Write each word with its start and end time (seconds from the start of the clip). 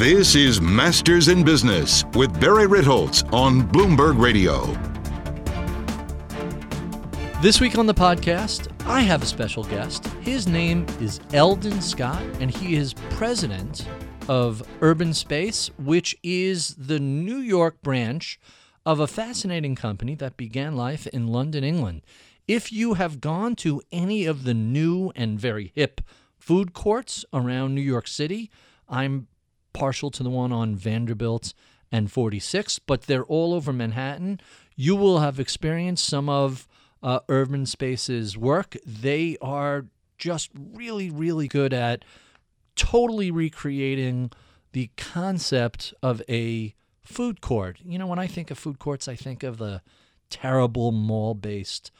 This 0.00 0.34
is 0.34 0.62
Masters 0.62 1.28
in 1.28 1.44
Business 1.44 2.06
with 2.14 2.40
Barry 2.40 2.66
Ritholtz 2.66 3.30
on 3.34 3.60
Bloomberg 3.60 4.18
Radio. 4.18 4.64
This 7.42 7.60
week 7.60 7.76
on 7.76 7.84
the 7.84 7.92
podcast, 7.92 8.72
I 8.86 9.02
have 9.02 9.22
a 9.22 9.26
special 9.26 9.62
guest. 9.62 10.06
His 10.22 10.48
name 10.48 10.86
is 11.02 11.20
Eldon 11.34 11.82
Scott, 11.82 12.22
and 12.40 12.50
he 12.50 12.76
is 12.76 12.94
president 13.10 13.86
of 14.26 14.62
Urban 14.80 15.12
Space, 15.12 15.70
which 15.76 16.16
is 16.22 16.76
the 16.76 16.98
New 16.98 17.36
York 17.36 17.82
branch 17.82 18.40
of 18.86 19.00
a 19.00 19.06
fascinating 19.06 19.74
company 19.74 20.14
that 20.14 20.38
began 20.38 20.76
life 20.76 21.06
in 21.08 21.26
London, 21.26 21.62
England. 21.62 22.00
If 22.48 22.72
you 22.72 22.94
have 22.94 23.20
gone 23.20 23.54
to 23.56 23.82
any 23.92 24.24
of 24.24 24.44
the 24.44 24.54
new 24.54 25.12
and 25.14 25.38
very 25.38 25.72
hip 25.74 26.00
food 26.38 26.72
courts 26.72 27.26
around 27.34 27.74
New 27.74 27.82
York 27.82 28.08
City, 28.08 28.50
I'm 28.88 29.26
partial 29.72 30.10
to 30.12 30.22
the 30.22 30.30
one 30.30 30.52
on 30.52 30.74
Vanderbilt 30.74 31.54
and 31.92 32.10
46, 32.10 32.78
but 32.80 33.02
they're 33.02 33.24
all 33.24 33.52
over 33.52 33.72
Manhattan. 33.72 34.40
You 34.76 34.96
will 34.96 35.18
have 35.18 35.40
experienced 35.40 36.06
some 36.06 36.28
of 36.28 36.68
uh, 37.02 37.20
Urban 37.28 37.66
Space's 37.66 38.36
work. 38.36 38.76
They 38.86 39.36
are 39.40 39.86
just 40.18 40.50
really, 40.54 41.10
really 41.10 41.48
good 41.48 41.72
at 41.72 42.04
totally 42.76 43.30
recreating 43.30 44.30
the 44.72 44.90
concept 44.96 45.92
of 46.02 46.22
a 46.28 46.74
food 47.02 47.40
court. 47.40 47.78
You 47.84 47.98
know, 47.98 48.06
when 48.06 48.18
I 48.18 48.26
think 48.26 48.50
of 48.50 48.58
food 48.58 48.78
courts, 48.78 49.08
I 49.08 49.16
think 49.16 49.42
of 49.42 49.58
the 49.58 49.82
terrible 50.28 50.92
mall 50.92 51.34
based 51.34 51.90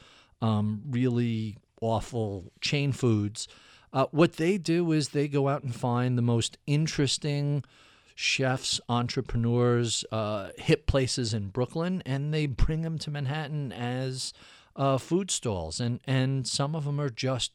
um, 0.40 0.82
really 0.88 1.58
awful 1.80 2.52
chain 2.60 2.92
foods. 2.92 3.48
Uh, 3.92 4.06
what 4.12 4.34
they 4.34 4.56
do 4.56 4.92
is 4.92 5.08
they 5.08 5.28
go 5.28 5.48
out 5.48 5.62
and 5.62 5.74
find 5.74 6.16
the 6.16 6.22
most 6.22 6.58
interesting 6.66 7.64
chefs, 8.14 8.80
entrepreneurs, 8.88 10.04
uh, 10.12 10.50
hip 10.58 10.86
places 10.86 11.32
in 11.32 11.48
Brooklyn, 11.48 12.02
and 12.04 12.32
they 12.32 12.46
bring 12.46 12.82
them 12.82 12.98
to 12.98 13.10
Manhattan 13.10 13.72
as 13.72 14.32
uh, 14.76 14.98
food 14.98 15.30
stalls. 15.30 15.80
And, 15.80 16.00
and 16.06 16.46
some 16.46 16.74
of 16.74 16.84
them 16.84 17.00
are 17.00 17.10
just, 17.10 17.52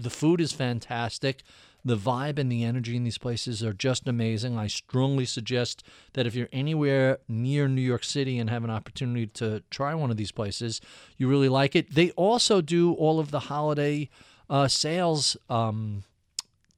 the 0.00 0.10
food 0.10 0.40
is 0.40 0.52
fantastic. 0.52 1.42
The 1.84 1.96
vibe 1.96 2.38
and 2.38 2.50
the 2.50 2.64
energy 2.64 2.96
in 2.96 3.04
these 3.04 3.18
places 3.18 3.62
are 3.62 3.72
just 3.72 4.08
amazing. 4.08 4.56
I 4.58 4.66
strongly 4.66 5.24
suggest 5.24 5.84
that 6.14 6.26
if 6.26 6.34
you're 6.34 6.48
anywhere 6.52 7.18
near 7.28 7.68
New 7.68 7.82
York 7.82 8.02
City 8.02 8.38
and 8.38 8.48
have 8.48 8.64
an 8.64 8.70
opportunity 8.70 9.26
to 9.28 9.62
try 9.70 9.94
one 9.94 10.10
of 10.10 10.16
these 10.16 10.32
places, 10.32 10.80
you 11.16 11.28
really 11.28 11.48
like 11.48 11.76
it. 11.76 11.94
They 11.94 12.10
also 12.12 12.60
do 12.60 12.92
all 12.94 13.20
of 13.20 13.30
the 13.30 13.40
holiday 13.40 14.08
uh, 14.48 14.68
sales 14.68 15.36
um, 15.48 16.04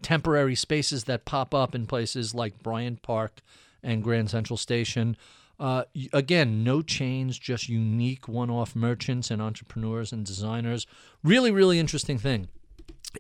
temporary 0.03 0.55
spaces 0.55 1.05
that 1.05 1.25
pop 1.25 1.55
up 1.55 1.75
in 1.75 1.87
places 1.87 2.35
like 2.35 2.63
Bryant 2.63 3.03
Park 3.03 3.41
and 3.83 4.03
Grand 4.03 4.31
Central 4.31 4.57
Station. 4.57 5.17
Uh, 5.59 5.85
again, 6.13 6.63
no 6.63 6.83
chains, 6.83 7.39
just 7.39 7.69
unique 7.69 8.29
one 8.29 8.51
off 8.51 8.77
merchants 8.77 9.31
and 9.31 9.43
entrepreneurs 9.43 10.13
and 10.13 10.25
designers. 10.25 10.87
Really, 11.25 11.51
really 11.51 11.79
interesting 11.79 12.19
thing. 12.19 12.49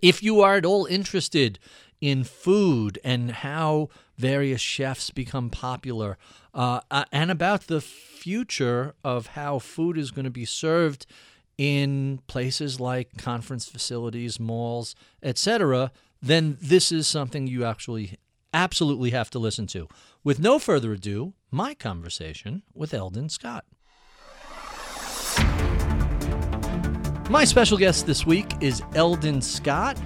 If 0.02 0.22
you 0.22 0.40
are 0.40 0.56
at 0.56 0.64
all 0.64 0.86
interested 0.86 1.58
in 2.00 2.22
food 2.22 2.98
and 3.02 3.32
how 3.32 3.88
various 4.16 4.60
chefs 4.60 5.10
become 5.10 5.50
popular, 5.50 6.16
uh, 6.54 6.80
and 7.10 7.30
about 7.30 7.66
the 7.66 7.80
future 7.80 8.94
of 9.02 9.28
how 9.28 9.58
food 9.58 9.98
is 9.98 10.10
going 10.10 10.24
to 10.24 10.30
be 10.30 10.44
served 10.44 11.06
in 11.58 12.20
places 12.28 12.78
like 12.78 13.18
conference 13.18 13.68
facilities, 13.68 14.38
malls, 14.38 14.94
etc., 15.22 15.90
then 16.22 16.56
this 16.60 16.90
is 16.90 17.06
something 17.06 17.46
you 17.46 17.64
actually 17.64 18.16
absolutely 18.54 19.10
have 19.10 19.28
to 19.30 19.38
listen 19.38 19.66
to. 19.66 19.88
With 20.24 20.40
no 20.40 20.58
further 20.58 20.92
ado, 20.92 21.34
my 21.50 21.74
conversation 21.74 22.62
with 22.74 22.94
Eldon 22.94 23.28
Scott. 23.28 23.64
My 27.30 27.44
special 27.44 27.76
guest 27.76 28.06
this 28.06 28.24
week 28.24 28.50
is 28.60 28.82
Eldon 28.94 29.42
Scott. 29.42 29.98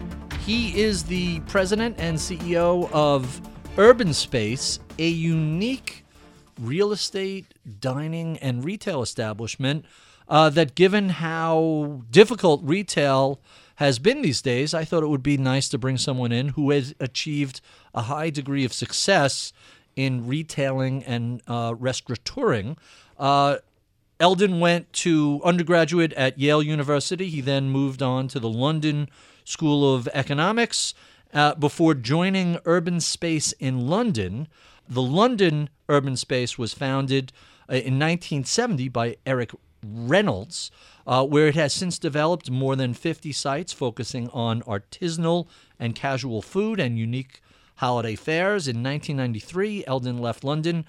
He 0.44 0.78
is 0.80 1.04
the 1.04 1.38
president 1.40 1.96
and 1.98 2.16
CEO 2.16 2.90
of 2.92 3.40
Urban 3.78 4.12
Space, 4.12 4.80
a 4.98 5.06
unique 5.06 6.04
real 6.60 6.92
estate, 6.92 7.54
dining, 7.78 8.38
and 8.38 8.64
retail 8.64 9.02
establishment 9.02 9.84
uh, 10.32 10.48
that, 10.48 10.74
given 10.74 11.10
how 11.10 12.00
difficult 12.10 12.62
retail 12.64 13.38
has 13.74 13.98
been 13.98 14.22
these 14.22 14.40
days, 14.40 14.72
I 14.72 14.82
thought 14.82 15.02
it 15.02 15.08
would 15.08 15.22
be 15.22 15.36
nice 15.36 15.68
to 15.68 15.76
bring 15.76 15.98
someone 15.98 16.32
in 16.32 16.48
who 16.48 16.70
has 16.70 16.94
achieved 16.98 17.60
a 17.94 18.02
high 18.02 18.30
degree 18.30 18.64
of 18.64 18.72
success 18.72 19.52
in 19.94 20.26
retailing 20.26 21.04
and 21.04 21.42
uh. 21.46 21.74
Uh, 23.18 23.56
Eldon 24.18 24.58
went 24.58 24.90
to 24.94 25.42
undergraduate 25.44 26.14
at 26.14 26.38
Yale 26.38 26.62
University. 26.62 27.28
He 27.28 27.42
then 27.42 27.68
moved 27.68 28.02
on 28.02 28.26
to 28.28 28.40
the 28.40 28.48
London 28.48 29.10
School 29.44 29.94
of 29.94 30.08
Economics 30.14 30.94
uh, 31.34 31.56
before 31.56 31.92
joining 31.92 32.58
Urban 32.64 33.00
Space 33.00 33.52
in 33.52 33.86
London. 33.86 34.48
The 34.88 35.02
London 35.02 35.68
Urban 35.90 36.16
Space 36.16 36.56
was 36.56 36.72
founded 36.72 37.32
uh, 37.68 37.74
in 37.74 37.98
1970 37.98 38.88
by 38.88 39.16
Eric 39.26 39.52
Reynolds, 39.82 40.70
uh, 41.06 41.26
where 41.26 41.48
it 41.48 41.54
has 41.54 41.72
since 41.72 41.98
developed 41.98 42.50
more 42.50 42.76
than 42.76 42.94
50 42.94 43.32
sites 43.32 43.72
focusing 43.72 44.28
on 44.30 44.62
artisanal 44.62 45.46
and 45.78 45.94
casual 45.94 46.42
food 46.42 46.78
and 46.78 46.98
unique 46.98 47.40
holiday 47.76 48.14
fairs. 48.14 48.68
In 48.68 48.82
1993, 48.82 49.84
Eldon 49.86 50.18
left 50.18 50.44
London 50.44 50.84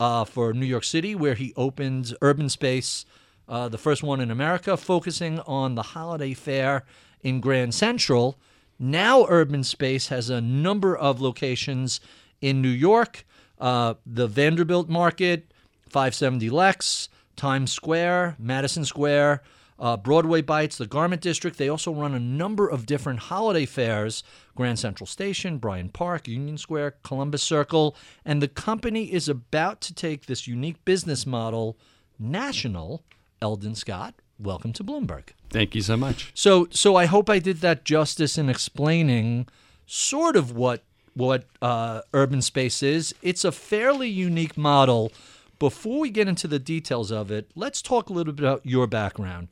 uh, 0.00 0.24
for 0.24 0.52
New 0.52 0.66
York 0.66 0.84
City, 0.84 1.14
where 1.14 1.34
he 1.34 1.52
opened 1.56 2.14
Urban 2.22 2.48
Space, 2.48 3.04
uh, 3.48 3.68
the 3.68 3.78
first 3.78 4.02
one 4.02 4.20
in 4.20 4.30
America, 4.30 4.76
focusing 4.76 5.40
on 5.40 5.74
the 5.74 5.82
holiday 5.82 6.34
fair 6.34 6.84
in 7.22 7.40
Grand 7.40 7.74
Central. 7.74 8.38
Now, 8.78 9.26
Urban 9.28 9.64
Space 9.64 10.08
has 10.08 10.30
a 10.30 10.40
number 10.40 10.96
of 10.96 11.20
locations 11.20 12.00
in 12.40 12.62
New 12.62 12.68
York, 12.68 13.24
uh, 13.58 13.94
the 14.06 14.28
Vanderbilt 14.28 14.88
Market, 14.88 15.52
570 15.88 16.50
Lex, 16.50 17.08
Times 17.38 17.72
Square, 17.72 18.36
Madison 18.38 18.84
Square, 18.84 19.42
uh, 19.78 19.96
Broadway 19.96 20.42
Bites, 20.42 20.76
the 20.76 20.86
Garment 20.86 21.22
District. 21.22 21.56
They 21.56 21.68
also 21.68 21.92
run 21.92 22.14
a 22.14 22.18
number 22.18 22.68
of 22.68 22.84
different 22.84 23.20
holiday 23.20 23.64
fairs 23.64 24.22
Grand 24.54 24.78
Central 24.78 25.06
Station, 25.06 25.58
Bryant 25.58 25.92
Park, 25.92 26.26
Union 26.28 26.58
Square, 26.58 26.96
Columbus 27.04 27.42
Circle. 27.42 27.96
And 28.24 28.42
the 28.42 28.48
company 28.48 29.12
is 29.12 29.28
about 29.28 29.80
to 29.82 29.94
take 29.94 30.26
this 30.26 30.46
unique 30.46 30.84
business 30.84 31.26
model 31.26 31.78
national. 32.18 33.04
Eldon 33.40 33.76
Scott, 33.76 34.14
welcome 34.40 34.72
to 34.72 34.82
Bloomberg. 34.82 35.28
Thank 35.48 35.76
you 35.76 35.82
so 35.82 35.96
much. 35.96 36.32
So, 36.34 36.66
so 36.70 36.96
I 36.96 37.06
hope 37.06 37.30
I 37.30 37.38
did 37.38 37.60
that 37.60 37.84
justice 37.84 38.36
in 38.36 38.48
explaining 38.48 39.46
sort 39.86 40.36
of 40.36 40.52
what 40.52 40.82
what 41.14 41.44
uh, 41.60 42.00
urban 42.14 42.40
space 42.40 42.80
is. 42.80 43.12
It's 43.22 43.44
a 43.44 43.50
fairly 43.50 44.08
unique 44.08 44.56
model. 44.56 45.12
Before 45.58 46.00
we 46.00 46.10
get 46.10 46.28
into 46.28 46.46
the 46.46 46.58
details 46.58 47.10
of 47.10 47.30
it, 47.30 47.50
let's 47.56 47.82
talk 47.82 48.10
a 48.10 48.12
little 48.12 48.32
bit 48.32 48.44
about 48.44 48.64
your 48.64 48.86
background. 48.86 49.48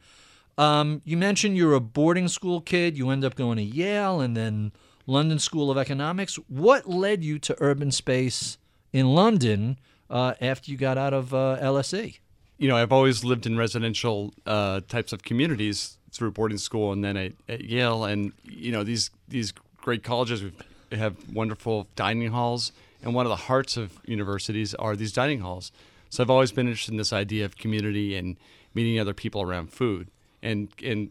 Um, 0.56 1.03
you 1.05 1.17
mentioned 1.17 1.56
you're 1.56 1.75
a 1.75 1.81
boarding 1.81 2.28
school 2.28 2.61
kid. 2.61 2.97
You 2.97 3.11
end 3.11 3.25
up 3.25 3.34
going 3.34 3.56
to 3.56 3.62
Yale 3.62 4.21
and 4.21 4.37
then 4.37 4.72
London 5.06 5.39
School 5.39 5.71
of 5.71 5.77
Economics. 5.77 6.37
What 6.49 6.89
led 6.89 7.25
you 7.25 7.39
to 7.41 7.56
urban 7.59 7.91
space 7.91 8.56
in 8.93 9.15
London 9.15 9.78
uh, 10.09 10.34
after 10.41 10.71
you 10.71 10.77
got 10.77 10.97
out 10.97 11.12
of 11.12 11.34
uh, 11.34 11.59
LSE? 11.61 12.19
You 12.59 12.69
know, 12.69 12.77
I've 12.77 12.93
always 12.93 13.23
lived 13.23 13.44
in 13.44 13.59
residential 13.59 14.33
uh, 14.47 14.81
types 14.88 15.12
of 15.12 15.23
communities 15.23 15.99
through 16.11 16.31
boarding 16.31 16.59
school 16.59 16.93
and 16.93 17.05
then 17.05 17.17
at, 17.17 17.33
at, 17.49 17.65
Yale. 17.65 18.05
And, 18.05 18.33
you 18.44 18.73
know, 18.73 18.83
these, 18.83 19.11
these 19.28 19.53
great 19.77 20.03
colleges 20.03 20.43
have 20.91 21.17
wonderful 21.31 21.88
dining 21.97 22.31
halls. 22.31 22.73
And 23.02 23.14
one 23.14 23.26
of 23.26 23.31
the 23.31 23.37
hearts 23.37 23.76
of 23.76 23.99
universities 24.06 24.75
are 24.75 24.97
these 24.97 25.12
dining 25.12 25.41
halls. 25.41 25.70
So 26.11 26.23
I've 26.23 26.31
always 26.31 26.53
been 26.53 26.67
interested 26.67 26.93
in 26.93 26.99
this 26.99 27.12
idea 27.12 27.44
of 27.44 27.56
community 27.56 28.17
and 28.17 28.37
meeting 28.75 28.99
other 28.99 29.14
people 29.14 29.43
around 29.43 29.73
food 29.73 30.11
and, 30.43 30.69
and 30.82 31.11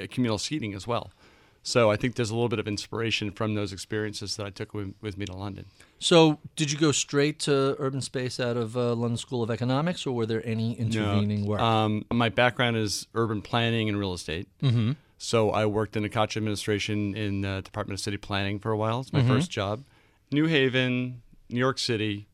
uh, 0.00 0.06
communal 0.10 0.38
seating 0.38 0.74
as 0.74 0.86
well. 0.86 1.10
So 1.62 1.90
I 1.90 1.96
think 1.96 2.14
there's 2.14 2.30
a 2.30 2.34
little 2.34 2.48
bit 2.48 2.58
of 2.58 2.66
inspiration 2.66 3.30
from 3.30 3.54
those 3.54 3.72
experiences 3.72 4.36
that 4.36 4.46
I 4.46 4.50
took 4.50 4.72
with, 4.72 4.94
with 5.02 5.18
me 5.18 5.26
to 5.26 5.34
London. 5.34 5.66
So 5.98 6.38
did 6.56 6.72
you 6.72 6.78
go 6.78 6.90
straight 6.90 7.38
to 7.40 7.76
urban 7.78 8.00
space 8.00 8.40
out 8.40 8.56
of 8.56 8.76
uh, 8.76 8.94
London 8.94 9.18
School 9.18 9.42
of 9.42 9.50
Economics, 9.50 10.06
or 10.06 10.14
were 10.14 10.24
there 10.24 10.46
any 10.46 10.72
intervening 10.72 11.42
no. 11.42 11.50
work? 11.50 11.60
Um, 11.60 12.06
my 12.10 12.30
background 12.30 12.78
is 12.78 13.06
urban 13.14 13.42
planning 13.42 13.90
and 13.90 13.98
real 13.98 14.14
estate. 14.14 14.48
Mm-hmm. 14.62 14.92
So 15.18 15.50
I 15.50 15.66
worked 15.66 15.96
in 15.96 16.02
the 16.02 16.08
Koch 16.08 16.34
administration 16.34 17.14
in 17.14 17.42
the 17.42 17.60
Department 17.62 18.00
of 18.00 18.02
City 18.02 18.16
Planning 18.16 18.58
for 18.58 18.70
a 18.70 18.76
while. 18.76 19.00
It's 19.00 19.12
my 19.12 19.20
mm-hmm. 19.20 19.28
first 19.28 19.50
job. 19.50 19.84
New 20.32 20.46
Haven, 20.46 21.20
New 21.50 21.58
York 21.58 21.78
City, 21.78 22.26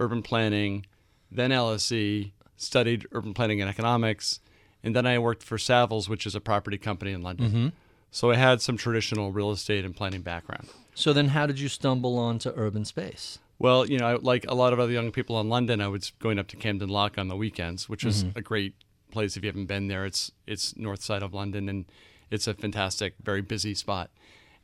urban 0.00 0.22
planning, 0.22 0.86
then 1.30 1.50
LSE, 1.50 2.32
studied 2.56 3.06
urban 3.12 3.34
planning 3.34 3.60
and 3.60 3.70
economics, 3.70 4.40
and 4.82 4.94
then 4.94 5.06
I 5.06 5.18
worked 5.18 5.42
for 5.42 5.56
Savills, 5.56 6.08
which 6.08 6.26
is 6.26 6.34
a 6.34 6.40
property 6.40 6.78
company 6.78 7.12
in 7.12 7.22
London. 7.22 7.48
Mm-hmm. 7.48 7.68
So 8.10 8.30
I 8.30 8.36
had 8.36 8.60
some 8.60 8.76
traditional 8.76 9.30
real 9.30 9.50
estate 9.50 9.84
and 9.84 9.94
planning 9.94 10.22
background. 10.22 10.68
So 10.94 11.12
then, 11.12 11.28
how 11.28 11.46
did 11.46 11.60
you 11.60 11.68
stumble 11.68 12.18
onto 12.18 12.50
urban 12.56 12.84
space? 12.84 13.38
Well, 13.58 13.86
you 13.86 13.98
know, 13.98 14.06
I- 14.06 14.14
like 14.14 14.44
a 14.48 14.54
lot 14.54 14.72
of 14.72 14.80
other 14.80 14.92
young 14.92 15.12
people 15.12 15.40
in 15.40 15.48
London, 15.48 15.80
I 15.80 15.88
was 15.88 16.12
going 16.18 16.38
up 16.38 16.48
to 16.48 16.56
Camden 16.56 16.88
Lock 16.88 17.18
on 17.18 17.28
the 17.28 17.36
weekends, 17.36 17.88
which 17.88 18.04
is 18.04 18.24
a 18.34 18.40
great 18.42 18.74
place 19.10 19.36
if 19.36 19.44
you 19.44 19.48
haven't 19.48 19.66
been 19.66 19.88
there. 19.88 20.04
It's 20.06 20.32
it's 20.46 20.76
north 20.76 21.02
side 21.02 21.22
of 21.22 21.32
London, 21.34 21.68
and 21.68 21.84
it's 22.30 22.46
a 22.46 22.54
fantastic, 22.54 23.14
very 23.22 23.42
busy 23.42 23.74
spot. 23.74 24.10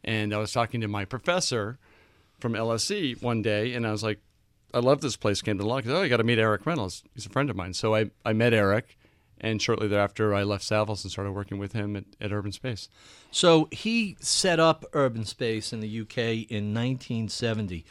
And 0.03 0.33
I 0.35 0.39
was 0.39 0.53
talking 0.53 0.81
to 0.81 0.89
my 0.89 1.05
professor 1.05 1.79
from 2.41 2.55
LSE 2.55 3.21
one 3.23 3.43
day, 3.43 3.75
and 3.75 3.87
I 3.87 3.93
was 3.93 4.03
like, 4.03 4.21
"I 4.75 4.81
love 4.81 5.01
this 5.01 5.17
place, 5.17 5.43
Camden 5.43 5.67
Lock." 5.67 5.85
He 5.85 5.89
said, 5.89 5.97
"Oh, 5.97 6.03
you 6.03 6.09
got 6.09 6.19
to 6.19 6.25
meet 6.25 6.39
Eric 6.39 6.67
Reynolds. 6.67 7.03
He's 7.15 7.27
a 7.27 7.31
friend 7.31 7.51
of 7.51 7.57
mine." 7.57 7.75
So 7.75 7.95
I 7.95 8.11
I 8.25 8.33
met 8.33 8.53
Eric, 8.53 8.97
and 9.41 9.61
shortly 9.61 9.89
thereafter, 9.89 10.35
I 10.35 10.43
left 10.43 10.65
Savills 10.65 11.05
and 11.05 11.13
started 11.13 11.33
working 11.33 11.59
with 11.59 11.73
him 11.73 11.97
at, 11.97 12.05
at 12.21 12.33
Urban 12.33 12.53
Space. 12.53 12.89
So 13.31 13.69
he 13.71 14.17
set 14.21 14.59
up 14.59 14.85
Urban 14.93 15.25
Space 15.25 15.73
in 15.73 15.81
the 15.81 16.01
UK 16.01 16.19
in 16.51 16.73
1970. 16.75 17.85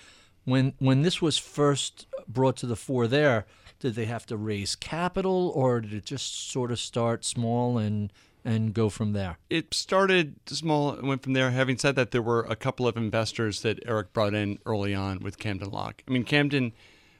When 0.43 0.73
when 0.79 1.01
this 1.01 1.21
was 1.21 1.37
first 1.37 2.07
brought 2.27 2.57
to 2.57 2.65
the 2.65 2.75
fore 2.75 3.07
there, 3.07 3.45
did 3.79 3.95
they 3.95 4.05
have 4.05 4.25
to 4.27 4.37
raise 4.37 4.75
capital 4.75 5.51
or 5.55 5.81
did 5.81 5.93
it 5.93 6.05
just 6.05 6.49
sort 6.51 6.71
of 6.71 6.79
start 6.79 7.25
small 7.25 7.77
and 7.77 8.11
and 8.45 8.73
go 8.73 8.89
from 8.89 9.11
there? 9.13 9.37
it 9.49 9.73
started 9.73 10.35
small 10.45 10.91
and 10.91 11.07
went 11.07 11.23
from 11.23 11.33
there. 11.33 11.51
Having 11.51 11.79
said 11.79 11.95
that, 11.95 12.11
there 12.11 12.21
were 12.21 12.43
a 12.43 12.55
couple 12.55 12.87
of 12.87 12.95
investors 12.95 13.61
that 13.63 13.79
Eric 13.85 14.13
brought 14.13 14.33
in 14.33 14.59
early 14.65 14.93
on 14.95 15.19
with 15.19 15.37
Camden 15.39 15.71
Lock. 15.71 16.03
I 16.07 16.11
mean, 16.11 16.23
Camden 16.23 16.71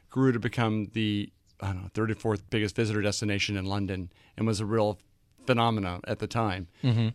grew 0.09 0.31
to 0.31 0.39
become 0.39 0.91
the 0.93 1.31
I 1.59 1.67
don't 1.73 1.83
know 1.83 1.89
34th 1.93 2.41
biggest 2.49 2.75
visitor 2.75 3.01
destination 3.01 3.57
in 3.57 3.65
London 3.65 4.11
and 4.37 4.45
was 4.45 4.59
a 4.59 4.65
real 4.65 4.99
phenomenon 5.45 6.01
at 6.07 6.19
the 6.19 6.27
time 6.27 6.67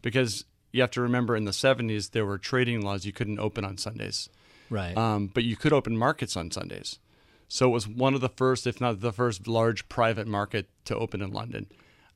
because 0.03 0.45
you 0.73 0.81
have 0.81 0.91
to 0.93 1.01
remember 1.01 1.37
in 1.37 1.45
the 1.45 1.51
70s 1.51 2.13
there 2.13 2.25
were 2.25 2.39
trading 2.39 2.81
laws 2.81 3.05
you 3.05 3.13
couldn't 3.13 3.39
open 3.41 3.65
on 3.65 3.77
Sundays, 3.77 4.29
Right. 4.71 4.97
um, 4.97 5.27
but 5.27 5.45
you 5.45 5.57
could 5.57 5.73
open 5.73 5.97
markets 5.97 6.37
on 6.37 6.51
Sundays. 6.51 6.99
So 7.49 7.67
it 7.67 7.73
was 7.73 7.89
one 7.89 8.15
of 8.15 8.21
the 8.21 8.29
first, 8.29 8.67
if 8.67 8.81
not 8.81 9.01
the 9.01 9.13
first, 9.13 9.49
large 9.49 9.89
private 9.89 10.29
market 10.29 10.69
to 10.85 10.97
open 10.97 11.21
in 11.21 11.33
London 11.33 11.67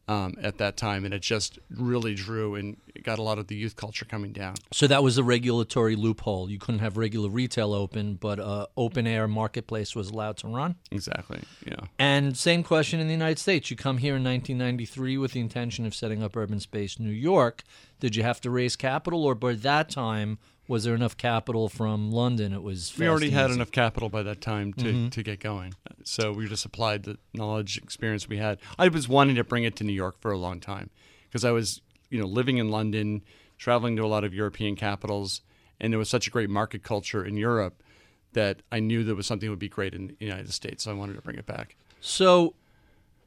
um, 0.07 0.35
at 0.43 0.59
that 0.59 0.77
time, 0.77 1.05
and 1.05 1.15
it 1.15 1.23
just 1.23 1.59
really 1.71 2.15
drew 2.15 2.55
and 2.55 2.77
got 3.03 3.19
a 3.19 3.23
lot 3.23 3.39
of 3.39 3.47
the 3.47 3.57
youth 3.57 3.77
culture 3.77 4.05
coming 4.05 4.33
down. 4.33 4.55
so 4.73 4.87
that 4.87 5.03
was 5.03 5.19
a 5.19 5.25
regulatory 5.25 5.97
loophole. 5.97 6.51
You 6.51 6.59
couldn't 6.59 6.81
have 6.81 6.97
regular 6.97 7.29
retail 7.29 7.73
open, 7.73 8.15
but 8.15 8.39
uh, 8.39 8.67
open 8.77 9.07
air 9.07 9.27
marketplace 9.27 9.97
was 9.97 10.11
allowed 10.11 10.37
to 10.39 10.49
run. 10.49 10.77
Exactly. 10.91 11.41
Yeah. 11.67 11.87
And 11.99 12.37
same 12.37 12.63
question 12.63 13.01
in 13.01 13.07
the 13.07 13.13
United 13.13 13.39
States. 13.39 13.71
You 13.71 13.77
come 13.77 13.99
here 13.99 14.17
in 14.17 14.25
1993 14.25 15.19
with 15.19 15.33
the 15.33 15.41
intention 15.41 15.87
of 15.87 15.95
setting 15.95 16.23
up 16.23 16.37
Urban 16.37 16.61
Space 16.61 16.99
New 16.99 17.11
York. 17.11 17.63
Did 18.01 18.17
you 18.17 18.23
have 18.23 18.41
to 18.43 18.51
raise 18.51 18.77
capital, 18.77 19.25
or 19.25 19.35
by 19.35 19.55
that 19.55 19.89
time 19.89 20.39
was 20.67 20.85
there 20.85 20.95
enough 20.95 21.17
capital 21.17 21.69
from 21.69 22.11
London? 22.11 22.53
It 22.53 22.63
was 22.63 22.97
We 22.99 23.09
already 23.09 23.31
had 23.31 23.51
easy? 23.51 23.57
enough 23.57 23.71
capital 23.71 24.09
by 24.09 24.23
that 24.23 24.41
time 24.41 24.73
to, 24.75 24.85
mm-hmm. 24.85 25.09
to 25.09 25.23
get 25.23 25.41
going. 25.41 25.75
So 26.05 26.33
we 26.33 26.47
just 26.49 26.65
applied 26.65 27.05
the 27.05 27.19
knowledge, 27.33 27.79
experience 27.79 28.29
we 28.29 28.39
had. 28.39 28.59
I 28.79 28.89
was 28.89 29.09
wanting 29.09 29.37
to 29.37 29.45
bring 29.45 29.65
it 29.65 29.77
to 29.77 29.85
New 29.85 29.93
York 29.93 30.21
for 30.21 30.31
a 30.31 30.39
long 30.39 30.61
time 30.61 30.91
because 31.29 31.45
I 31.45 31.51
was, 31.51 31.81
you 32.11 32.19
know, 32.19 32.27
living 32.27 32.59
in 32.59 32.71
London, 32.71 33.23
traveling 33.59 33.97
to 33.97 34.05
a 34.05 34.07
lot 34.07 34.25
of 34.25 34.33
European 34.33 34.77
capitals, 34.77 35.43
and 35.81 35.93
there 35.93 35.99
was 35.99 36.09
such 36.09 36.27
a 36.27 36.31
great 36.31 36.51
market 36.51 36.83
culture 36.83 37.25
in 37.25 37.37
Europe 37.37 37.83
that 38.33 38.63
I 38.73 38.81
knew 38.81 39.05
there 39.05 39.15
was 39.15 39.27
something 39.27 39.47
that 39.47 39.53
would 39.53 39.59
be 39.59 39.69
great 39.69 39.95
in 39.95 40.09
the 40.09 40.25
United 40.25 40.53
States. 40.53 40.85
So 40.85 40.91
I 40.91 40.95
wanted 40.95 41.15
to 41.17 41.23
bring 41.23 41.37
it 41.37 41.47
back. 41.47 41.77
So 42.01 42.55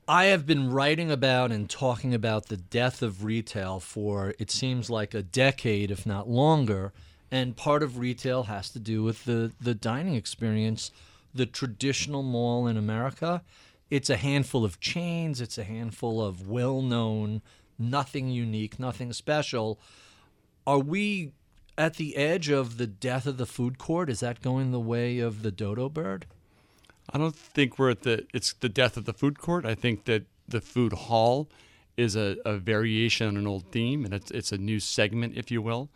I 0.08 0.26
have 0.26 0.46
been 0.46 0.72
writing 0.72 1.12
about 1.12 1.52
and 1.52 1.70
talking 1.70 2.14
about 2.14 2.48
the 2.48 2.58
death 2.58 3.02
of 3.02 3.24
retail 3.24 3.80
for 3.80 4.34
it 4.40 4.50
seems 4.52 4.90
like 4.90 5.14
a 5.14 5.22
decade, 5.22 5.92
if 5.92 6.06
not 6.06 6.30
longer. 6.30 6.94
And 7.32 7.58
part 7.58 7.84
of 7.84 7.98
retail 7.98 8.44
has 8.44 8.70
to 8.72 8.80
do 8.80 9.04
with 9.04 9.26
the, 9.26 9.52
the 9.60 9.76
dining 9.76 10.16
experience. 10.16 10.92
The 11.34 11.46
traditional 11.46 12.24
mall 12.24 12.68
in 12.68 12.78
America, 12.78 13.44
it's 13.90 14.10
a 14.10 14.18
handful 14.18 14.66
of 14.66 14.80
chains, 14.80 15.42
it's 15.42 15.58
a 15.58 15.64
handful 15.64 16.22
of 16.22 16.48
well 16.48 16.82
known, 16.82 17.42
nothing 17.78 18.30
unique, 18.30 18.80
nothing 18.80 19.14
special. 19.14 19.80
Are 20.66 20.80
we 20.80 21.34
at 21.78 21.96
the 21.96 22.18
edge 22.18 22.50
of 22.50 22.78
the 22.78 22.88
death 22.88 23.28
of 23.28 23.38
the 23.38 23.46
food 23.46 23.78
court? 23.78 24.10
Is 24.10 24.22
that 24.22 24.42
going 24.42 24.72
the 24.72 24.80
way 24.80 25.20
of 25.20 25.44
the 25.44 25.52
dodo 25.52 25.90
bird? 25.90 26.26
I 27.10 27.18
don't 27.18 27.36
think 27.36 27.80
we're 27.80 27.92
at 27.92 28.02
the 28.02 28.26
it's 28.34 28.54
the 28.54 28.70
death 28.70 28.98
of 28.98 29.06
the 29.06 29.14
food 29.14 29.40
court. 29.40 29.66
I 29.66 29.76
think 29.76 30.06
that 30.06 30.26
the 30.48 30.62
food 30.62 30.94
hall 30.94 31.50
is 31.96 32.16
a, 32.16 32.38
a 32.46 32.58
variation 32.58 33.28
on 33.28 33.38
an 33.38 33.48
old 33.48 33.72
theme 33.72 34.06
and 34.06 34.14
it's 34.14 34.32
it's 34.32 34.52
a 34.52 34.58
new 34.58 34.80
segment, 34.80 35.38
if 35.38 35.52
you 35.52 35.62
will. 35.62 35.90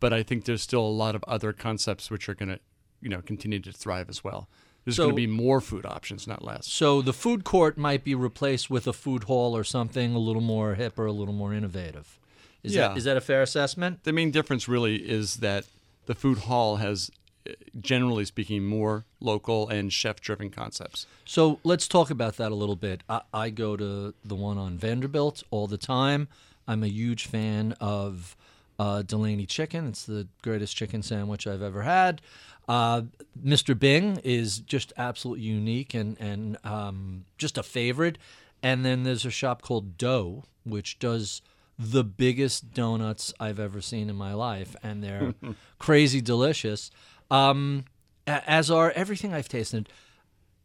But 0.00 0.12
I 0.12 0.22
think 0.22 0.44
there's 0.46 0.62
still 0.62 0.80
a 0.84 0.88
lot 0.88 1.14
of 1.14 1.22
other 1.28 1.52
concepts 1.52 2.10
which 2.10 2.28
are 2.28 2.34
gonna, 2.34 2.58
you 3.00 3.08
know, 3.08 3.20
continue 3.20 3.60
to 3.60 3.72
thrive 3.72 4.08
as 4.08 4.24
well. 4.24 4.48
There's 4.84 4.96
So- 4.96 5.04
gonna 5.04 5.14
be 5.14 5.26
more 5.26 5.60
food 5.60 5.84
options, 5.84 6.26
not 6.26 6.42
less. 6.44 6.66
So 6.66 7.02
the 7.02 7.12
food 7.12 7.44
court 7.44 7.76
might 7.76 8.02
be 8.02 8.14
replaced 8.14 8.70
with 8.70 8.86
a 8.86 8.92
food 8.94 9.24
hall 9.24 9.54
or 9.56 9.62
something 9.62 10.14
a 10.14 10.18
little 10.18 10.42
more 10.42 10.74
hip 10.74 10.98
or 10.98 11.04
a 11.06 11.12
little 11.12 11.34
more 11.34 11.52
innovative. 11.54 12.18
Is 12.62 12.74
Yeah. 12.74 12.88
that 12.88 12.96
is 12.98 13.04
that 13.04 13.16
a 13.16 13.20
fair 13.20 13.42
assessment? 13.42 14.04
The 14.04 14.12
main 14.12 14.30
difference 14.30 14.66
really 14.68 14.96
is 14.96 15.36
that 15.36 15.64
the 16.06 16.14
food 16.14 16.38
hall 16.40 16.76
has 16.76 17.10
uh, 17.48 17.52
generally 17.80 18.24
speaking 18.26 18.66
more 18.66 19.06
local 19.18 19.66
and 19.68 19.90
chef 19.92 20.20
driven 20.20 20.50
concepts. 20.50 21.06
So 21.24 21.58
let's 21.64 21.88
talk 21.88 22.10
about 22.10 22.36
that 22.36 22.52
a 22.52 22.54
little 22.54 22.76
bit. 22.76 23.02
I, 23.08 23.22
I 23.32 23.48
go 23.50 23.76
to 23.78 24.12
the 24.22 24.34
one 24.34 24.58
on 24.58 24.76
Vanderbilt 24.76 25.42
all 25.50 25.66
the 25.66 25.78
time. 25.78 26.28
I'm 26.68 26.82
a 26.82 26.86
huge 26.88 27.26
fan 27.26 27.72
of 27.80 28.36
uh, 28.80 29.02
Delaney 29.02 29.44
Chicken. 29.44 29.88
It's 29.88 30.06
the 30.06 30.26
greatest 30.40 30.74
chicken 30.74 31.02
sandwich 31.02 31.46
I've 31.46 31.60
ever 31.60 31.82
had. 31.82 32.22
Uh, 32.66 33.02
Mr. 33.44 33.78
Bing 33.78 34.18
is 34.24 34.58
just 34.60 34.92
absolutely 34.96 35.44
unique 35.44 35.92
and 35.92 36.18
and 36.18 36.56
um, 36.64 37.26
just 37.36 37.58
a 37.58 37.62
favorite. 37.62 38.16
And 38.62 38.84
then 38.84 39.02
there's 39.02 39.26
a 39.26 39.30
shop 39.30 39.60
called 39.60 39.98
Dough, 39.98 40.44
which 40.64 40.98
does 40.98 41.42
the 41.78 42.04
biggest 42.04 42.72
donuts 42.72 43.34
I've 43.38 43.60
ever 43.60 43.82
seen 43.82 44.08
in 44.08 44.16
my 44.16 44.32
life, 44.32 44.74
and 44.82 45.04
they're 45.04 45.34
crazy 45.78 46.22
delicious. 46.22 46.90
Um, 47.30 47.84
as 48.26 48.70
are 48.70 48.92
everything 48.92 49.34
I've 49.34 49.48
tasted 49.48 49.88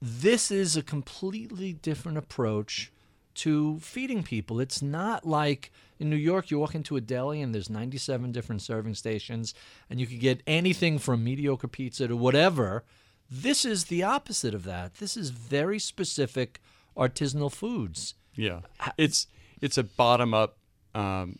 this 0.02 0.52
is 0.52 0.78
a 0.78 0.84
completely 0.84 1.74
different 1.74 2.18
approach 2.18 2.92
to 3.36 3.80
feeding 3.80 4.24
people. 4.24 4.60
It's 4.60 4.82
not 4.82 5.26
like 5.26 5.72
in 6.00 6.10
New 6.10 6.16
York, 6.16 6.52
you 6.52 6.60
walk 6.60 6.76
into 6.76 6.96
a 6.96 7.02
deli 7.02 7.42
and 7.42 7.54
there's 7.54 7.70
97 7.70 8.32
different 8.32 8.62
serving 8.62 8.96
stations, 8.96 9.54
and 9.90 10.00
you 10.00 10.08
could 10.08 10.20
get 10.20 10.42
anything 10.46 11.00
from 11.00 11.24
mediocre 11.24 11.68
pizza 11.68 12.08
to 12.08 12.16
whatever. 12.16 12.84
This 13.30 13.66
is 13.66 13.86
the 13.86 14.04
opposite 14.04 14.54
of 14.54 14.64
that. 14.64 14.96
This 14.96 15.16
is 15.18 15.30
very 15.30 15.80
specific 15.80 16.62
artisanal 16.98 17.52
foods. 17.52 18.16
Yeah, 18.36 18.62
it's 18.98 19.28
it's 19.62 19.78
a 19.78 19.84
bottom 19.84 20.34
up 20.34 20.58
um, 20.94 21.40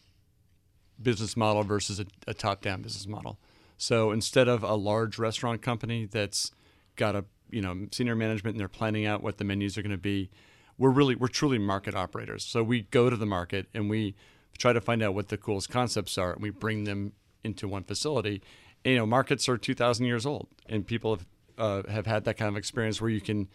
business 1.02 1.36
model 1.36 1.64
versus 1.64 2.00
a, 2.00 2.06
a 2.28 2.34
top 2.34 2.62
down 2.62 2.82
business 2.82 3.08
model. 3.08 3.38
So 3.78 4.12
instead 4.12 4.48
of 4.48 4.64
a 4.64 4.76
large 4.76 5.20
restaurant 5.20 5.62
company 5.62 6.06
that's 6.06 6.52
got 6.96 7.16
a 7.16 7.26
you 7.50 7.62
know 7.62 7.88
senior 7.92 8.16
management 8.16 8.56
and 8.56 8.60
they're 8.60 8.68
planning 8.68 9.06
out 9.06 9.22
what 9.22 9.38
the 9.38 9.44
menus 9.44 9.78
are 9.78 9.82
going 9.82 9.92
to 9.92 9.98
be, 9.98 10.30
we're 10.78 10.90
really 10.90 11.16
we're 11.16 11.28
truly 11.28 11.58
market 11.58 11.96
operators. 11.96 12.44
So 12.44 12.64
we 12.64 12.82
go 12.84 13.10
to 13.10 13.16
the 13.16 13.26
market 13.26 13.68
and 13.74 13.90
we 13.90 14.16
try 14.58 14.74
to 14.74 14.82
find 14.82 15.04
out 15.04 15.14
what 15.14 15.30
the 15.30 15.38
coolest 15.38 15.70
concepts 15.70 16.18
are 16.18 16.34
and 16.34 16.42
we 16.42 16.50
bring 16.50 16.84
them 16.86 17.14
into 17.44 17.68
one 17.68 17.84
facility. 17.84 18.42
And, 18.84 18.94
you 18.94 19.00
know, 19.00 19.06
markets 19.06 19.48
are 19.50 19.58
2,000 19.58 20.06
years 20.06 20.26
old, 20.26 20.48
and 20.68 20.86
people 20.86 21.16
have 21.16 21.26
uh, 21.58 21.90
have 21.90 22.06
had 22.06 22.26
that 22.26 22.36
kind 22.36 22.50
of 22.50 22.58
experience 22.58 23.00
where 23.00 23.10
you 23.10 23.22
can 23.22 23.48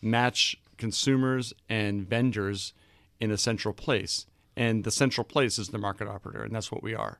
match 0.00 0.56
consumers 0.76 1.52
and 1.68 2.08
vendors 2.08 2.72
in 3.18 3.32
a 3.32 3.36
central 3.36 3.74
place. 3.74 4.26
And 4.56 4.84
the 4.84 4.90
central 4.90 5.24
place 5.24 5.58
is 5.58 5.68
the 5.68 5.78
market 5.78 6.06
operator, 6.08 6.44
and 6.44 6.54
that's 6.54 6.70
what 6.70 6.82
we 6.82 6.94
are. 6.94 7.18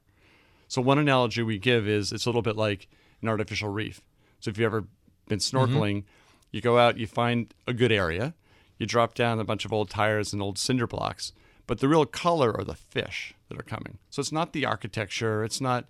So 0.68 0.80
one 0.80 0.98
analogy 0.98 1.42
we 1.42 1.58
give 1.58 1.88
is 1.88 2.12
it's 2.12 2.26
a 2.26 2.28
little 2.28 2.42
bit 2.42 2.56
like 2.56 2.88
an 3.20 3.28
artificial 3.28 3.68
reef. 3.68 4.00
So 4.38 4.50
if 4.50 4.58
you've 4.58 4.66
ever 4.66 4.84
been 5.28 5.38
snorkeling, 5.38 6.04
you 6.52 6.60
go 6.60 6.78
out, 6.78 6.98
you 6.98 7.06
find 7.06 7.52
a 7.66 7.72
good 7.72 7.92
area, 7.92 8.34
you 8.78 8.86
drop 8.86 9.14
down 9.14 9.38
a 9.38 9.44
bunch 9.44 9.64
of 9.64 9.72
old 9.72 9.90
tires 9.90 10.32
and 10.32 10.40
old 10.40 10.58
cinder 10.58 10.86
blocks, 10.86 11.32
but 11.66 11.80
the 11.80 11.88
real 11.88 12.06
color 12.06 12.56
are 12.56 12.64
the 12.64 12.74
fish 12.74 13.34
that 13.48 13.58
are 13.58 13.64
coming. 13.64 13.98
So 14.10 14.20
it's 14.20 14.32
not 14.32 14.52
the 14.52 14.64
architecture, 14.64 15.44
it's 15.44 15.60
not 15.60 15.86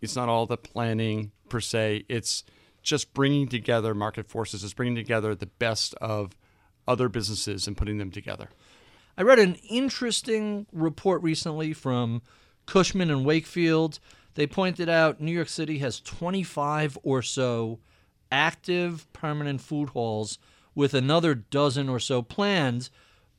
it's 0.00 0.16
not 0.16 0.28
all 0.28 0.46
the 0.46 0.58
planning 0.58 1.32
per 1.48 1.60
se. 1.60 2.04
It's 2.08 2.44
just 2.82 3.14
bringing 3.14 3.48
together 3.48 3.94
market 3.94 4.28
forces. 4.28 4.62
It's 4.62 4.74
bringing 4.74 4.94
together 4.94 5.34
the 5.34 5.46
best 5.46 5.94
of 5.94 6.36
other 6.86 7.08
businesses 7.08 7.66
and 7.66 7.76
putting 7.76 7.98
them 7.98 8.10
together. 8.10 8.50
I 9.18 9.22
read 9.22 9.38
an 9.38 9.56
interesting 9.68 10.66
report 10.72 11.22
recently 11.22 11.72
from 11.72 12.22
Cushman 12.66 13.10
and 13.10 13.24
Wakefield. 13.24 13.98
They 14.34 14.46
pointed 14.46 14.88
out 14.88 15.20
New 15.20 15.32
York 15.32 15.48
City 15.48 15.78
has 15.78 16.00
25 16.00 16.98
or 17.02 17.22
so 17.22 17.80
active 18.30 19.10
permanent 19.12 19.60
food 19.60 19.90
halls 19.90 20.38
with 20.76 20.94
another 20.94 21.34
dozen 21.34 21.88
or 21.88 21.98
so 21.98 22.22
plans. 22.22 22.90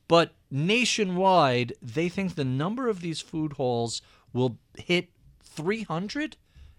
but 0.08 0.34
nationwide, 0.50 1.72
they 1.82 2.08
think 2.08 2.34
the 2.34 2.44
number 2.44 2.88
of 2.88 3.00
these 3.00 3.20
food 3.20 3.54
halls 3.54 4.02
will 4.32 4.58
hit 4.76 5.08
300. 5.42 6.36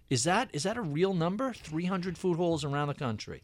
Is 0.08 0.24
that 0.24 0.50
is 0.52 0.64
that 0.64 0.76
a 0.76 0.82
real 0.82 1.14
number? 1.14 1.52
300 1.52 2.18
food 2.18 2.36
halls 2.36 2.64
around 2.64 2.88
the 2.88 2.94
country. 2.94 3.42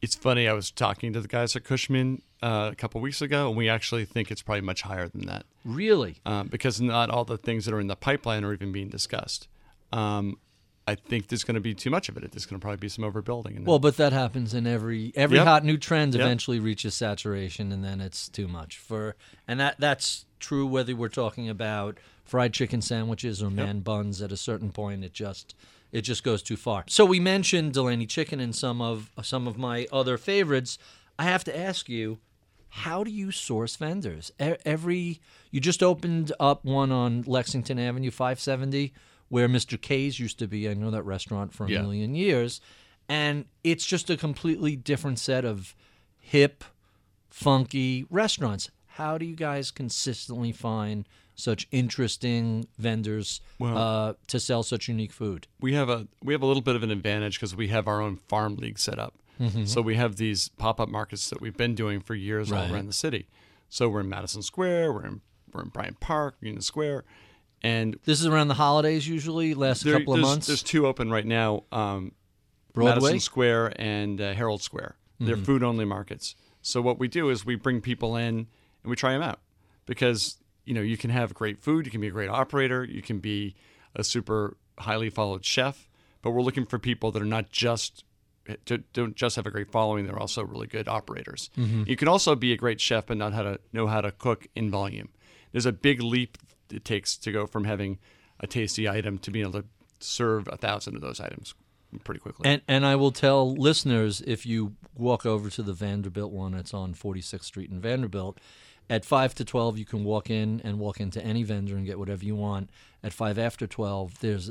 it's 0.00 0.16
funny. 0.16 0.48
I 0.48 0.52
was 0.52 0.70
talking 0.72 1.12
to 1.12 1.20
the 1.20 1.28
guys 1.28 1.54
at 1.54 1.62
Cushman 1.64 2.22
uh, 2.42 2.70
a 2.72 2.74
couple 2.74 3.00
weeks 3.00 3.22
ago, 3.22 3.46
and 3.48 3.56
we 3.56 3.68
actually 3.68 4.04
think 4.04 4.30
it's 4.32 4.42
probably 4.42 4.62
much 4.62 4.82
higher 4.82 5.06
than 5.08 5.26
that 5.26 5.44
Really? 5.64 6.16
um, 6.26 6.48
because 6.48 6.80
not 6.80 7.08
all 7.08 7.24
the 7.24 7.38
things 7.38 7.64
that 7.66 7.74
are 7.74 7.80
in 7.80 7.86
the 7.86 7.94
pipeline 7.96 8.42
are 8.44 8.52
even 8.52 8.72
being 8.72 8.88
discussed. 8.88 9.46
Um, 9.92 10.38
I 10.86 10.96
think 10.96 11.28
there's 11.28 11.44
going 11.44 11.54
to 11.54 11.60
be 11.60 11.74
too 11.74 11.90
much 11.90 12.08
of 12.08 12.16
it. 12.16 12.32
There's 12.32 12.44
going 12.44 12.58
to 12.58 12.62
probably 12.62 12.78
be 12.78 12.88
some 12.88 13.04
overbuilding. 13.04 13.56
And 13.56 13.66
Well, 13.66 13.78
but 13.78 13.96
that 13.98 14.12
happens 14.12 14.52
in 14.52 14.66
every 14.66 15.12
every 15.14 15.36
Yep. 15.38 15.46
hot 15.46 15.64
new 15.64 15.76
trend. 15.78 16.14
Yep. 16.14 16.20
Eventually 16.20 16.58
reaches 16.58 16.94
saturation, 16.94 17.70
and 17.70 17.84
then 17.84 18.00
it's 18.00 18.28
too 18.28 18.48
much 18.48 18.78
for. 18.78 19.14
And 19.46 19.60
that 19.60 19.76
that's 19.78 20.26
true 20.40 20.66
whether 20.66 20.94
we're 20.96 21.08
talking 21.08 21.48
about 21.48 21.98
fried 22.24 22.52
chicken 22.52 22.82
sandwiches 22.82 23.42
or 23.42 23.50
man 23.50 23.80
buns. 23.80 24.20
At 24.20 24.32
a 24.32 24.36
certain 24.36 24.72
point, 24.72 25.04
it 25.04 25.12
just 25.12 25.54
it 25.92 26.00
just 26.02 26.24
goes 26.24 26.42
too 26.42 26.56
far. 26.56 26.84
So 26.88 27.04
we 27.04 27.20
mentioned 27.20 27.74
Delaney 27.74 28.06
chicken 28.06 28.40
and 28.40 28.54
some 28.56 28.80
of 28.80 29.10
some 29.22 29.46
of 29.46 29.56
my 29.58 29.86
other 29.92 30.18
favorites. 30.18 30.78
I 31.18 31.24
have 31.24 31.44
to 31.44 31.56
ask 31.56 31.88
you, 31.88 32.18
how 32.70 33.04
do 33.04 33.10
you 33.10 33.30
source 33.30 33.76
vendors? 33.76 34.32
Every 34.40 35.20
you 35.52 35.60
just 35.60 35.82
opened 35.82 36.32
up 36.40 36.64
one 36.64 36.90
on 36.90 37.22
Lexington 37.26 37.78
Avenue, 37.78 38.10
570, 38.10 38.92
where 39.32 39.48
Mr. 39.48 39.80
K's 39.80 40.20
used 40.20 40.38
to 40.40 40.46
be. 40.46 40.68
I 40.68 40.74
know 40.74 40.90
that 40.90 41.04
restaurant 41.04 41.54
for 41.54 41.64
a 41.64 41.70
Yeah. 41.70 41.80
million 41.80 42.14
years, 42.14 42.60
and 43.08 43.46
it's 43.64 43.86
just 43.86 44.10
a 44.10 44.16
completely 44.18 44.76
different 44.76 45.18
set 45.18 45.42
of 45.46 45.74
hip, 46.18 46.62
funky 47.30 48.04
restaurants. 48.10 48.70
How 48.98 49.16
do 49.16 49.24
you 49.24 49.34
guys 49.34 49.70
consistently 49.70 50.52
find 50.52 51.08
such 51.34 51.66
interesting 51.70 52.68
vendors 52.76 53.40
uh, 53.58 54.12
to 54.26 54.38
sell 54.38 54.62
such 54.62 54.86
unique 54.86 55.12
food? 55.12 55.46
we 55.62 55.72
have 55.72 55.88
a 55.88 56.06
we 56.22 56.34
have 56.34 56.42
a 56.42 56.46
little 56.46 56.60
bit 56.62 56.76
of 56.76 56.82
an 56.82 56.90
advantage 56.90 57.38
because 57.38 57.56
we 57.56 57.68
have 57.68 57.88
our 57.88 58.02
own 58.02 58.16
farm 58.28 58.56
league 58.56 58.78
set 58.78 58.98
up. 58.98 59.14
So 59.64 59.80
we 59.82 59.96
have 59.96 60.16
these 60.16 60.50
pop 60.50 60.78
up 60.78 60.88
markets 60.88 61.28
that 61.30 61.40
we've 61.40 61.56
been 61.56 61.74
doing 61.74 62.00
for 62.00 62.14
years 62.14 62.50
Right. 62.52 62.68
all 62.68 62.72
around 62.74 62.86
the 62.86 62.92
city. 62.92 63.26
So 63.68 63.88
we're 63.88 64.00
in 64.00 64.08
Madison 64.08 64.42
Square, 64.42 64.92
we're 64.92 65.06
in 65.06 65.20
we're 65.52 65.62
in 65.62 65.70
Bryant 65.70 65.98
Park, 66.00 66.36
Union 66.40 66.62
Square, 66.62 67.04
and 67.62 67.98
This 68.04 68.20
is 68.20 68.26
around 68.26 68.48
the 68.48 68.54
holidays 68.54 69.06
usually, 69.08 69.54
last 69.54 69.84
there- 69.84 69.98
couple 69.98 70.14
of 70.14 70.20
months. 70.20 70.46
there's 70.46 70.62
two 70.62 70.86
open 70.86 71.10
right 71.10 71.26
now. 71.26 71.64
Um, 71.72 72.12
Broadway? 72.72 72.94
Madison 72.94 73.20
Square 73.20 73.72
and 73.80 74.20
uh, 74.20 74.32
Herald 74.32 74.62
Square. 74.62 74.96
They're 75.20 75.36
Mm-hmm. 75.36 75.44
food 75.44 75.62
only 75.62 75.84
markets. 75.84 76.34
So 76.62 76.80
what 76.80 76.98
we 76.98 77.06
do 77.06 77.28
is 77.30 77.44
we 77.44 77.54
bring 77.54 77.80
people 77.80 78.16
in 78.16 78.34
and 78.38 78.46
we 78.90 78.96
try 78.96 79.12
them 79.12 79.22
out 79.22 79.40
because 79.86 80.38
you 80.64 80.74
know 80.74 80.80
you 80.80 80.96
can 80.96 81.10
have 81.10 81.34
great 81.34 81.58
food, 81.58 81.84
you 81.86 81.92
can 81.92 82.00
be 82.00 82.08
a 82.08 82.12
great 82.12 82.30
operator, 82.30 82.82
you 82.84 83.02
can 83.02 83.18
be 83.18 83.54
a 83.94 84.02
super 84.02 84.56
highly 84.78 85.10
followed 85.10 85.44
chef, 85.44 85.88
but 86.22 86.30
we're 86.30 86.40
looking 86.42 86.64
for 86.66 86.78
people 86.78 87.10
that 87.12 87.20
are 87.22 87.26
not 87.26 87.50
just 87.50 88.04
don't 88.92 89.14
just 89.14 89.36
have 89.36 89.46
a 89.46 89.50
great 89.50 89.70
following; 89.70 90.06
they're 90.06 90.18
also 90.18 90.42
really 90.42 90.66
good 90.66 90.88
operators. 90.88 91.50
Mm-hmm. 91.56 91.84
You 91.86 91.94
can 91.96 92.08
also 92.08 92.34
be 92.34 92.52
a 92.52 92.56
great 92.56 92.80
chef 92.80 93.06
but 93.06 93.16
not 93.16 93.32
how 93.32 93.42
to 93.42 93.60
know 93.72 93.86
how 93.86 94.00
to 94.00 94.10
cook 94.10 94.46
in 94.56 94.70
volume. 94.70 95.10
There's 95.52 95.66
a 95.66 95.72
big 95.72 96.02
leap 96.02 96.38
it 96.70 96.84
takes 96.84 97.16
to 97.18 97.32
go 97.32 97.46
from 97.46 97.64
having 97.64 97.98
a 98.40 98.46
tasty 98.46 98.88
item 98.88 99.18
to 99.18 99.30
being 99.30 99.44
able 99.46 99.62
to 99.62 99.68
serve 100.00 100.48
a 100.50 100.56
thousand 100.56 100.96
of 100.96 101.02
those 101.02 101.20
items 101.20 101.54
pretty 102.04 102.20
quickly. 102.20 102.48
And 102.48 102.62
and 102.66 102.86
I 102.86 102.96
will 102.96 103.12
tell 103.12 103.54
listeners 103.54 104.22
if 104.22 104.46
you 104.46 104.74
walk 104.96 105.26
over 105.26 105.50
to 105.50 105.62
the 105.62 105.72
Vanderbilt 105.72 106.32
one, 106.32 106.54
it's 106.54 106.74
on 106.74 106.94
46th 106.94 107.44
Street 107.44 107.70
in 107.70 107.80
Vanderbilt. 107.80 108.38
At 108.90 109.04
five 109.04 109.34
to 109.36 109.44
twelve, 109.44 109.78
you 109.78 109.84
can 109.84 110.04
walk 110.04 110.28
in 110.28 110.60
and 110.64 110.78
walk 110.78 111.00
into 111.00 111.22
any 111.24 111.44
vendor 111.44 111.76
and 111.76 111.86
get 111.86 111.98
whatever 111.98 112.24
you 112.24 112.34
want. 112.34 112.68
At 113.02 113.12
five 113.12 113.38
after 113.38 113.66
twelve, 113.66 114.18
there's 114.20 114.50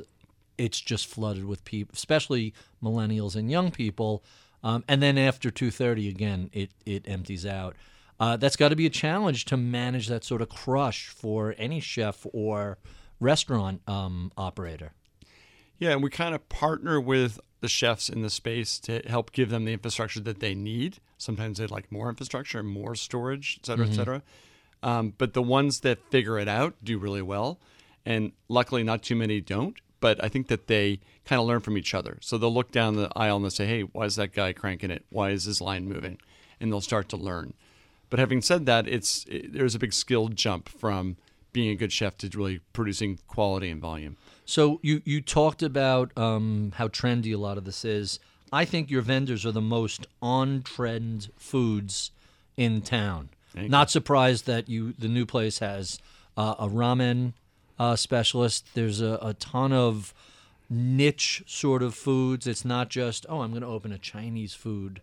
it's 0.57 0.79
just 0.79 1.07
flooded 1.07 1.45
with 1.45 1.65
people, 1.65 1.93
especially 1.93 2.53
millennials 2.81 3.35
and 3.35 3.51
young 3.51 3.71
people. 3.71 4.23
Um, 4.63 4.83
and 4.87 5.01
then 5.01 5.17
after 5.17 5.51
two 5.51 5.69
thirty, 5.69 6.07
again, 6.07 6.49
it 6.53 6.71
it 6.85 7.07
empties 7.07 7.45
out. 7.45 7.75
Uh, 8.21 8.37
that's 8.37 8.55
got 8.55 8.69
to 8.69 8.75
be 8.75 8.85
a 8.85 8.89
challenge 8.89 9.45
to 9.45 9.57
manage 9.57 10.07
that 10.07 10.23
sort 10.23 10.43
of 10.43 10.47
crush 10.47 11.07
for 11.07 11.55
any 11.57 11.79
chef 11.79 12.27
or 12.31 12.77
restaurant 13.19 13.81
um, 13.87 14.31
operator. 14.37 14.93
Yeah, 15.79 15.89
and 15.93 16.03
we 16.03 16.11
kind 16.11 16.35
of 16.35 16.47
partner 16.47 17.01
with 17.01 17.39
the 17.61 17.67
chefs 17.67 18.09
in 18.09 18.21
the 18.21 18.29
space 18.29 18.77
to 18.81 19.01
help 19.07 19.31
give 19.31 19.49
them 19.49 19.65
the 19.65 19.73
infrastructure 19.73 20.19
that 20.19 20.39
they 20.39 20.53
need. 20.53 20.99
Sometimes 21.17 21.57
they'd 21.57 21.71
like 21.71 21.91
more 21.91 22.09
infrastructure, 22.09 22.61
more 22.61 22.93
storage, 22.93 23.57
et 23.59 23.65
cetera, 23.65 23.87
et 23.87 23.93
cetera. 23.93 24.21
Um, 24.83 25.15
but 25.17 25.33
the 25.33 25.41
ones 25.41 25.79
that 25.79 25.97
figure 26.11 26.37
it 26.37 26.47
out 26.47 26.75
do 26.83 26.99
really 26.99 27.23
well. 27.23 27.59
And 28.05 28.33
luckily, 28.47 28.83
not 28.83 29.01
too 29.01 29.15
many 29.15 29.41
don't. 29.41 29.77
But 29.99 30.23
I 30.23 30.29
think 30.29 30.47
that 30.47 30.67
they 30.67 30.99
kind 31.25 31.39
of 31.39 31.47
learn 31.47 31.61
from 31.61 31.77
each 31.77 31.93
other. 31.93 32.17
So 32.21 32.37
they'll 32.37 32.53
look 32.53 32.71
down 32.71 32.95
the 32.95 33.11
aisle 33.15 33.37
and 33.37 33.45
they'll 33.45 33.51
say, 33.51 33.67
hey, 33.67 33.81
why 33.81 34.05
is 34.05 34.15
that 34.15 34.33
guy 34.33 34.53
cranking 34.53 34.89
it? 34.89 35.05
Why 35.09 35.29
is 35.29 35.45
his 35.45 35.61
line 35.61 35.87
moving? 35.87 36.17
And 36.59 36.71
they'll 36.71 36.81
start 36.81 37.09
to 37.09 37.17
learn. 37.17 37.53
But 38.11 38.19
having 38.19 38.41
said 38.41 38.67
that, 38.67 38.87
it's 38.87 39.25
it, 39.27 39.53
there's 39.53 39.73
a 39.73 39.79
big 39.79 39.93
skill 39.93 40.27
jump 40.27 40.69
from 40.69 41.15
being 41.53 41.69
a 41.69 41.75
good 41.75 41.91
chef 41.91 42.17
to 42.19 42.29
really 42.37 42.59
producing 42.73 43.17
quality 43.27 43.69
and 43.71 43.81
volume. 43.81 44.17
So 44.45 44.79
you 44.83 45.01
you 45.05 45.21
talked 45.21 45.63
about 45.63 46.15
um, 46.17 46.73
how 46.75 46.89
trendy 46.89 47.33
a 47.33 47.37
lot 47.37 47.57
of 47.57 47.65
this 47.65 47.83
is. 47.83 48.19
I 48.53 48.65
think 48.65 48.91
your 48.91 49.01
vendors 49.01 49.45
are 49.45 49.53
the 49.53 49.61
most 49.61 50.07
on 50.21 50.61
trend 50.61 51.29
foods 51.37 52.11
in 52.57 52.81
town. 52.81 53.29
Not 53.55 53.89
surprised 53.89 54.45
that 54.45 54.69
you 54.69 54.93
the 54.93 55.07
new 55.07 55.25
place 55.25 55.59
has 55.59 55.99
uh, 56.35 56.55
a 56.59 56.67
ramen 56.67 57.33
uh, 57.79 57.95
specialist. 57.95 58.65
There's 58.73 58.99
a, 59.01 59.17
a 59.21 59.33
ton 59.35 59.71
of 59.71 60.13
niche 60.69 61.43
sort 61.47 61.81
of 61.81 61.95
foods. 61.95 62.45
It's 62.45 62.65
not 62.65 62.89
just 62.89 63.25
oh 63.29 63.39
I'm 63.39 63.51
going 63.51 63.61
to 63.61 63.67
open 63.67 63.93
a 63.93 63.97
Chinese 63.97 64.53
food. 64.53 65.01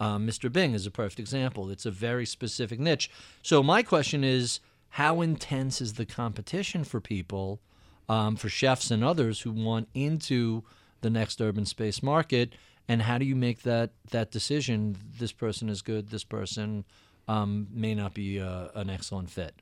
Uh, 0.00 0.16
Mr. 0.16 0.50
Bing 0.50 0.72
is 0.74 0.86
a 0.86 0.90
perfect 0.90 1.20
example. 1.20 1.70
It's 1.70 1.86
a 1.86 1.90
very 1.90 2.26
specific 2.26 2.80
niche. 2.80 3.10
So 3.42 3.62
my 3.62 3.82
question 3.82 4.24
is, 4.24 4.60
how 4.94 5.20
intense 5.20 5.80
is 5.80 5.94
the 5.94 6.06
competition 6.06 6.82
for 6.84 7.00
people, 7.00 7.60
um, 8.08 8.34
for 8.34 8.48
chefs 8.48 8.90
and 8.90 9.04
others 9.04 9.42
who 9.42 9.52
want 9.52 9.88
into 9.94 10.64
the 11.02 11.10
next 11.10 11.40
urban 11.40 11.66
space 11.66 12.02
market, 12.02 12.54
and 12.88 13.02
how 13.02 13.18
do 13.18 13.24
you 13.24 13.36
make 13.36 13.62
that 13.62 13.90
that 14.10 14.32
decision? 14.32 14.96
This 15.18 15.32
person 15.32 15.68
is 15.68 15.82
good. 15.82 16.08
This 16.08 16.24
person 16.24 16.84
um, 17.28 17.68
may 17.70 17.94
not 17.94 18.14
be 18.14 18.40
uh, 18.40 18.68
an 18.74 18.90
excellent 18.90 19.30
fit. 19.30 19.54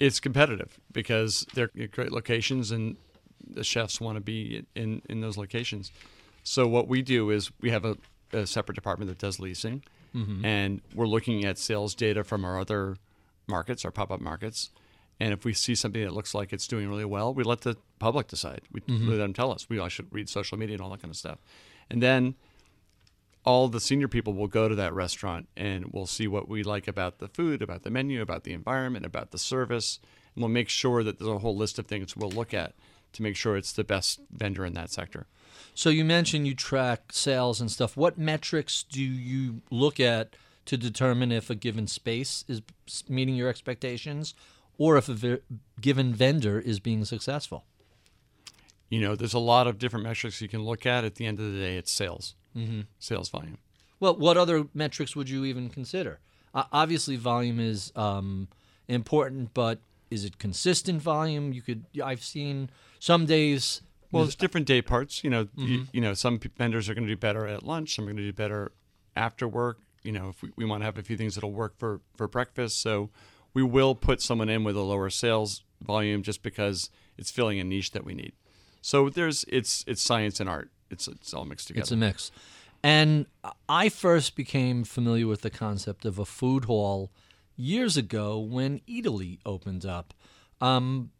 it's 0.00 0.20
competitive 0.20 0.78
because 0.92 1.46
they're 1.54 1.70
great 1.92 2.12
locations 2.12 2.70
and 2.70 2.96
the 3.46 3.64
chefs 3.64 4.00
want 4.00 4.16
to 4.16 4.20
be 4.20 4.64
in, 4.74 5.02
in 5.08 5.20
those 5.20 5.36
locations. 5.36 5.92
So 6.42 6.66
what 6.66 6.88
we 6.88 7.02
do 7.02 7.30
is 7.30 7.50
we 7.60 7.70
have 7.70 7.84
a, 7.84 7.96
a 8.32 8.46
separate 8.46 8.74
department 8.74 9.08
that 9.08 9.18
does 9.18 9.38
leasing, 9.38 9.82
mm-hmm. 10.14 10.44
and 10.44 10.80
we're 10.94 11.06
looking 11.06 11.44
at 11.44 11.58
sales 11.58 11.94
data 11.94 12.24
from 12.24 12.44
our 12.44 12.58
other 12.58 12.96
markets, 13.46 13.84
our 13.84 13.90
pop-up 13.90 14.20
markets. 14.20 14.70
And 15.20 15.32
if 15.32 15.44
we 15.44 15.52
see 15.52 15.74
something 15.74 16.02
that 16.02 16.12
looks 16.12 16.34
like 16.34 16.52
it's 16.52 16.66
doing 16.66 16.88
really 16.88 17.04
well, 17.04 17.32
we 17.32 17.44
let 17.44 17.60
the 17.60 17.76
public 17.98 18.26
decide. 18.26 18.62
We 18.72 18.80
mm-hmm. 18.80 19.08
let 19.08 19.18
them 19.18 19.32
tell 19.32 19.52
us. 19.52 19.68
We 19.68 19.78
all 19.78 19.88
should 19.88 20.12
read 20.12 20.28
social 20.28 20.58
media 20.58 20.74
and 20.74 20.82
all 20.82 20.90
that 20.90 21.02
kind 21.02 21.12
of 21.12 21.16
stuff. 21.16 21.38
And 21.88 22.02
then 22.02 22.34
all 23.44 23.68
the 23.68 23.80
senior 23.80 24.08
people 24.08 24.32
will 24.32 24.48
go 24.48 24.68
to 24.68 24.74
that 24.74 24.94
restaurant 24.94 25.48
and 25.56 25.86
we'll 25.92 26.06
see 26.06 26.26
what 26.26 26.48
we 26.48 26.62
like 26.62 26.88
about 26.88 27.18
the 27.18 27.28
food, 27.28 27.62
about 27.62 27.82
the 27.82 27.90
menu, 27.90 28.22
about 28.22 28.44
the 28.44 28.52
environment, 28.52 29.04
about 29.04 29.30
the 29.30 29.38
service. 29.38 30.00
And 30.34 30.42
we'll 30.42 30.50
make 30.50 30.68
sure 30.68 31.04
that 31.04 31.18
there's 31.18 31.30
a 31.30 31.38
whole 31.38 31.56
list 31.56 31.78
of 31.78 31.86
things 31.86 32.16
we'll 32.16 32.30
look 32.30 32.54
at 32.54 32.74
to 33.12 33.22
make 33.22 33.36
sure 33.36 33.56
it's 33.56 33.72
the 33.72 33.84
best 33.84 34.20
vendor 34.32 34.64
in 34.64 34.72
that 34.74 34.90
sector. 34.90 35.26
So 35.74 35.90
you 35.90 36.04
mentioned 36.04 36.46
you 36.46 36.54
track 36.54 37.12
sales 37.12 37.60
and 37.60 37.70
stuff. 37.70 37.96
What 37.96 38.18
metrics 38.18 38.82
do 38.82 39.02
you 39.02 39.62
look 39.70 39.98
at 40.00 40.36
to 40.66 40.76
determine 40.76 41.32
if 41.32 41.50
a 41.50 41.54
given 41.54 41.86
space 41.86 42.44
is 42.48 42.62
meeting 43.08 43.34
your 43.34 43.48
expectations, 43.48 44.34
or 44.78 44.96
if 44.96 45.08
a 45.08 45.14
ve- 45.14 45.40
given 45.80 46.14
vendor 46.14 46.58
is 46.58 46.80
being 46.80 47.04
successful? 47.04 47.64
You 48.88 49.00
know, 49.00 49.16
there's 49.16 49.34
a 49.34 49.38
lot 49.38 49.66
of 49.66 49.78
different 49.78 50.04
metrics 50.04 50.40
you 50.40 50.48
can 50.48 50.62
look 50.62 50.86
at. 50.86 51.04
At 51.04 51.16
the 51.16 51.26
end 51.26 51.40
of 51.40 51.52
the 51.52 51.58
day, 51.58 51.76
it's 51.76 51.90
sales, 51.90 52.34
mm-hmm. 52.56 52.82
sales 52.98 53.28
volume. 53.28 53.58
Well, 54.00 54.16
what 54.16 54.36
other 54.36 54.66
metrics 54.74 55.16
would 55.16 55.28
you 55.28 55.44
even 55.44 55.68
consider? 55.68 56.20
Uh, 56.54 56.64
obviously, 56.72 57.16
volume 57.16 57.58
is 57.58 57.92
um, 57.96 58.48
important, 58.86 59.54
but 59.54 59.80
is 60.10 60.24
it 60.24 60.38
consistent 60.38 61.02
volume? 61.02 61.52
You 61.52 61.62
could. 61.62 61.84
I've 62.02 62.22
seen 62.22 62.70
some 63.00 63.26
days. 63.26 63.82
Well, 64.14 64.24
it's 64.24 64.34
different 64.34 64.66
day 64.66 64.82
parts. 64.82 65.22
You 65.24 65.30
know, 65.30 65.48
you, 65.56 65.86
you 65.92 66.00
know, 66.00 66.14
some 66.14 66.38
vendors 66.56 66.88
are 66.88 66.94
going 66.94 67.06
to 67.06 67.12
do 67.12 67.16
better 67.16 67.46
at 67.46 67.62
lunch. 67.62 67.94
Some 67.94 68.04
are 68.04 68.08
going 68.08 68.16
to 68.18 68.22
do 68.22 68.32
better 68.32 68.72
after 69.16 69.46
work. 69.46 69.80
You 70.02 70.12
know, 70.12 70.28
if 70.28 70.42
we, 70.42 70.50
we 70.56 70.64
want 70.64 70.82
to 70.82 70.84
have 70.84 70.98
a 70.98 71.02
few 71.02 71.16
things 71.16 71.34
that'll 71.34 71.52
work 71.52 71.78
for 71.78 72.00
for 72.16 72.28
breakfast, 72.28 72.80
so 72.80 73.10
we 73.54 73.62
will 73.62 73.94
put 73.94 74.20
someone 74.20 74.48
in 74.48 74.64
with 74.64 74.76
a 74.76 74.82
lower 74.82 75.10
sales 75.10 75.62
volume 75.82 76.22
just 76.22 76.42
because 76.42 76.90
it's 77.16 77.30
filling 77.30 77.60
a 77.60 77.64
niche 77.64 77.92
that 77.92 78.04
we 78.04 78.14
need. 78.14 78.32
So 78.82 79.08
there's 79.08 79.44
it's 79.48 79.84
it's 79.86 80.02
science 80.02 80.40
and 80.40 80.48
art. 80.48 80.70
It's 80.90 81.08
it's 81.08 81.32
all 81.32 81.44
mixed 81.44 81.68
together. 81.68 81.82
It's 81.82 81.90
a 81.90 81.96
mix. 81.96 82.30
And 82.82 83.26
I 83.66 83.88
first 83.88 84.36
became 84.36 84.84
familiar 84.84 85.26
with 85.26 85.40
the 85.40 85.48
concept 85.48 86.04
of 86.04 86.18
a 86.18 86.26
food 86.26 86.66
hall 86.66 87.10
years 87.56 87.96
ago 87.96 88.38
when 88.38 88.80
Eataly 88.86 89.38
opened 89.46 89.86
up. 89.86 90.12
Um, 90.60 91.10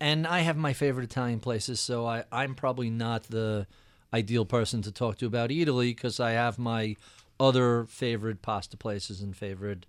and 0.00 0.26
I 0.26 0.40
have 0.40 0.56
my 0.56 0.72
favorite 0.72 1.04
Italian 1.04 1.40
places, 1.40 1.80
so 1.80 2.06
I, 2.06 2.24
I'm 2.32 2.54
probably 2.54 2.90
not 2.90 3.24
the 3.24 3.66
ideal 4.12 4.44
person 4.44 4.82
to 4.82 4.92
talk 4.92 5.18
to 5.18 5.26
about 5.26 5.50
Eataly 5.50 5.94
because 5.94 6.20
I 6.20 6.32
have 6.32 6.58
my 6.58 6.96
other 7.40 7.84
favorite 7.86 8.42
pasta 8.42 8.76
places 8.76 9.20
and 9.20 9.36
favorite 9.36 9.86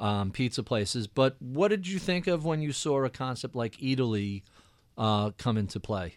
um, 0.00 0.30
pizza 0.30 0.62
places. 0.62 1.06
But 1.06 1.36
what 1.40 1.68
did 1.68 1.86
you 1.86 1.98
think 1.98 2.26
of 2.26 2.44
when 2.44 2.60
you 2.60 2.72
saw 2.72 3.04
a 3.04 3.10
concept 3.10 3.54
like 3.54 3.76
Eataly 3.76 4.42
uh, 4.96 5.30
come 5.38 5.56
into 5.56 5.78
play? 5.78 6.16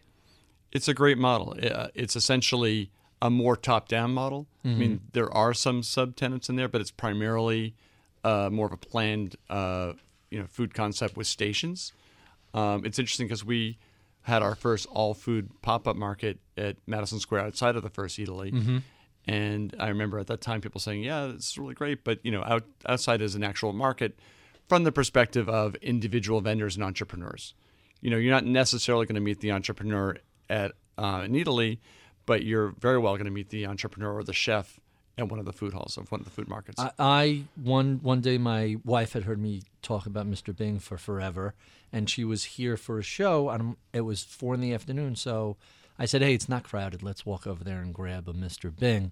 It's 0.71 0.87
a 0.87 0.93
great 0.93 1.17
model. 1.17 1.55
Uh, 1.61 1.87
It's 1.93 2.15
essentially 2.15 2.91
a 3.21 3.29
more 3.29 3.55
top-down 3.55 4.11
model. 4.13 4.47
I 4.65 4.69
mean, 4.69 5.01
there 5.13 5.31
are 5.31 5.53
some 5.53 5.81
subtenants 5.81 6.49
in 6.49 6.55
there, 6.55 6.67
but 6.67 6.81
it's 6.81 6.91
primarily 6.91 7.75
uh, 8.23 8.49
more 8.51 8.65
of 8.65 8.71
a 8.73 8.77
planned, 8.77 9.35
uh, 9.49 9.93
you 10.31 10.39
know, 10.39 10.47
food 10.47 10.73
concept 10.73 11.15
with 11.15 11.27
stations. 11.27 11.93
Um, 12.53 12.85
it's 12.85 12.99
interesting 12.99 13.27
because 13.27 13.45
we 13.45 13.77
had 14.23 14.43
our 14.43 14.55
first 14.55 14.85
all-food 14.91 15.49
pop-up 15.61 15.95
market 15.95 16.39
at 16.57 16.77
Madison 16.85 17.19
Square 17.19 17.41
outside 17.41 17.75
of 17.75 17.83
the 17.83 17.89
first 17.89 18.19
Eataly, 18.19 18.81
and 19.27 19.75
I 19.79 19.87
remember 19.89 20.19
at 20.19 20.27
that 20.27 20.41
time 20.41 20.61
people 20.61 20.79
saying, 20.81 21.03
"Yeah, 21.03 21.27
it's 21.27 21.57
really 21.57 21.73
great," 21.73 22.03
but 22.03 22.19
you 22.23 22.31
know, 22.31 22.43
out, 22.43 22.63
outside 22.87 23.21
is 23.21 23.35
an 23.35 23.43
actual 23.43 23.73
market 23.73 24.17
from 24.67 24.83
the 24.83 24.91
perspective 24.91 25.49
of 25.49 25.75
individual 25.75 26.41
vendors 26.41 26.75
and 26.75 26.83
entrepreneurs. 26.83 27.53
You 28.01 28.09
know, 28.09 28.17
you're 28.17 28.33
not 28.33 28.45
necessarily 28.45 29.05
going 29.05 29.15
to 29.15 29.21
meet 29.21 29.39
the 29.39 29.51
entrepreneur 29.51 30.17
at 30.49 30.73
uh, 30.97 31.23
in 31.25 31.33
Eataly, 31.33 31.79
but 32.25 32.43
you're 32.43 32.69
very 32.79 32.97
well 32.97 33.13
going 33.13 33.25
to 33.25 33.31
meet 33.31 33.49
the 33.49 33.65
entrepreneur 33.65 34.13
or 34.13 34.23
the 34.23 34.33
chef 34.33 34.79
at 35.17 35.29
one 35.29 35.39
of 35.39 35.45
the 35.45 35.53
food 35.53 35.73
halls 35.73 35.97
of 35.97 36.11
one 36.11 36.21
of 36.21 36.25
the 36.25 36.31
food 36.31 36.47
markets. 36.47 36.79
I, 36.79 36.91
I 36.99 37.43
one 37.55 37.99
one 38.01 38.21
day 38.21 38.37
my 38.37 38.77
wife 38.83 39.13
had 39.13 39.23
heard 39.23 39.39
me 39.39 39.63
talk 39.81 40.05
about 40.05 40.29
Mr. 40.29 40.55
Bing 40.55 40.79
for 40.79 40.97
forever, 40.97 41.53
and 41.91 42.09
she 42.09 42.23
was 42.23 42.43
here 42.43 42.77
for 42.77 42.99
a 42.99 43.03
show. 43.03 43.49
And 43.49 43.75
it 43.93 44.01
was 44.01 44.23
four 44.23 44.53
in 44.53 44.61
the 44.61 44.73
afternoon, 44.73 45.15
so 45.15 45.57
I 45.99 46.05
said, 46.05 46.21
"Hey, 46.21 46.33
it's 46.33 46.49
not 46.49 46.63
crowded. 46.63 47.03
Let's 47.03 47.25
walk 47.25 47.45
over 47.45 47.63
there 47.63 47.79
and 47.79 47.93
grab 47.93 48.27
a 48.27 48.33
Mr. 48.33 48.75
Bing." 48.75 49.11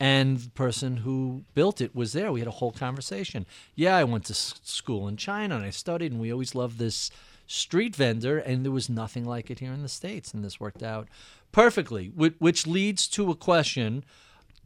And 0.00 0.38
the 0.38 0.50
person 0.50 0.98
who 0.98 1.44
built 1.54 1.80
it 1.80 1.94
was 1.94 2.12
there. 2.12 2.32
We 2.32 2.40
had 2.40 2.48
a 2.48 2.52
whole 2.52 2.72
conversation. 2.72 3.46
Yeah, 3.76 3.96
I 3.96 4.04
went 4.04 4.24
to 4.24 4.34
school 4.34 5.06
in 5.06 5.16
China 5.16 5.54
and 5.54 5.64
I 5.64 5.70
studied, 5.70 6.10
and 6.10 6.20
we 6.20 6.32
always 6.32 6.54
loved 6.54 6.78
this 6.78 7.10
street 7.46 7.94
vendor, 7.94 8.38
and 8.38 8.64
there 8.64 8.72
was 8.72 8.88
nothing 8.88 9.24
like 9.24 9.50
it 9.50 9.60
here 9.60 9.72
in 9.72 9.82
the 9.82 9.88
states. 9.88 10.34
And 10.34 10.44
this 10.44 10.58
worked 10.58 10.82
out 10.82 11.08
perfectly, 11.52 12.08
whi- 12.08 12.34
which 12.38 12.66
leads 12.66 13.06
to 13.08 13.30
a 13.30 13.36
question 13.36 14.04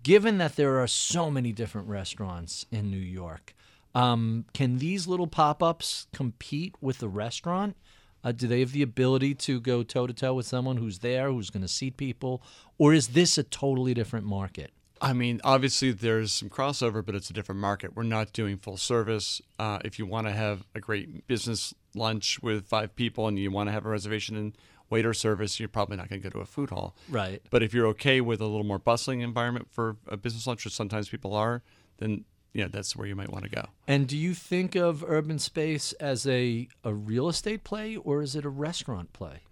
given 0.03 0.39
that 0.39 0.57
there 0.57 0.79
are 0.81 0.87
so 0.87 1.31
many 1.31 1.53
different 1.53 1.89
restaurants 1.89 2.65
in 2.71 2.91
New 2.91 2.97
York, 2.97 3.55
um, 3.95 4.45
can 4.55 4.79
these 4.79 5.07
little 5.07 5.27
pop 5.27 5.63
ups 5.63 6.07
compete 6.13 6.75
with 6.81 6.99
the 6.99 7.09
restaurant? 7.09 7.77
Uh, 8.25 8.33
do 8.33 8.49
they 8.49 8.61
have 8.61 8.73
the 8.73 8.83
ability 8.83 9.35
to 9.35 9.61
go 9.61 9.83
toe 9.83 10.07
to 10.07 10.13
toe 10.13 10.35
with 10.35 10.47
someone 10.47 10.77
who's 10.77 10.99
there, 10.99 11.31
who's 11.31 11.51
going 11.51 11.63
to 11.63 11.69
seat 11.69 11.97
people? 11.97 12.43
Or 12.77 12.93
is 12.93 13.09
this 13.09 13.39
a 13.39 13.43
totally 13.43 13.95
different 13.95 14.27
market? 14.27 14.73
I 15.01 15.13
mean, 15.13 15.41
obviously 15.45 15.93
there's 15.93 16.33
some 16.33 16.51
crossover, 16.51 17.05
but 17.05 17.15
it's 17.15 17.31
a 17.31 17.33
different 17.33 17.61
market. 17.61 17.95
We're 17.95 18.03
not 18.03 18.33
doing 18.33 18.59
full 18.59 18.77
service. 18.77 19.41
Uh, 19.59 19.79
if 19.85 19.99
you 19.99 20.07
want 20.07 20.27
to 20.27 20.33
have 20.33 20.65
a 20.75 20.81
great 20.81 21.27
business 21.29 21.73
lunch 21.95 22.43
with 22.43 22.67
five 22.67 22.97
people 22.97 23.29
and 23.29 23.39
you 23.39 23.51
want 23.51 23.69
to 23.69 23.73
have 23.73 23.87
a 23.87 23.89
reservation 23.89 24.37
and 24.37 24.57
waiter 24.91 25.15
service, 25.15 25.61
you're 25.61 25.69
probably 25.69 25.97
not 25.97 26.09
going 26.09 26.21
to 26.21 26.29
go 26.29 26.33
to 26.33 26.41
a 26.41 26.47
food 26.47 26.71
hall. 26.71 26.97
Right. 27.09 27.41
But 27.51 27.63
if 27.63 27.73
you're 27.73 27.87
okay 27.89 28.21
with 28.21 28.41
a 28.41 28.47
little 28.47 28.65
more 28.65 28.79
bustling 28.79 29.21
environment 29.21 29.69
for 29.71 29.97
a 30.09 30.17
business 30.17 30.47
lunch, 30.47 30.65
which 30.65 30.75
sometimes 30.75 31.09
people 31.09 31.35
are, 31.35 31.63
then 31.99 32.25
yeah, 32.53 32.69
that's 32.69 32.97
where 32.97 33.07
you 33.07 33.15
might 33.15 33.31
want 33.31 33.45
to 33.45 33.51
go. 33.51 33.67
And 33.87 34.07
do 34.07 34.17
you 34.17 34.35
think 34.35 34.75
of 34.75 35.05
urban 35.07 35.39
space 35.39 35.93
as 35.95 36.27
a, 36.27 36.69
a 36.85 36.95
real 36.95 37.29
estate 37.29 37.65
play 37.65 37.97
or 37.97 38.23
is 38.23 38.35
it 38.35 38.45
a 38.45 38.49
restaurant 38.49 39.13
play? 39.13 39.43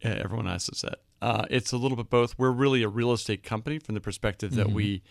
Yeah, 0.00 0.20
everyone 0.22 0.48
asks 0.48 0.70
us 0.70 0.82
that. 0.82 0.98
Uh, 1.22 1.46
it's 1.48 1.72
a 1.72 1.76
little 1.76 1.96
bit 1.96 2.10
both. 2.10 2.38
We're 2.38 2.50
really 2.50 2.82
a 2.82 2.88
real 2.88 3.12
estate 3.12 3.42
company 3.42 3.78
from 3.78 3.94
the 3.94 4.00
perspective 4.00 4.54
that 4.56 4.70
we 4.70 5.02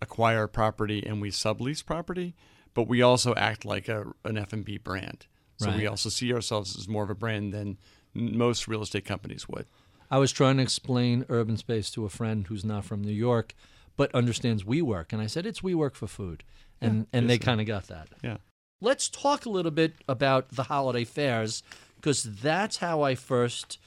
acquire 0.00 0.46
property 0.46 1.04
and 1.06 1.20
we 1.20 1.30
sublease 1.30 1.84
property, 1.84 2.34
but 2.72 2.88
we 2.88 3.02
also 3.02 3.34
act 3.34 3.64
like 3.64 3.88
a, 3.88 4.06
an 4.24 4.38
F&B 4.38 4.78
brand. 4.78 5.26
So 5.58 5.70
we 5.70 5.86
also 5.86 6.08
see 6.08 6.32
ourselves 6.32 6.76
as 6.76 6.88
more 6.88 7.04
of 7.04 7.10
a 7.10 7.14
brand 7.14 7.52
than 7.52 7.78
most 8.14 8.66
real 8.66 8.82
estate 8.82 9.04
companies 9.04 9.48
would. 9.48 9.66
I 10.10 10.18
was 10.18 10.32
trying 10.32 10.56
to 10.56 10.62
explain 10.62 11.24
urban 11.28 11.56
space 11.56 11.90
to 11.92 12.04
a 12.04 12.08
friend 12.08 12.46
who's 12.46 12.64
not 12.64 12.84
from 12.84 13.02
New 13.02 13.12
York, 13.12 13.54
but 13.96 14.14
understands 14.14 14.64
WeWork, 14.64 15.12
and 15.12 15.20
I 15.20 15.26
said 15.26 15.46
it's 15.46 15.60
WeWork 15.60 15.94
for 15.94 16.06
food, 16.06 16.44
and 16.80 17.06
and 17.12 17.28
they 17.28 17.38
kind 17.38 17.60
of 17.60 17.66
got 17.66 17.88
that. 17.88 18.08
Yeah. 18.22 18.38
Let's 18.80 19.08
talk 19.08 19.46
a 19.46 19.50
little 19.50 19.70
bit 19.70 19.94
about 20.08 20.48
the 20.50 20.64
holiday 20.64 21.04
fairs 21.04 21.62
because 21.96 22.24
that's 22.24 22.78
how 22.78 23.02
I 23.02 23.14
first 23.14 23.78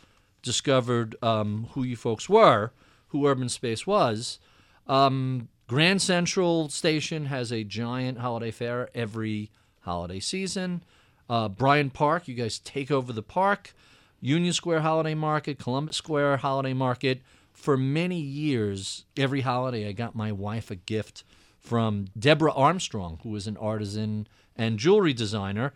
discovered 0.42 1.16
um, 1.22 1.68
who 1.72 1.84
you 1.84 1.98
folks 1.98 2.30
were, 2.30 2.72
who 3.08 3.28
Urban 3.28 3.50
Space 3.50 3.86
was. 3.86 4.40
Um, 4.88 5.50
Grand 5.68 6.02
Central 6.02 6.70
Station 6.70 7.26
has 7.26 7.52
a 7.52 7.64
giant 7.64 8.20
holiday 8.20 8.52
fair 8.52 8.90
every 8.96 9.52
holiday 9.82 10.20
season. 10.20 10.84
Uh, 11.30 11.50
Bryant 11.50 11.94
Park, 11.94 12.28
you 12.28 12.36
guys 12.36 12.60
take 12.60 12.92
over 12.92 13.12
the 13.12 13.24
park. 13.24 13.74
Union 14.22 14.54
Square 14.54 14.82
Holiday 14.82 15.14
Market, 15.14 15.60
Columbus 15.60 15.98
Square 15.98 16.38
Holiday 16.38 16.74
Market. 16.74 17.22
For 17.66 17.78
many 17.78 18.20
years, 18.20 19.06
every 19.18 19.42
holiday, 19.42 19.90
I 19.90 19.92
got 19.92 20.14
my 20.14 20.32
wife 20.32 20.70
a 20.70 20.76
gift 20.76 21.24
from 21.60 22.10
Deborah 22.16 22.54
Armstrong, 22.54 23.18
who 23.24 23.36
is 23.36 23.48
an 23.48 23.58
artisan 23.58 24.28
and 24.56 24.78
jewelry 24.78 25.14
designer. 25.14 25.74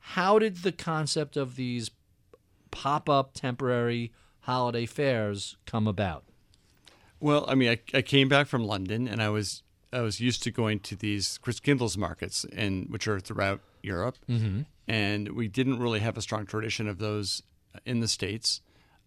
How 0.00 0.38
did 0.38 0.56
the 0.58 0.70
concept 0.70 1.38
of 1.38 1.56
these 1.56 1.92
pop 2.70 3.08
up 3.08 3.32
temporary 3.32 4.12
holiday 4.40 4.84
fairs 4.84 5.56
come 5.64 5.86
about? 5.86 6.24
Well, 7.20 7.46
I 7.48 7.54
mean, 7.54 7.70
I, 7.70 7.78
I 7.96 8.02
came 8.02 8.28
back 8.28 8.46
from 8.46 8.64
London, 8.64 9.08
and 9.08 9.22
I 9.22 9.30
was 9.30 9.62
I 9.94 10.02
was 10.02 10.20
used 10.20 10.42
to 10.42 10.50
going 10.50 10.80
to 10.80 10.94
these 10.94 11.38
Christkindles 11.42 11.96
markets, 11.96 12.44
and 12.52 12.90
which 12.90 13.08
are 13.08 13.18
throughout 13.18 13.62
Europe, 13.82 14.18
mm-hmm. 14.28 14.64
and 14.86 15.30
we 15.30 15.48
didn't 15.48 15.78
really 15.78 16.00
have 16.00 16.18
a 16.18 16.22
strong 16.22 16.44
tradition 16.44 16.86
of 16.86 16.98
those 16.98 17.42
in 17.86 18.00
the 18.00 18.08
states. 18.08 18.60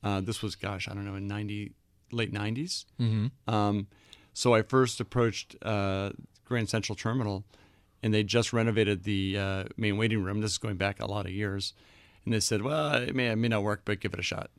Uh, 0.04 0.20
this 0.20 0.42
was, 0.42 0.56
gosh, 0.56 0.90
I 0.90 0.96
don't 0.96 1.06
know, 1.06 1.14
in 1.14 1.28
ninety 1.28 1.74
late 2.14 2.34
90s 2.34 2.86
mm-hmm. 3.00 3.54
um, 3.54 3.88
so 4.34 4.54
I 4.54 4.64
first 4.64 5.00
approached 5.00 5.56
uh, 5.62 6.12
Grand 6.46 6.70
Central 6.70 6.96
Terminal, 6.96 7.46
and 8.02 8.14
they 8.14 8.24
just 8.24 8.52
renovated 8.52 9.04
the 9.04 9.38
uh, 9.38 9.64
main 9.78 9.98
waiting 9.98 10.24
room. 10.24 10.42
This 10.42 10.54
is 10.54 10.58
going 10.58 10.78
back 10.78 11.00
a 11.00 11.06
lot 11.06 11.26
of 11.26 11.32
years, 11.32 11.74
and 12.26 12.34
they 12.34 12.40
said, 12.40 12.64
"Well, 12.64 12.96
it 12.96 13.16
may 13.16 13.30
it 13.30 13.36
may 13.38 13.48
not 13.48 13.64
work, 13.64 13.84
but 13.86 14.00
give 14.00 14.14
it 14.14 14.20
a 14.20 14.24
shot." 14.24 14.50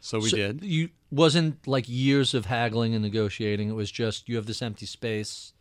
So 0.00 0.18
we 0.18 0.28
So 0.28 0.36
did. 0.36 0.62
You 0.62 0.90
wasn't 1.10 1.66
like 1.66 1.88
years 1.88 2.34
of 2.34 2.46
haggling 2.46 2.94
and 2.94 3.02
negotiating. 3.02 3.70
It 3.70 3.74
was 3.74 3.90
just 3.90 4.28
you 4.28 4.36
have 4.36 4.46
this 4.46 4.62
empty 4.62 4.86
space. 4.86 5.54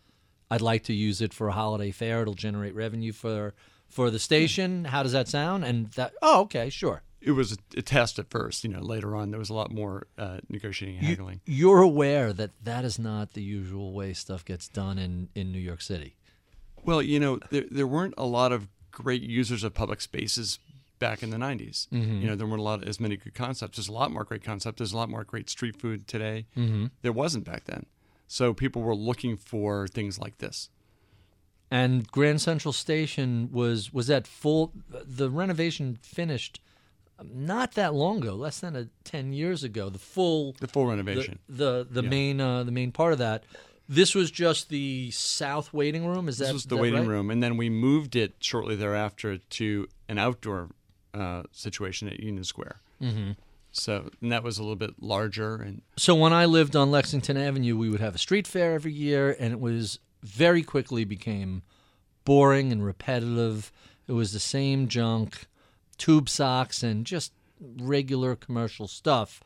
I'd 0.49 0.61
like 0.61 0.83
to 0.85 0.93
use 0.93 1.21
it 1.21 1.33
for 1.33 1.47
a 1.47 1.53
holiday 1.53 1.91
fair. 1.91 2.23
It'll 2.23 2.33
generate 2.33 2.75
revenue 2.75 3.13
for 3.13 3.53
for 3.87 4.09
the 4.09 4.19
station. 4.19 4.85
How 4.85 5.01
does 5.03 5.13
that 5.13 5.27
sound? 5.27 5.63
And 5.63 5.87
that 5.91 6.13
oh 6.21 6.41
okay 6.41 6.69
sure. 6.69 7.03
It 7.21 7.31
was 7.31 7.53
a, 7.53 7.79
a 7.79 7.81
test 7.81 8.19
at 8.19 8.29
first. 8.29 8.63
You 8.63 8.71
know, 8.71 8.81
later 8.81 9.15
on 9.15 9.31
there 9.31 9.39
was 9.39 9.49
a 9.49 9.53
lot 9.53 9.71
more 9.71 10.07
uh, 10.17 10.39
negotiating 10.49 10.97
and 10.97 11.07
haggling. 11.07 11.41
You're 11.45 11.81
aware 11.81 12.33
that 12.33 12.51
that 12.63 12.83
is 12.83 12.97
not 12.97 13.33
the 13.33 13.43
usual 13.43 13.93
way 13.93 14.13
stuff 14.13 14.43
gets 14.43 14.67
done 14.67 14.97
in 14.97 15.29
in 15.35 15.51
New 15.51 15.59
York 15.59 15.81
City. 15.81 16.15
Well, 16.83 17.01
you 17.01 17.19
know, 17.19 17.39
there 17.49 17.65
there 17.69 17.87
weren't 17.87 18.15
a 18.17 18.25
lot 18.25 18.51
of 18.51 18.67
great 18.91 19.21
users 19.21 19.63
of 19.63 19.73
public 19.73 20.01
spaces 20.01 20.59
back 20.99 21.23
in 21.23 21.31
the 21.31 21.37
90s. 21.37 21.87
You 21.91 22.27
know, 22.27 22.35
there 22.35 22.45
weren't 22.45 22.59
a 22.59 22.63
lot 22.63 22.87
as 22.87 22.99
many 22.99 23.17
good 23.17 23.33
concepts. 23.33 23.77
There's 23.77 23.89
a 23.89 23.93
lot 23.93 24.11
more 24.11 24.23
great 24.23 24.43
concepts. 24.43 24.77
There's 24.77 24.93
a 24.93 24.97
lot 24.97 25.09
more 25.09 25.23
great 25.23 25.49
street 25.49 25.75
food 25.75 26.07
today. 26.07 26.45
Mm-hmm. 26.55 26.87
There 27.01 27.11
wasn't 27.11 27.43
back 27.43 27.65
then. 27.65 27.87
So 28.27 28.53
people 28.53 28.83
were 28.83 28.95
looking 28.95 29.35
for 29.35 29.87
things 29.87 30.19
like 30.19 30.37
this. 30.37 30.69
And 31.71 32.07
Grand 32.11 32.39
Central 32.39 32.71
Station 32.71 33.49
was 33.51 33.91
was 33.91 34.07
that 34.07 34.27
full. 34.27 34.73
The 34.89 35.29
renovation 35.29 35.97
finished 36.01 36.61
not 37.33 37.73
that 37.73 37.93
long 37.93 38.19
ago, 38.19 38.33
less 38.35 38.59
than 38.59 38.75
a 38.75 38.87
ten 39.03 39.33
years 39.33 39.63
ago. 39.63 39.89
The 39.89 39.99
full 39.99 40.53
The 40.59 40.67
full 40.67 40.83
the 40.85 40.89
renovation. 40.89 41.39
the, 41.47 41.87
the 41.89 42.01
main 42.03 42.39
uh, 42.41 42.63
the 42.63 42.71
main 42.71 42.91
part 42.91 43.13
of 43.13 43.19
that. 43.19 43.43
This 43.89 44.15
was 44.15 44.31
just 44.31 44.69
the 44.69 45.11
south 45.11 45.73
waiting 45.73 46.05
room. 46.07 46.29
Is 46.29 46.37
that 46.37 46.45
this 46.45 46.53
was 46.53 46.65
the 46.65 46.77
waiting 46.77 46.99
right? 46.99 47.07
room, 47.07 47.29
and 47.29 47.43
then 47.43 47.57
we 47.57 47.69
moved 47.69 48.15
it 48.15 48.35
shortly 48.39 48.75
thereafter 48.75 49.37
to 49.37 49.87
an 50.07 50.17
outdoor 50.17 50.69
uh, 51.13 51.43
situation 51.51 52.07
at 52.07 52.19
Union 52.19 52.43
Square. 52.45 52.79
Mm-hmm. 53.01 53.31
So, 53.73 54.09
and 54.21 54.31
that 54.31 54.43
was 54.43 54.57
a 54.57 54.61
little 54.63 54.75
bit 54.75 55.01
larger, 55.01 55.55
and 55.55 55.81
So 55.97 56.13
when 56.15 56.33
I 56.33 56.45
lived 56.45 56.75
on 56.75 56.91
Lexington 56.91 57.37
Avenue, 57.37 57.77
we 57.77 57.89
would 57.89 58.01
have 58.01 58.15
a 58.15 58.17
street 58.17 58.45
fair 58.47 58.73
every 58.73 58.93
year, 58.93 59.35
and 59.39 59.53
it 59.53 59.59
was 59.59 59.99
very 60.23 60.61
quickly 60.61 61.03
became 61.05 61.63
boring 62.25 62.71
and 62.71 62.85
repetitive. 62.85 63.71
It 64.07 64.11
was 64.13 64.33
the 64.33 64.39
same 64.39 64.87
junk, 64.87 65.45
tube 66.01 66.27
socks, 66.27 66.81
and 66.81 67.05
just 67.05 67.31
regular 67.59 68.35
commercial 68.35 68.87
stuff. 68.87 69.43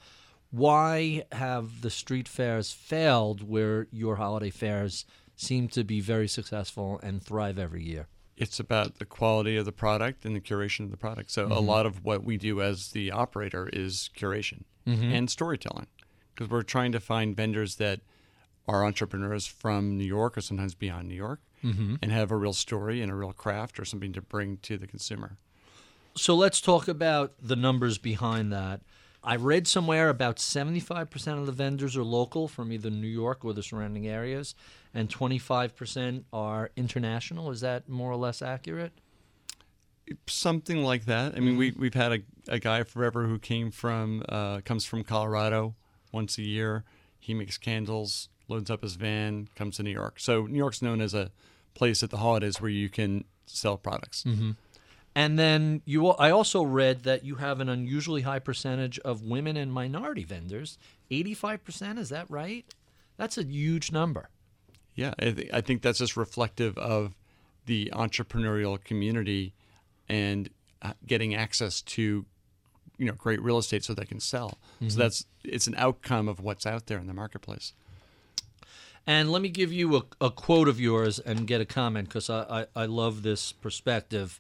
Why 0.52 1.26
have 1.34 1.82
the 1.82 1.90
street 1.90 2.30
fairs 2.30 2.72
failed 2.72 3.48
where 3.48 3.88
your 3.92 4.16
holiday 4.16 4.52
fairs 4.52 5.06
seem 5.36 5.68
to 5.70 5.84
be 5.84 6.00
very 6.00 6.30
successful 6.30 7.00
and 7.04 7.22
thrive 7.22 7.60
every 7.60 7.84
year? 7.84 8.08
it's 8.38 8.60
about 8.60 9.00
the 9.00 9.06
quality 9.06 9.56
of 9.56 9.64
the 9.64 9.72
product 9.72 10.26
and 10.26 10.36
the 10.36 10.42
curation 10.42 10.82
of 10.82 10.92
the 10.92 10.98
product. 10.98 11.32
So 11.32 11.46
a 11.46 11.50
mm-hmm. 11.52 11.68
lot 11.68 11.86
of 11.86 12.04
what 12.04 12.26
we 12.26 12.38
do 12.38 12.62
as 12.62 12.92
the 12.92 13.12
operator 13.12 13.70
is 13.72 14.10
curation 14.18 14.64
mm-hmm. 14.86 15.12
and 15.14 15.30
storytelling, 15.30 15.88
because 16.34 16.50
we're 16.50 16.64
trying 16.64 16.92
to 16.92 17.00
find 17.00 17.34
vendors 17.36 17.76
that 17.76 18.02
are 18.68 18.86
entrepreneurs 18.86 19.48
from 19.48 19.98
New 19.98 20.06
York 20.06 20.38
or 20.38 20.42
sometimes 20.42 20.76
beyond 20.76 21.08
New 21.08 21.16
York 21.16 21.40
mm-hmm. 21.64 21.96
and 22.02 22.12
have 22.12 22.32
a 22.32 22.36
real 22.36 22.52
story 22.52 23.02
and 23.02 23.12
a 23.12 23.16
real 23.16 23.32
craft 23.32 23.80
or 23.80 23.86
something 23.86 24.12
to 24.12 24.22
bring 24.22 24.58
to 24.58 24.78
the 24.78 24.88
consumer. 24.88 25.38
So 26.18 26.36
let's 26.36 26.62
talk 26.62 26.88
about 26.88 27.34
the 27.42 27.56
numbers 27.56 27.98
behind 27.98 28.52
that. 28.54 28.82
I 29.24 29.36
read 29.38 29.68
somewhere 29.68 30.10
about 30.10 30.38
75% 30.38 31.40
of 31.40 31.48
the 31.48 31.52
vendors 31.52 31.98
are 31.98 32.04
local 32.04 32.48
from 32.48 32.72
either 32.72 32.92
New 32.92 33.08
York 33.08 33.44
or 33.44 33.54
the 33.54 33.64
surrounding 33.64 34.08
areas, 34.08 34.54
and 34.94 35.10
25% 35.10 36.24
are 36.32 36.70
international. 36.76 37.50
Is 37.50 37.62
that 37.62 37.90
more 37.90 38.12
or 38.12 38.18
less 38.18 38.42
accurate? 38.42 38.94
something 40.28 40.84
like 40.84 41.06
that. 41.06 41.34
I 41.36 41.40
mean, 41.40 41.58
we 41.58 41.72
we've 41.72 41.94
had 41.94 42.12
a, 42.12 42.20
a 42.48 42.60
guy 42.60 42.84
forever 42.84 43.26
who 43.26 43.40
came 43.40 43.72
from 43.72 44.24
uh, 44.30 44.62
comes 44.62 44.86
from 44.86 45.04
Colorado 45.04 45.76
once 46.12 46.38
a 46.38 46.44
year. 46.44 46.84
He 47.20 47.34
makes 47.34 47.58
candles, 47.58 48.30
loads 48.48 48.70
up 48.70 48.84
his 48.84 48.96
van, 48.96 49.50
comes 49.56 49.78
to 49.78 49.84
New 49.84 49.92
York. 49.92 50.20
So 50.20 50.46
New 50.46 50.58
York's 50.58 50.82
known 50.82 51.02
as 51.02 51.14
a 51.14 51.32
place 51.74 52.04
at 52.04 52.12
the 52.12 52.18
holidays 52.18 52.62
where 52.62 52.70
you 52.70 52.90
can 52.90 53.26
sell 53.46 53.78
products. 53.78 54.24
And 55.16 55.40
then 55.40 55.82
you, 55.86 56.08
I 56.10 56.32
also 56.32 56.62
read 56.62 57.04
that 57.04 57.24
you 57.24 57.36
have 57.36 57.62
an 57.62 57.70
unusually 57.70 58.24
high 58.24 58.40
percentage 58.40 59.00
of 59.00 59.24
women 59.24 59.56
and 59.56 59.72
minority 59.72 60.26
vendors. 60.26 60.78
85%, 61.10 61.98
is 61.98 62.10
that 62.10 62.30
right? 62.30 62.66
That's 63.16 63.38
a 63.38 63.46
huge 63.46 63.94
number. 63.94 64.30
Yeah, 64.94 65.14
I, 65.18 65.32
th- 65.32 65.50
I 65.54 65.62
think 65.62 65.82
that's 65.82 66.00
just 66.00 66.18
reflective 66.18 66.78
of 66.78 67.16
the 67.66 67.92
entrepreneurial 67.94 68.82
community 68.84 69.54
and 70.10 70.50
uh, 70.82 70.94
getting 71.06 71.34
access 71.34 71.82
to 71.82 72.26
you 72.98 73.06
know 73.06 73.14
great 73.14 73.42
real 73.42 73.58
estate 73.58 73.84
so 73.84 73.94
they 73.94 74.06
can 74.06 74.20
sell. 74.20 74.58
So 74.88 74.98
that's 75.00 75.26
it's 75.44 75.68
an 75.68 75.76
outcome 75.78 76.30
of 76.30 76.40
what's 76.40 76.66
out 76.66 76.86
there 76.88 76.98
in 76.98 77.08
the 77.08 77.14
marketplace. 77.14 77.74
And 79.08 79.32
let 79.32 79.42
me 79.42 79.50
give 79.50 79.72
you 79.72 79.98
a, 79.98 80.04
a 80.26 80.32
quote 80.32 80.68
of 80.68 80.80
yours 80.80 81.20
and 81.20 81.46
get 81.46 81.62
a 81.62 81.66
comment 81.66 82.08
because 82.08 82.30
I, 82.30 82.66
I, 82.76 82.84
I 82.84 82.86
love 82.86 83.22
this 83.22 83.52
perspective. 83.52 84.40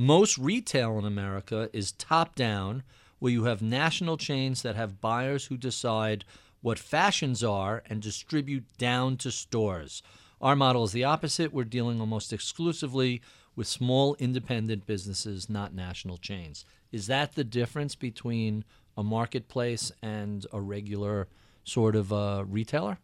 Most 0.00 0.38
retail 0.38 0.96
in 0.96 1.04
America 1.04 1.68
is 1.72 1.90
top 1.90 2.36
down, 2.36 2.84
where 3.18 3.32
you 3.32 3.44
have 3.46 3.60
national 3.60 4.16
chains 4.16 4.62
that 4.62 4.76
have 4.76 5.00
buyers 5.00 5.46
who 5.46 5.56
decide 5.56 6.24
what 6.60 6.78
fashions 6.78 7.42
are 7.42 7.82
and 7.90 8.00
distribute 8.00 8.64
down 8.78 9.16
to 9.16 9.32
stores. 9.32 10.00
Our 10.40 10.54
model 10.54 10.84
is 10.84 10.92
the 10.92 11.02
opposite. 11.02 11.52
We're 11.52 11.64
dealing 11.64 11.98
almost 11.98 12.32
exclusively 12.32 13.20
with 13.56 13.66
small 13.66 14.14
independent 14.20 14.86
businesses, 14.86 15.50
not 15.50 15.74
national 15.74 16.18
chains. 16.18 16.64
Is 16.92 17.08
that 17.08 17.34
the 17.34 17.42
difference 17.42 17.96
between 17.96 18.64
a 18.96 19.02
marketplace 19.02 19.90
and 20.00 20.46
a 20.52 20.60
regular 20.60 21.26
sort 21.64 21.96
of 21.96 22.12
uh, 22.12 22.44
retailer? 22.46 23.00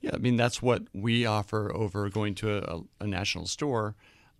Yeah, 0.00 0.12
I 0.14 0.18
mean 0.18 0.36
that's 0.36 0.62
what 0.62 0.84
we 0.92 1.26
offer 1.26 1.74
over 1.74 2.08
going 2.10 2.36
to 2.36 2.58
a, 2.58 2.82
a 3.00 3.08
national 3.08 3.46
store, 3.46 3.96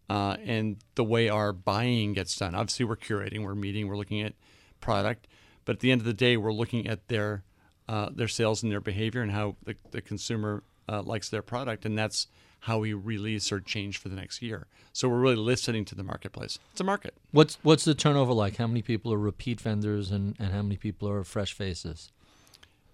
uh, 0.09 0.37
and 0.45 0.77
the 0.95 1.05
way 1.05 1.29
our 1.29 1.53
buying 1.53 2.13
gets 2.13 2.37
done. 2.37 2.55
Obviously, 2.55 2.85
we're 2.85 2.97
curating, 2.97 3.43
we're 3.43 3.55
meeting, 3.55 3.89
we're 3.89 3.97
looking 3.97 4.23
at 4.23 4.35
product, 4.81 5.27
but 5.65 5.77
at 5.77 5.81
the 5.81 5.91
end 5.91 6.01
of 6.01 6.07
the 6.07 6.15
day, 6.15 6.37
we're 6.37 6.53
looking 6.53 6.87
at 6.87 7.09
their 7.09 7.43
uh, 7.89 8.09
their 8.13 8.29
sales 8.29 8.63
and 8.63 8.73
their 8.73 8.81
behavior 8.81 9.23
and 9.23 9.31
how 9.31 9.57
the, 9.65 9.77
the 9.93 10.01
consumer 10.01 10.65
uh, 10.89 11.03
likes 11.03 11.29
their 11.29 11.43
product, 11.43 11.87
and 11.87 11.97
that's 11.97 12.27
how 12.61 12.79
we 12.79 12.93
release 12.93 13.53
or 13.53 13.61
change 13.61 13.99
for 13.99 14.09
the 14.09 14.17
next 14.17 14.43
year. 14.43 14.67
So 14.93 15.09
we're 15.09 15.21
really 15.21 15.37
listening 15.37 15.85
to 15.87 15.95
the 15.95 16.03
marketplace. 16.03 16.59
It's 16.73 16.81
a 16.81 16.85
market. 16.85 17.15
What's 17.31 17.59
what's 17.63 17.85
the 17.85 17.95
turnover 17.95 18.33
like? 18.33 18.57
How 18.57 18.67
many 18.67 18.83
people 18.83 19.13
are 19.13 19.19
repeat 19.19 19.61
vendors 19.61 20.11
and, 20.11 20.35
and 20.39 20.53
how 20.53 20.63
many 20.63 20.77
people 20.77 21.09
are 21.09 21.23
fresh 21.23 21.53
faces? 21.53 22.11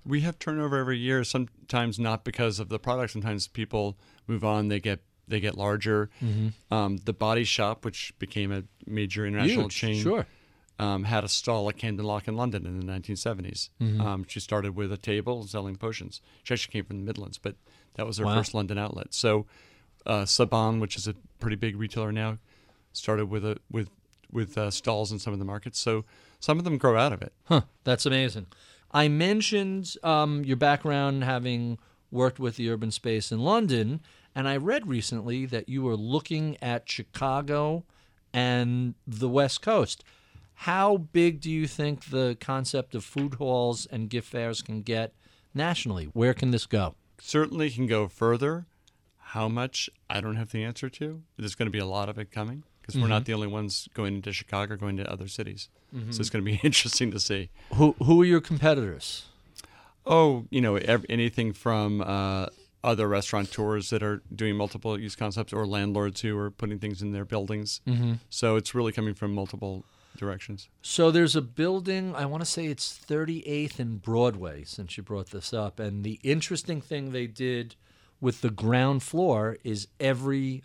We 0.05 0.23
have 0.23 0.39
turnover 0.39 0.79
every 0.79 0.99
year. 0.99 1.23
Sometimes 1.25 1.99
not 1.99 2.25
because 2.25 2.59
of 2.59 2.69
the 2.69 2.79
product. 2.79 3.13
Sometimes 3.13 3.47
people 3.47 3.97
move 4.27 4.45
on. 4.45 4.69
They 4.69 4.81
get 4.81 5.01
they 5.33 5.41
get 5.41 5.57
larger. 5.59 6.09
Um, 6.71 6.99
the 6.99 7.13
Body 7.13 7.43
Shop, 7.45 7.85
which 7.85 8.13
became 8.21 8.53
a 8.53 8.63
major 8.87 9.27
international 9.27 9.65
Huge, 9.65 9.75
chain, 9.75 10.01
sure. 10.03 10.27
um, 10.79 11.05
had 11.05 11.25
a 11.25 11.29
stall 11.29 11.69
at 11.69 11.77
Camden 11.77 12.07
Lock 12.07 12.29
in 12.29 12.37
London 12.37 12.65
in 12.67 12.79
the 12.79 12.87
1970s. 12.93 13.71
Um, 14.01 14.25
she 14.29 14.39
started 14.41 14.77
with 14.77 14.93
a 14.93 14.97
table 14.97 15.45
selling 15.47 15.77
potions. 15.77 16.21
She 16.45 16.55
actually 16.55 16.73
came 16.73 16.85
from 16.85 16.99
the 16.99 17.05
Midlands, 17.05 17.39
but 17.39 17.57
that 17.95 18.07
was 18.07 18.19
her 18.19 18.25
Wow. 18.25 18.37
first 18.37 18.55
London 18.55 18.79
outlet. 18.79 19.09
So, 19.15 19.47
uh, 20.07 20.23
Saban, 20.25 20.81
which 20.81 20.97
is 20.97 21.07
a 21.09 21.15
pretty 21.41 21.57
big 21.57 21.77
retailer 21.77 22.13
now, 22.13 22.39
started 22.93 23.27
with 23.27 23.45
a 23.45 23.57
with 23.71 23.89
with 24.31 24.57
uh, 24.57 24.71
stalls 24.71 25.13
in 25.13 25.19
some 25.19 25.33
of 25.35 25.39
the 25.39 25.45
markets. 25.45 25.79
So 25.79 26.05
some 26.41 26.57
of 26.59 26.65
them 26.65 26.79
grow 26.79 26.97
out 26.97 27.13
of 27.13 27.21
it. 27.23 27.33
Huh, 27.45 27.63
that's 27.85 28.07
amazing. 28.07 28.47
I 28.91 29.09
mentioned 29.09 29.95
um, 30.03 30.43
your 30.45 30.57
background 30.57 31.23
having 31.25 31.79
worked 32.11 32.39
with 32.41 32.57
the 32.57 32.69
urban 32.71 32.91
space 32.91 33.31
in 33.33 33.41
London, 33.41 34.01
and 34.35 34.49
I 34.49 34.57
read 34.57 34.87
recently 34.89 35.47
that 35.47 35.69
you 35.69 35.83
were 35.83 35.97
looking 35.97 36.57
at 36.63 36.89
Chicago 36.89 37.85
and 38.33 38.95
the 39.07 39.29
West 39.29 39.63
Coast. 39.63 40.05
How 40.55 40.97
big 40.97 41.41
do 41.41 41.51
you 41.51 41.67
think 41.67 42.07
the 42.07 42.37
concept 42.41 42.95
of 42.95 43.05
food 43.05 43.35
halls 43.35 43.87
and 43.87 44.09
gift 44.09 44.29
fairs 44.29 44.63
can 44.63 44.83
get 44.83 45.13
nationally? 45.55 46.05
Where 46.13 46.35
can 46.35 46.51
this 46.51 46.67
go? 46.67 46.95
certainly 47.25 47.71
can 47.71 47.87
go 47.87 48.09
further. 48.09 48.67
How 49.19 49.49
much, 49.49 49.89
I 50.11 50.21
don't 50.21 50.35
have 50.37 50.51
the 50.51 50.65
answer 50.65 50.89
to. 50.91 51.23
There's 51.39 51.55
going 51.55 51.67
to 51.67 51.71
be 51.73 51.79
a 51.79 51.87
lot 51.87 52.09
of 52.09 52.19
it 52.19 52.31
coming 52.33 52.65
because 52.81 53.01
we're 53.01 53.07
not 53.09 53.25
the 53.27 53.33
only 53.33 53.47
ones 53.47 53.89
going 53.95 54.17
into 54.17 54.33
Chicago, 54.33 54.77
going 54.77 54.97
to 54.97 55.09
other 55.11 55.29
cities. 55.29 55.69
So 56.11 56.21
it's 56.21 56.31
going 56.31 56.45
to 56.45 56.51
be 56.51 56.59
interesting 56.65 57.11
to 57.13 57.21
see. 57.21 57.51
Who 57.75 57.95
who 58.03 58.21
are 58.23 58.25
your 58.25 58.41
competitors? 58.41 59.27
Oh, 60.05 60.47
you 60.51 60.61
know, 60.61 60.75
ev- 60.77 61.07
anything 61.09 61.53
from 61.53 62.01
uh, 62.01 62.47
other 62.85 63.09
restaurateurs 63.09 63.91
that 63.91 64.03
are 64.03 64.23
doing 64.35 64.57
multiple 64.57 64.99
use 64.99 65.15
concepts 65.15 65.53
or 65.53 65.67
landlords 65.67 66.21
who 66.21 66.37
are 66.39 66.51
putting 66.51 66.79
things 66.79 67.03
in 67.03 67.13
their 67.13 67.25
buildings. 67.25 67.81
Mm-hmm. 67.87 68.15
So 68.29 68.57
it's 68.57 68.75
really 68.75 68.93
coming 68.93 69.15
from 69.15 69.33
multiple 69.35 69.85
directions. 70.17 70.69
So 70.83 71.11
there's 71.11 71.37
a 71.37 71.43
building, 71.43 72.15
I 72.15 72.27
want 72.27 72.43
to 72.43 72.51
say 72.51 72.67
it's 72.67 72.99
38th 73.09 73.79
and 73.79 74.03
Broadway, 74.03 74.65
since 74.65 74.97
you 74.97 75.03
brought 75.03 75.31
this 75.31 75.53
up. 75.53 75.79
And 75.79 76.05
the 76.05 76.19
interesting 76.23 76.81
thing 76.81 77.13
they 77.13 77.27
did 77.27 77.77
with 78.21 78.41
the 78.41 78.51
ground 78.51 79.03
floor 79.03 79.59
is 79.65 79.89
every 80.01 80.63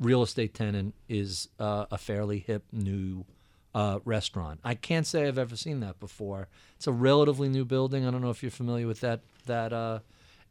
real 0.00 0.22
estate 0.22 0.54
tenant 0.54 0.94
is 1.08 1.48
uh, 1.58 1.86
a 1.90 1.98
fairly 1.98 2.38
hip 2.40 2.64
new 2.72 3.24
uh, 3.74 3.98
restaurant. 4.04 4.60
I 4.64 4.74
can't 4.74 5.06
say 5.06 5.26
I've 5.26 5.38
ever 5.38 5.56
seen 5.56 5.80
that 5.80 5.98
before. 5.98 6.48
It's 6.76 6.86
a 6.86 6.92
relatively 6.92 7.48
new 7.48 7.64
building. 7.64 8.06
I 8.06 8.10
don't 8.10 8.20
know 8.20 8.30
if 8.30 8.42
you're 8.42 8.50
familiar 8.50 8.86
with 8.86 9.00
that 9.00 9.20
that 9.46 9.72
uh, 9.72 9.98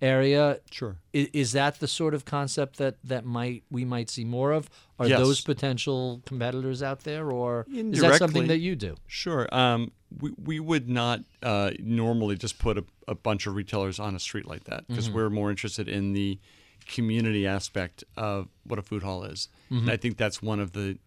area. 0.04 0.60
Sure. 0.72 0.98
Is, 1.14 1.28
is 1.34 1.52
that 1.54 1.80
the 1.80 1.88
sort 1.88 2.14
of 2.14 2.26
concept 2.26 2.78
that, 2.78 2.96
that 3.04 3.26
might 3.26 3.64
we 3.72 3.86
might 3.86 4.10
see 4.10 4.26
more 4.26 4.52
of? 4.52 4.70
Are 5.00 5.08
Yes. 5.08 5.20
those 5.20 5.42
potential 5.42 6.22
competitors 6.26 6.82
out 6.84 7.02
there, 7.04 7.32
or 7.32 7.66
is 7.72 8.02
that 8.02 8.18
something 8.20 8.48
that 8.48 8.60
you 8.60 8.76
do? 8.76 8.96
Sure. 9.08 9.48
Um, 9.54 9.92
we, 10.22 10.32
we 10.44 10.60
would 10.60 10.88
not 10.88 11.22
uh, 11.42 11.72
normally 11.80 12.36
just 12.36 12.60
put 12.60 12.78
a, 12.78 12.86
a 13.08 13.16
bunch 13.16 13.48
of 13.48 13.56
retailers 13.56 14.00
on 14.00 14.16
a 14.16 14.20
street 14.20 14.46
like 14.48 14.66
that 14.66 14.88
because 14.88 15.10
we're 15.10 15.30
more 15.32 15.50
interested 15.50 15.88
in 15.90 16.14
the 16.14 16.38
community 16.86 17.48
aspect 17.48 18.04
of 18.18 18.48
what 18.66 18.78
a 18.78 18.82
food 18.82 19.04
hall 19.04 19.24
is. 19.24 19.50
And 19.70 19.90
I 19.90 19.98
think 19.98 20.18
that's 20.18 20.42
one 20.44 20.60
of 20.60 20.74
the 20.74 20.98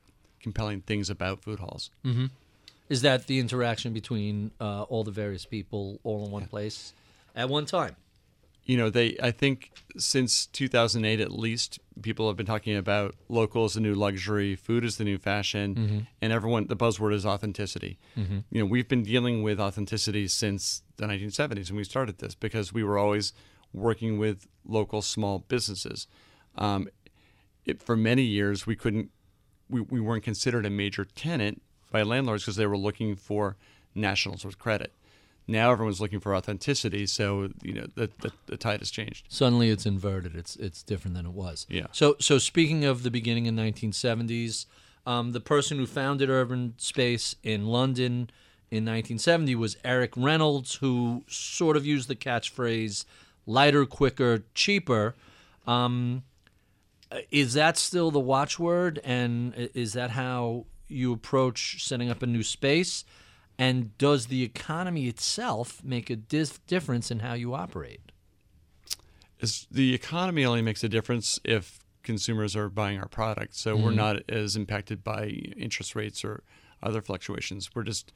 compelling 0.40 0.80
things 0.82 1.08
about 1.10 1.40
food 1.42 1.60
halls. 1.60 1.90
Is 2.88 3.02
that 3.02 3.26
the 3.26 3.38
interaction 3.38 3.92
between 3.92 4.50
uh, 4.60 4.82
all 4.82 5.04
the 5.04 5.10
various 5.10 5.44
people 5.44 6.00
all 6.04 6.24
in 6.24 6.30
one 6.30 6.46
place 6.46 6.92
at 7.34 7.48
one 7.48 7.66
time? 7.66 7.96
You 8.66 8.76
know, 8.76 8.90
they. 8.90 9.16
I 9.22 9.30
think 9.30 9.70
since 9.96 10.46
2008 10.46 11.20
at 11.20 11.32
least, 11.32 11.78
people 12.02 12.26
have 12.26 12.36
been 12.36 12.46
talking 12.46 12.76
about 12.76 13.14
local 13.28 13.64
is 13.64 13.74
the 13.74 13.80
new 13.80 13.94
luxury, 13.94 14.56
food 14.56 14.84
is 14.84 14.96
the 14.98 15.04
new 15.04 15.18
fashion, 15.18 16.06
and 16.20 16.32
everyone. 16.32 16.66
The 16.66 16.76
buzzword 16.76 17.14
is 17.14 17.24
authenticity. 17.24 17.98
You 18.50 18.60
know, 18.60 18.66
we've 18.66 18.88
been 18.88 19.04
dealing 19.04 19.42
with 19.44 19.60
authenticity 19.60 20.26
since 20.28 20.82
the 20.96 21.06
1970s 21.06 21.70
when 21.70 21.76
we 21.76 21.84
started 21.84 22.18
this 22.18 22.34
because 22.34 22.72
we 22.72 22.82
were 22.82 22.98
always 22.98 23.32
working 23.72 24.18
with 24.18 24.48
local 24.66 25.00
small 25.00 25.38
businesses. 25.48 26.08
Um, 26.58 26.88
it, 27.64 27.80
for 27.82 27.96
many 27.96 28.22
years, 28.22 28.66
we 28.66 28.74
couldn't. 28.76 29.10
We, 29.70 29.80
we 29.80 30.00
weren't 30.00 30.24
considered 30.24 30.66
a 30.66 30.70
major 30.70 31.04
tenant 31.04 31.62
by 31.90 32.02
landlords 32.02 32.42
because 32.42 32.56
they 32.56 32.66
were 32.66 32.76
looking 32.76 33.16
for 33.16 33.56
nationals 33.94 34.44
with 34.44 34.58
credit. 34.58 34.92
Now 35.48 35.70
everyone's 35.70 36.00
looking 36.00 36.18
for 36.18 36.34
authenticity, 36.34 37.06
so 37.06 37.50
you 37.62 37.72
know 37.72 37.86
the, 37.94 38.10
the, 38.20 38.32
the 38.46 38.56
tide 38.56 38.80
has 38.80 38.90
changed. 38.90 39.26
Suddenly, 39.28 39.70
it's 39.70 39.86
inverted. 39.86 40.34
It's 40.34 40.56
it's 40.56 40.82
different 40.82 41.16
than 41.16 41.24
it 41.24 41.32
was. 41.32 41.66
Yeah. 41.68 41.86
So 41.92 42.16
so 42.18 42.38
speaking 42.38 42.84
of 42.84 43.04
the 43.04 43.10
beginning 43.10 43.46
in 43.46 43.54
1970s, 43.54 44.66
um, 45.06 45.32
the 45.32 45.40
person 45.40 45.78
who 45.78 45.86
founded 45.86 46.30
Urban 46.30 46.74
Space 46.78 47.36
in 47.44 47.66
London 47.66 48.30
in 48.70 48.84
1970 48.84 49.54
was 49.54 49.76
Eric 49.84 50.14
Reynolds, 50.16 50.76
who 50.76 51.22
sort 51.28 51.76
of 51.76 51.86
used 51.86 52.08
the 52.08 52.16
catchphrase 52.16 53.04
"lighter, 53.46 53.86
quicker, 53.86 54.44
cheaper." 54.54 55.14
Um, 55.64 56.24
is 57.30 57.54
that 57.54 57.76
still 57.76 58.10
the 58.10 58.18
watchword, 58.20 59.00
and 59.04 59.54
is 59.74 59.92
that 59.92 60.10
how 60.10 60.66
you 60.88 61.12
approach 61.12 61.84
setting 61.84 62.10
up 62.10 62.22
a 62.22 62.26
new 62.26 62.42
space? 62.42 63.04
And 63.58 63.96
does 63.96 64.26
the 64.26 64.42
economy 64.42 65.06
itself 65.06 65.82
make 65.82 66.10
a 66.10 66.16
dis- 66.16 66.58
difference 66.66 67.10
in 67.10 67.20
how 67.20 67.34
you 67.34 67.54
operate? 67.54 68.00
is 69.40 69.66
the 69.70 69.94
economy 69.94 70.44
only 70.44 70.62
makes 70.62 70.82
a 70.82 70.88
difference 70.88 71.38
if 71.44 71.80
consumers 72.02 72.54
are 72.56 72.68
buying 72.68 72.98
our 72.98 73.08
product. 73.08 73.54
So 73.54 73.76
we're 73.76 73.90
not 73.90 74.22
as 74.30 74.56
impacted 74.56 75.02
by 75.02 75.26
interest 75.26 75.94
rates 75.94 76.24
or 76.24 76.42
other 76.82 77.02
fluctuations. 77.02 77.70
We're 77.74 77.82
just, 77.82 78.12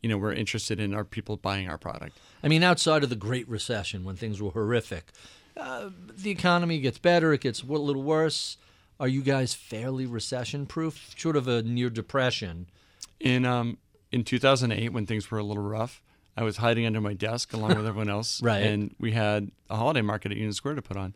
you 0.00 0.08
know, 0.08 0.16
we're 0.16 0.32
interested 0.32 0.80
in 0.80 0.94
our 0.94 1.04
people 1.04 1.36
buying 1.36 1.68
our 1.68 1.78
product. 1.78 2.18
I 2.42 2.48
mean, 2.48 2.62
outside 2.62 3.02
of 3.02 3.10
the 3.10 3.16
Great 3.16 3.48
Recession, 3.48 4.04
when 4.04 4.16
things 4.16 4.40
were 4.40 4.50
horrific, 4.50 5.10
uh, 5.56 5.90
the 6.08 6.30
economy 6.30 6.80
gets 6.80 6.98
better, 6.98 7.32
it 7.32 7.40
gets 7.40 7.62
a 7.62 7.66
little 7.66 8.02
worse. 8.02 8.56
Are 9.00 9.08
you 9.08 9.22
guys 9.22 9.54
fairly 9.54 10.06
recession 10.06 10.66
proof? 10.66 11.12
Short 11.16 11.36
of 11.36 11.48
a 11.48 11.62
near 11.62 11.90
depression. 11.90 12.68
In 13.18 13.44
um 13.44 13.78
in 14.12 14.24
2008, 14.24 14.90
when 14.92 15.06
things 15.06 15.30
were 15.30 15.38
a 15.38 15.42
little 15.44 15.62
rough, 15.62 16.02
I 16.36 16.42
was 16.44 16.58
hiding 16.58 16.86
under 16.86 17.00
my 17.00 17.14
desk 17.14 17.52
along 17.52 17.76
with 17.76 17.86
everyone 17.90 18.08
else, 18.10 18.42
Right. 18.42 18.62
And 18.62 18.94
we 18.98 19.12
had 19.12 19.50
a 19.70 19.76
holiday 19.76 20.02
market 20.02 20.30
at 20.32 20.36
Union 20.36 20.52
Square 20.52 20.76
to 20.76 20.82
put 20.82 20.96
on. 20.96 21.14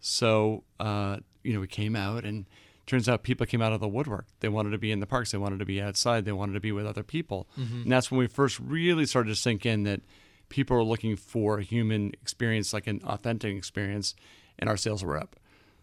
So 0.00 0.64
uh, 0.78 1.18
you 1.42 1.52
know, 1.52 1.60
we 1.60 1.66
came 1.66 1.94
out, 1.96 2.24
and 2.24 2.46
turns 2.86 3.08
out 3.08 3.22
people 3.22 3.46
came 3.46 3.62
out 3.62 3.72
of 3.72 3.80
the 3.80 3.88
woodwork. 3.88 4.26
They 4.40 4.48
wanted 4.48 4.70
to 4.70 4.78
be 4.78 4.90
in 4.92 5.00
the 5.00 5.06
parks. 5.06 5.30
They 5.32 5.38
wanted 5.38 5.58
to 5.60 5.64
be 5.66 5.80
outside. 5.80 6.24
They 6.24 6.32
wanted 6.32 6.54
to 6.54 6.60
be 6.60 6.72
with 6.72 6.86
other 6.86 7.02
people. 7.02 7.48
And 7.56 7.90
that's 7.90 8.10
when 8.10 8.18
we 8.18 8.26
first 8.26 8.58
really 8.60 9.06
started 9.06 9.28
to 9.30 9.36
sink 9.36 9.64
in 9.66 9.84
that 9.84 10.00
people 10.48 10.76
are 10.76 10.82
looking 10.82 11.14
for 11.16 11.58
a 11.58 11.62
human 11.62 12.08
experience, 12.20 12.72
like 12.72 12.86
an 12.86 13.00
authentic 13.04 13.56
experience, 13.56 14.14
and 14.58 14.68
our 14.68 14.76
sales 14.76 15.04
were 15.04 15.16
up. 15.16 15.36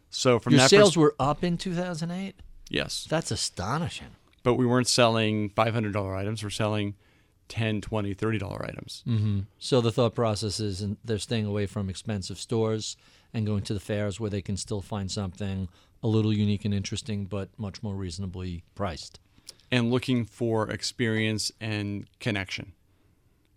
So 0.10 0.40
from 0.40 0.54
Your 0.54 0.62
that 0.62 0.70
sales 0.70 0.92
pers- 0.92 0.98
were 0.98 1.16
up 1.20 1.44
in 1.44 1.58
2008? 1.58 2.36
yes, 2.70 3.08
That's 3.10 3.32
astonishing. 3.32 4.16
But 4.48 4.54
we 4.54 4.66
weren't 4.66 4.88
selling 4.88 5.50
$500 5.50 6.16
items. 6.16 6.42
We're 6.42 6.50
selling 6.50 6.96
10 7.50 7.82
20 7.82 8.16
$30 8.16 8.70
items. 8.70 9.04
Mm-hmm. 9.06 9.40
So 9.60 9.82
the 9.82 9.92
thought 9.92 10.16
process 10.16 10.62
is 10.62 10.82
and 10.82 10.96
they're 11.04 11.18
staying 11.18 11.46
away 11.46 11.66
from 11.66 11.90
expensive 11.90 12.40
stores 12.40 12.96
and 13.34 13.46
going 13.46 13.64
to 13.64 13.74
the 13.74 13.82
fairs 13.82 14.22
where 14.22 14.30
they 14.30 14.42
can 14.42 14.56
still 14.56 14.82
find 14.82 15.12
something 15.12 15.68
a 16.02 16.08
little 16.08 16.32
unique 16.32 16.64
and 16.64 16.74
interesting, 16.74 17.26
but 17.26 17.50
much 17.58 17.84
more 17.84 17.96
reasonably 17.96 18.64
priced. 18.74 19.20
and 19.70 19.92
looking 19.92 20.24
for 20.24 20.70
experience 20.72 21.52
and 21.60 22.06
connection. 22.22 22.72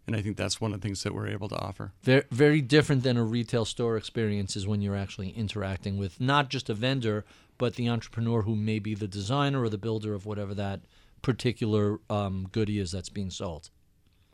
And 0.08 0.16
I 0.16 0.22
think 0.22 0.36
that's 0.36 0.60
one 0.60 0.72
of 0.74 0.80
the 0.80 0.88
things 0.88 1.04
that 1.04 1.14
we're 1.14 1.28
able 1.28 1.48
to 1.50 1.56
offer. 1.56 1.92
Very, 2.02 2.24
very 2.32 2.60
different 2.60 3.04
than 3.04 3.16
a 3.16 3.22
retail 3.22 3.64
store 3.64 3.96
experience 3.96 4.56
is 4.56 4.66
when 4.66 4.82
you're 4.82 4.96
actually 4.96 5.30
interacting 5.30 5.98
with 5.98 6.20
not 6.20 6.48
just 6.48 6.68
a 6.68 6.74
vendor, 6.74 7.24
but 7.60 7.74
the 7.74 7.88
entrepreneur 7.90 8.40
who 8.42 8.56
may 8.56 8.78
be 8.78 8.94
the 8.94 9.06
designer 9.06 9.60
or 9.62 9.68
the 9.68 9.76
builder 9.78 10.14
of 10.14 10.24
whatever 10.24 10.54
that 10.54 10.80
particular 11.20 12.00
um, 12.08 12.48
goodie 12.50 12.78
is 12.78 12.90
that's 12.90 13.10
being 13.10 13.28
sold. 13.30 13.68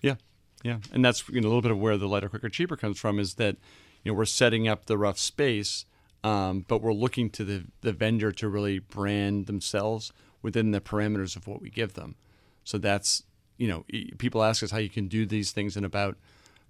Yeah, 0.01 0.15
yeah, 0.63 0.79
and 0.93 1.05
that's 1.05 1.29
you 1.29 1.41
know 1.41 1.49
a 1.49 1.51
little 1.51 1.63
bit 1.63 1.73
of 1.73 1.79
where 1.81 1.97
the 1.99 2.07
lighter, 2.07 2.29
quicker, 2.29 2.49
cheaper 2.49 2.77
comes 2.77 2.99
from. 3.01 3.19
Is 3.19 3.35
that 3.35 3.57
you 4.05 4.13
know 4.13 4.17
we're 4.17 4.25
setting 4.27 4.69
up 4.69 4.87
the 4.87 4.97
rough 4.97 5.19
space, 5.19 5.85
um, 6.23 6.65
but 6.69 6.81
we're 6.83 6.93
looking 6.93 7.29
to 7.31 7.45
the 7.45 7.65
the 7.81 7.93
vendor 7.93 8.31
to 8.33 8.49
really 8.49 8.79
brand 8.79 9.47
themselves 9.47 10.13
within 10.43 10.71
the 10.71 10.81
parameters 10.81 11.35
of 11.37 11.49
what 11.49 11.61
we 11.61 11.69
give 11.69 11.95
them. 11.95 12.15
So 12.63 12.79
that's 12.79 13.25
you 13.59 13.67
know 13.67 13.85
people 14.19 14.43
ask 14.45 14.63
us 14.63 14.71
how 14.71 14.79
you 14.79 14.89
can 14.91 15.09
do 15.09 15.27
these 15.27 15.51
things 15.51 15.77
in 15.77 15.85
about 15.85 16.17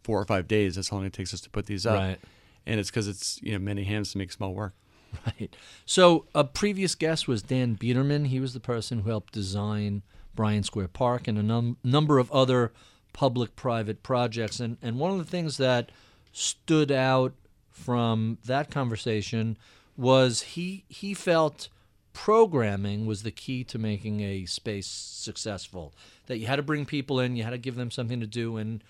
four 0.03 0.19
or 0.19 0.25
five 0.25 0.49
days. 0.49 0.77
That's 0.77 0.89
how 0.89 0.97
long 0.97 1.05
it 1.07 1.13
takes 1.13 1.35
us 1.35 1.41
to 1.43 1.51
put 1.51 1.67
these 1.67 1.85
up, 1.85 1.99
Right. 1.99 2.19
and 2.65 2.81
it's 2.81 2.91
because 2.91 3.09
it's 3.09 3.39
you 3.43 3.53
know 3.53 3.59
many 3.59 3.85
hands 3.85 4.13
to 4.13 4.19
make 4.19 4.33
small 4.33 4.55
work. 4.55 4.75
Right. 5.27 5.57
So 5.85 6.27
a 6.35 6.45
previous 6.45 6.95
guest 6.95 7.27
was 7.27 7.43
Dan 7.43 7.75
Biederman. 7.75 8.27
He 8.27 8.39
was 8.39 8.55
the 8.55 8.61
person 8.61 9.01
who 9.01 9.11
helped 9.11 9.33
design 9.33 10.03
Bryant 10.37 10.67
Square 10.67 10.89
Park 10.89 11.27
and 11.27 11.37
a 11.37 11.43
num- 11.43 11.79
number 11.83 12.19
of 12.19 12.31
other 12.31 12.73
public-private 13.13 14.03
projects. 14.03 14.61
And 14.61 14.77
and 14.83 14.99
one 14.99 15.11
of 15.11 15.19
the 15.19 15.25
things 15.25 15.57
that 15.57 15.91
stood 16.33 16.93
out 16.93 17.33
from 17.71 18.39
that 18.45 18.71
conversation 18.71 19.57
was 19.97 20.43
he 20.43 20.85
he 20.89 21.15
felt 21.15 21.69
programming 22.13 23.05
was 23.05 23.23
the 23.23 23.31
key 23.31 23.65
to 23.65 23.79
making 23.79 24.21
a 24.21 24.47
space 24.47 24.87
successful. 24.87 25.93
That 26.27 26.39
you 26.39 26.47
had 26.47 26.57
to 26.57 26.63
bring 26.63 26.87
people 26.87 27.21
in, 27.21 27.37
you 27.37 27.43
had 27.43 27.51
to 27.51 27.59
give 27.59 27.75
them 27.77 27.91
something 27.91 28.21
to 28.21 28.27
do, 28.27 28.57
and 28.57 28.83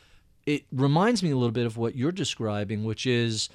it 0.45 0.65
reminds 0.71 1.23
me 1.23 1.31
a 1.31 1.37
little 1.37 1.51
bit 1.51 1.67
of 1.67 1.77
what 1.77 1.97
you're 1.97 2.13
describing, 2.13 2.85
which 2.85 3.07
is 3.07 3.49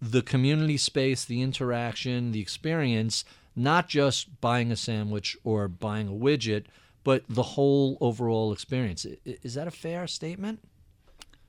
the 0.00 0.22
community 0.22 0.76
space, 0.76 1.24
the 1.24 1.42
interaction, 1.42 2.32
the 2.32 2.40
experience, 2.40 3.24
not 3.56 3.88
just 3.88 4.40
buying 4.40 4.70
a 4.70 4.76
sandwich 4.76 5.36
or 5.44 5.68
buying 5.68 6.08
a 6.08 6.12
widget, 6.12 6.64
but 7.04 7.24
the 7.28 7.42
whole 7.42 7.98
overall 8.00 8.52
experience. 8.52 9.06
Is 9.24 9.54
that 9.54 9.66
a 9.66 9.72
fair 9.72 10.06
statement? 10.06 10.60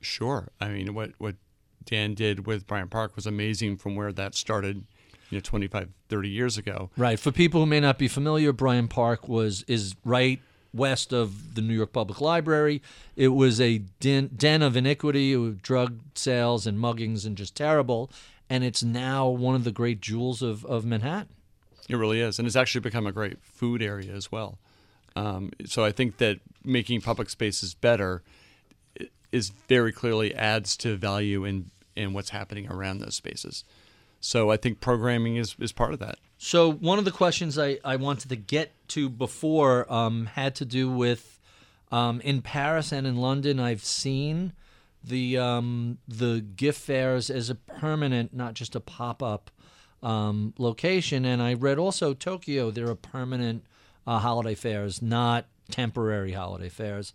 Sure. 0.00 0.48
I 0.60 0.68
mean, 0.68 0.94
what 0.94 1.12
what 1.18 1.36
Dan 1.84 2.14
did 2.14 2.46
with 2.46 2.66
Bryant 2.66 2.90
Park 2.90 3.16
was 3.16 3.26
amazing 3.26 3.76
from 3.76 3.94
where 3.94 4.12
that 4.12 4.34
started, 4.34 4.84
you 5.30 5.38
know, 5.38 5.40
25, 5.40 5.88
30 6.08 6.28
years 6.28 6.58
ago. 6.58 6.90
Right. 6.96 7.18
For 7.18 7.30
people 7.30 7.60
who 7.60 7.66
may 7.66 7.80
not 7.80 7.98
be 7.98 8.08
familiar, 8.08 8.52
Bryant 8.52 8.90
Park 8.90 9.28
was 9.28 9.62
is 9.64 9.94
right 10.04 10.40
west 10.72 11.12
of 11.12 11.54
the 11.54 11.60
New 11.60 11.74
York 11.74 11.92
Public 11.92 12.20
Library. 12.20 12.82
It 13.16 13.28
was 13.28 13.60
a 13.60 13.78
den, 13.98 14.30
den 14.36 14.62
of 14.62 14.76
iniquity, 14.76 15.36
with 15.36 15.62
drug 15.62 16.00
sales 16.14 16.66
and 16.66 16.78
muggings 16.78 17.26
and 17.26 17.36
just 17.36 17.54
terrible. 17.54 18.10
And 18.50 18.64
it's 18.64 18.82
now 18.82 19.28
one 19.28 19.54
of 19.54 19.64
the 19.64 19.70
great 19.70 20.00
jewels 20.00 20.42
of, 20.42 20.66
of 20.66 20.84
Manhattan. 20.84 21.28
It 21.88 21.96
really 21.96 22.20
is. 22.20 22.38
And 22.38 22.46
it's 22.46 22.56
actually 22.56 22.82
become 22.82 23.06
a 23.06 23.12
great 23.12 23.42
food 23.42 23.80
area 23.80 24.12
as 24.12 24.30
well. 24.30 24.58
Um, 25.16 25.52
so 25.64 25.84
I 25.84 25.92
think 25.92 26.18
that 26.18 26.40
making 26.64 27.00
public 27.00 27.30
spaces 27.30 27.74
better 27.74 28.22
is 29.32 29.50
very 29.68 29.92
clearly 29.92 30.34
adds 30.34 30.76
to 30.78 30.96
value 30.96 31.44
in, 31.44 31.70
in 31.96 32.12
what's 32.12 32.30
happening 32.30 32.68
around 32.68 32.98
those 32.98 33.14
spaces. 33.14 33.64
So 34.20 34.50
I 34.50 34.56
think 34.56 34.80
programming 34.80 35.36
is, 35.36 35.56
is 35.58 35.72
part 35.72 35.92
of 35.92 35.98
that. 36.00 36.18
So 36.38 36.72
one 36.72 36.98
of 36.98 37.04
the 37.04 37.10
questions 37.10 37.58
I, 37.58 37.78
I 37.84 37.96
wanted 37.96 38.28
to 38.30 38.36
get 38.36 38.72
to 38.88 39.08
before 39.08 39.90
um, 39.92 40.26
had 40.26 40.54
to 40.56 40.64
do 40.64 40.90
with 40.90 41.38
um, 41.92 42.20
in 42.20 42.42
Paris 42.42 42.92
and 42.92 43.06
in 43.06 43.16
London. 43.16 43.60
I've 43.60 43.84
seen 43.84 44.52
the 45.02 45.38
um, 45.38 45.98
the 46.06 46.40
gift 46.40 46.80
fairs 46.80 47.30
as 47.30 47.50
a 47.50 47.54
permanent, 47.54 48.34
not 48.34 48.54
just 48.54 48.74
a 48.74 48.80
pop 48.80 49.22
up 49.22 49.50
um, 50.02 50.54
location. 50.58 51.24
And 51.24 51.42
I 51.42 51.54
read 51.54 51.78
also 51.78 52.14
Tokyo. 52.14 52.70
There 52.70 52.88
are 52.88 52.94
permanent 52.94 53.64
uh, 54.06 54.18
holiday 54.18 54.54
fairs, 54.54 55.00
not 55.00 55.46
temporary 55.70 56.32
holiday 56.32 56.68
fairs. 56.68 57.12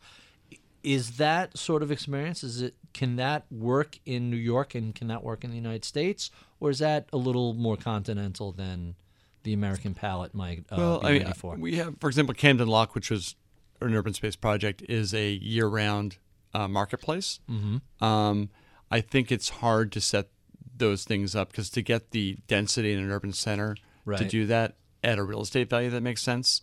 Is 0.83 1.17
that 1.17 1.57
sort 1.57 1.81
of 1.81 1.91
experience? 1.91 2.43
Is 2.43 2.61
it 2.61 2.75
can 2.93 3.15
that 3.15 3.45
work 3.51 3.99
in 4.05 4.29
New 4.29 4.37
York 4.37 4.75
and 4.75 4.93
can 4.93 5.07
that 5.07 5.23
work 5.23 5.43
in 5.43 5.49
the 5.49 5.55
United 5.55 5.83
States, 5.83 6.29
or 6.59 6.69
is 6.69 6.79
that 6.79 7.09
a 7.11 7.17
little 7.17 7.53
more 7.53 7.75
continental 7.75 8.51
than 8.51 8.95
the 9.43 9.53
American 9.53 9.93
palate 9.93 10.33
might 10.33 10.63
uh, 10.71 10.99
be 10.99 11.07
I 11.07 11.11
mean, 11.11 11.21
ready 11.23 11.33
for? 11.33 11.55
we 11.55 11.75
have, 11.75 11.95
for 11.99 12.07
example, 12.07 12.33
Camden 12.35 12.67
Lock, 12.67 12.95
which 12.95 13.09
was 13.09 13.35
an 13.81 13.95
urban 13.95 14.13
space 14.13 14.35
project, 14.35 14.83
is 14.87 15.13
a 15.13 15.31
year-round 15.31 16.17
uh, 16.55 16.67
marketplace. 16.67 17.39
Mm-hmm. 17.49 18.03
Um, 18.03 18.49
I 18.89 19.01
think 19.01 19.31
it's 19.31 19.49
hard 19.49 19.91
to 19.93 20.01
set 20.01 20.29
those 20.77 21.03
things 21.03 21.35
up 21.35 21.51
because 21.51 21.69
to 21.71 21.81
get 21.81 22.11
the 22.11 22.37
density 22.47 22.93
in 22.93 22.99
an 22.99 23.11
urban 23.11 23.33
center 23.33 23.75
to 24.17 24.25
do 24.25 24.45
that 24.47 24.75
at 25.03 25.17
a 25.17 25.23
real 25.23 25.41
estate 25.41 25.69
value 25.69 25.89
that 25.89 26.01
makes 26.01 26.21
sense, 26.21 26.61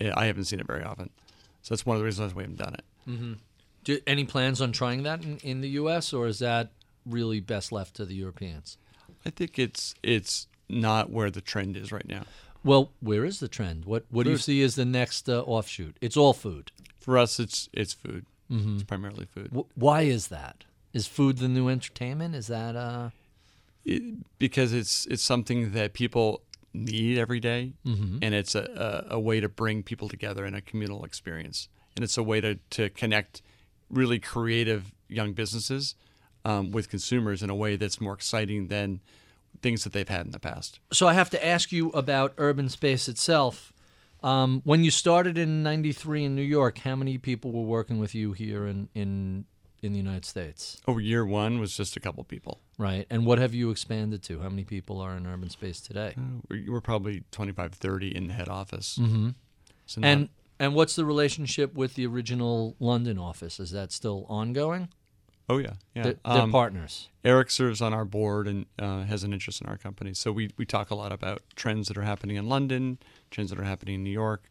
eh, 0.00 0.12
I 0.14 0.26
haven't 0.26 0.44
seen 0.44 0.60
it 0.60 0.66
very 0.66 0.82
often. 0.82 1.10
So 1.62 1.74
that's 1.74 1.84
one 1.84 1.96
of 1.96 2.00
the 2.00 2.04
reasons 2.04 2.34
we 2.34 2.42
haven't 2.42 2.58
done 2.58 2.74
it. 2.74 2.84
Do, 3.84 3.98
any 4.06 4.24
plans 4.24 4.60
on 4.60 4.72
trying 4.72 5.02
that 5.04 5.22
in, 5.22 5.38
in 5.38 5.60
the 5.60 5.70
U.S., 5.70 6.12
or 6.12 6.26
is 6.26 6.40
that 6.40 6.72
really 7.06 7.40
best 7.40 7.72
left 7.72 7.94
to 7.96 8.04
the 8.04 8.14
Europeans? 8.14 8.76
I 9.24 9.30
think 9.30 9.58
it's 9.58 9.94
it's 10.02 10.46
not 10.68 11.10
where 11.10 11.30
the 11.30 11.40
trend 11.40 11.76
is 11.76 11.90
right 11.90 12.06
now. 12.06 12.24
Well, 12.64 12.92
where 13.00 13.24
is 13.24 13.40
the 13.40 13.48
trend? 13.48 13.84
What 13.84 14.04
what 14.10 14.24
do 14.24 14.30
you 14.30 14.36
see 14.36 14.62
as 14.62 14.74
the 14.74 14.84
next 14.84 15.28
uh, 15.28 15.42
offshoot? 15.42 15.96
It's 16.00 16.16
all 16.16 16.32
food. 16.32 16.70
For 17.00 17.16
us, 17.16 17.40
it's 17.40 17.68
it's 17.72 17.92
food. 17.92 18.26
It's 18.74 18.82
primarily 18.84 19.26
food. 19.26 19.50
W- 19.50 19.66
why 19.74 20.02
is 20.02 20.28
that? 20.28 20.64
Is 20.92 21.06
food 21.06 21.38
the 21.38 21.48
new 21.48 21.68
entertainment? 21.68 22.34
Is 22.34 22.46
that 22.46 22.76
uh? 22.76 23.10
it, 23.84 24.02
because 24.38 24.72
it's 24.72 25.06
it's 25.06 25.22
something 25.22 25.72
that 25.72 25.92
people 25.92 26.42
need 26.72 27.18
every 27.18 27.40
day, 27.40 27.72
and 28.22 28.34
it's 28.34 28.54
a, 28.54 29.04
a, 29.10 29.14
a 29.16 29.20
way 29.20 29.40
to 29.40 29.48
bring 29.48 29.82
people 29.82 30.08
together 30.08 30.44
in 30.46 30.54
a 30.54 30.60
communal 30.60 31.04
experience, 31.04 31.68
and 31.96 32.04
it's 32.04 32.16
a 32.16 32.22
way 32.22 32.40
to, 32.40 32.58
to 32.70 32.88
connect 32.90 33.42
really 33.90 34.18
creative 34.18 34.92
young 35.08 35.32
businesses 35.32 35.94
um, 36.44 36.70
with 36.70 36.88
consumers 36.88 37.42
in 37.42 37.50
a 37.50 37.54
way 37.54 37.76
that's 37.76 38.00
more 38.00 38.12
exciting 38.14 38.68
than 38.68 39.00
things 39.62 39.84
that 39.84 39.92
they've 39.92 40.08
had 40.08 40.26
in 40.26 40.32
the 40.32 40.38
past. 40.38 40.78
So 40.92 41.08
I 41.08 41.14
have 41.14 41.30
to 41.30 41.46
ask 41.46 41.72
you 41.72 41.90
about 41.90 42.32
urban 42.38 42.68
space 42.68 43.08
itself. 43.08 43.72
Um, 44.22 44.62
when 44.64 44.82
you 44.84 44.90
started 44.90 45.38
in 45.38 45.62
'93 45.62 46.24
in 46.24 46.34
New 46.34 46.42
York, 46.42 46.78
how 46.78 46.96
many 46.96 47.18
people 47.18 47.52
were 47.52 47.62
working 47.62 47.98
with 47.98 48.14
you 48.14 48.32
here 48.32 48.66
in 48.66 48.88
in 48.94 49.44
in 49.82 49.92
the 49.92 49.98
United 49.98 50.24
States? 50.24 50.80
Oh, 50.86 50.98
year 50.98 51.24
one 51.24 51.60
was 51.60 51.76
just 51.76 51.96
a 51.96 52.00
couple 52.00 52.24
people. 52.24 52.60
Right. 52.78 53.06
And 53.10 53.24
what 53.24 53.38
have 53.38 53.54
you 53.54 53.70
expanded 53.70 54.22
to? 54.24 54.40
How 54.40 54.48
many 54.48 54.64
people 54.64 55.00
are 55.00 55.16
in 55.16 55.26
urban 55.26 55.50
space 55.50 55.80
today? 55.80 56.14
We're, 56.48 56.72
we're 56.72 56.80
probably 56.80 57.22
25, 57.30 57.74
30 57.74 58.16
in 58.16 58.26
the 58.28 58.34
head 58.34 58.48
office. 58.48 58.98
Mm-hmm. 59.00 59.30
So 59.86 60.00
And 60.02 60.28
and 60.60 60.74
what's 60.74 60.96
the 60.96 61.04
relationship 61.04 61.74
with 61.74 61.94
the 61.94 62.06
original 62.06 62.74
London 62.80 63.18
office? 63.18 63.60
Is 63.60 63.70
that 63.70 63.92
still 63.92 64.26
ongoing? 64.28 64.88
Oh 65.48 65.58
yeah, 65.58 65.74
yeah. 65.94 66.02
They're, 66.02 66.16
they're 66.24 66.42
Um, 66.42 66.52
partners. 66.52 67.08
Eric 67.24 67.50
serves 67.50 67.80
on 67.80 67.94
our 67.94 68.04
board 68.04 68.46
and 68.46 68.66
uh, 68.78 69.04
has 69.04 69.24
an 69.24 69.32
interest 69.32 69.60
in 69.62 69.66
our 69.66 69.78
company. 69.78 70.12
So 70.14 70.30
we, 70.30 70.50
we 70.56 70.64
talk 70.66 70.90
a 70.90 70.94
lot 70.94 71.10
about 71.12 71.42
trends 71.56 71.88
that 71.88 71.96
are 71.96 72.02
happening 72.02 72.36
in 72.36 72.48
London, 72.48 72.98
trends 73.30 73.50
that 73.50 73.58
are 73.58 73.64
happening 73.64 73.94
in 73.96 74.04
New 74.04 74.10
York, 74.10 74.50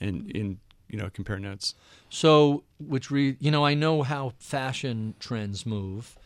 and 0.00 0.30
in 0.30 0.58
you 0.88 0.98
know 0.98 1.10
compare 1.10 1.38
notes. 1.40 1.74
So, 2.08 2.62
which 2.78 3.10
re, 3.10 3.36
you 3.40 3.50
know, 3.50 3.64
I 3.64 3.74
know 3.74 4.02
how 4.02 4.32
fashion 4.38 5.14
trends 5.18 5.66
move. 5.66 6.16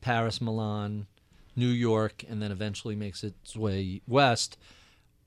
Paris, 0.00 0.40
Milan, 0.40 1.06
New 1.56 1.68
York, 1.68 2.24
and 2.28 2.40
then 2.40 2.50
eventually 2.52 2.94
makes 2.96 3.22
its 3.24 3.54
way 3.56 4.00
west. 4.06 4.56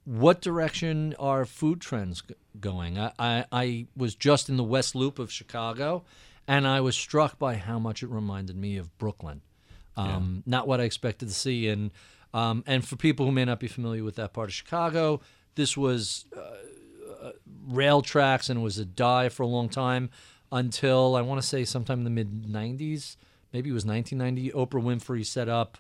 What 0.06 0.42
direction 0.42 1.14
are 1.20 1.46
food 1.46 1.80
trends 1.82 2.22
g- 2.22 2.34
going? 2.60 2.98
I, 2.98 3.12
I, 3.20 3.46
I 3.52 3.86
was 3.96 4.16
just 4.16 4.50
in 4.50 4.58
the 4.58 4.64
West 4.64 4.96
Loop 4.96 5.20
of 5.20 5.32
Chicago, 5.32 6.04
and 6.52 6.68
I 6.68 6.82
was 6.82 6.96
struck 6.96 7.40
by 7.40 7.56
how 7.56 7.80
much 7.80 8.04
it 8.04 8.10
reminded 8.10 8.56
me 8.56 8.78
of 8.78 8.98
Brooklyn. 8.98 9.42
Um, 9.96 10.44
Not 10.46 10.68
what 10.68 10.82
I 10.82 10.84
expected 10.84 11.28
to 11.28 11.34
see. 11.34 11.68
And 11.68 11.92
um, 12.34 12.64
and 12.66 12.86
for 12.88 12.96
people 12.96 13.26
who 13.26 13.32
may 13.32 13.46
not 13.46 13.60
be 13.60 13.68
familiar 13.68 14.04
with 14.04 14.16
that 14.16 14.34
part 14.34 14.50
of 14.50 14.54
Chicago, 14.54 15.22
this 15.56 15.76
was 15.76 16.26
rail 17.68 18.02
tracks 18.02 18.50
and 18.50 18.64
was 18.64 18.78
a 18.78 18.86
dive 18.86 19.34
for 19.34 19.44
a 19.44 19.48
long 19.48 19.70
time 19.70 20.10
until 20.52 21.16
I 21.16 21.22
want 21.22 21.42
to 21.42 21.48
say 21.48 21.64
sometime 21.64 22.00
in 22.00 22.04
the 22.04 22.10
mid 22.10 22.46
90s, 22.46 23.16
maybe 23.54 23.70
it 23.70 23.74
was 23.74 23.86
1990. 23.86 24.52
Oprah 24.52 24.84
Winfrey 24.84 25.26
set 25.26 25.48
up 25.48 25.78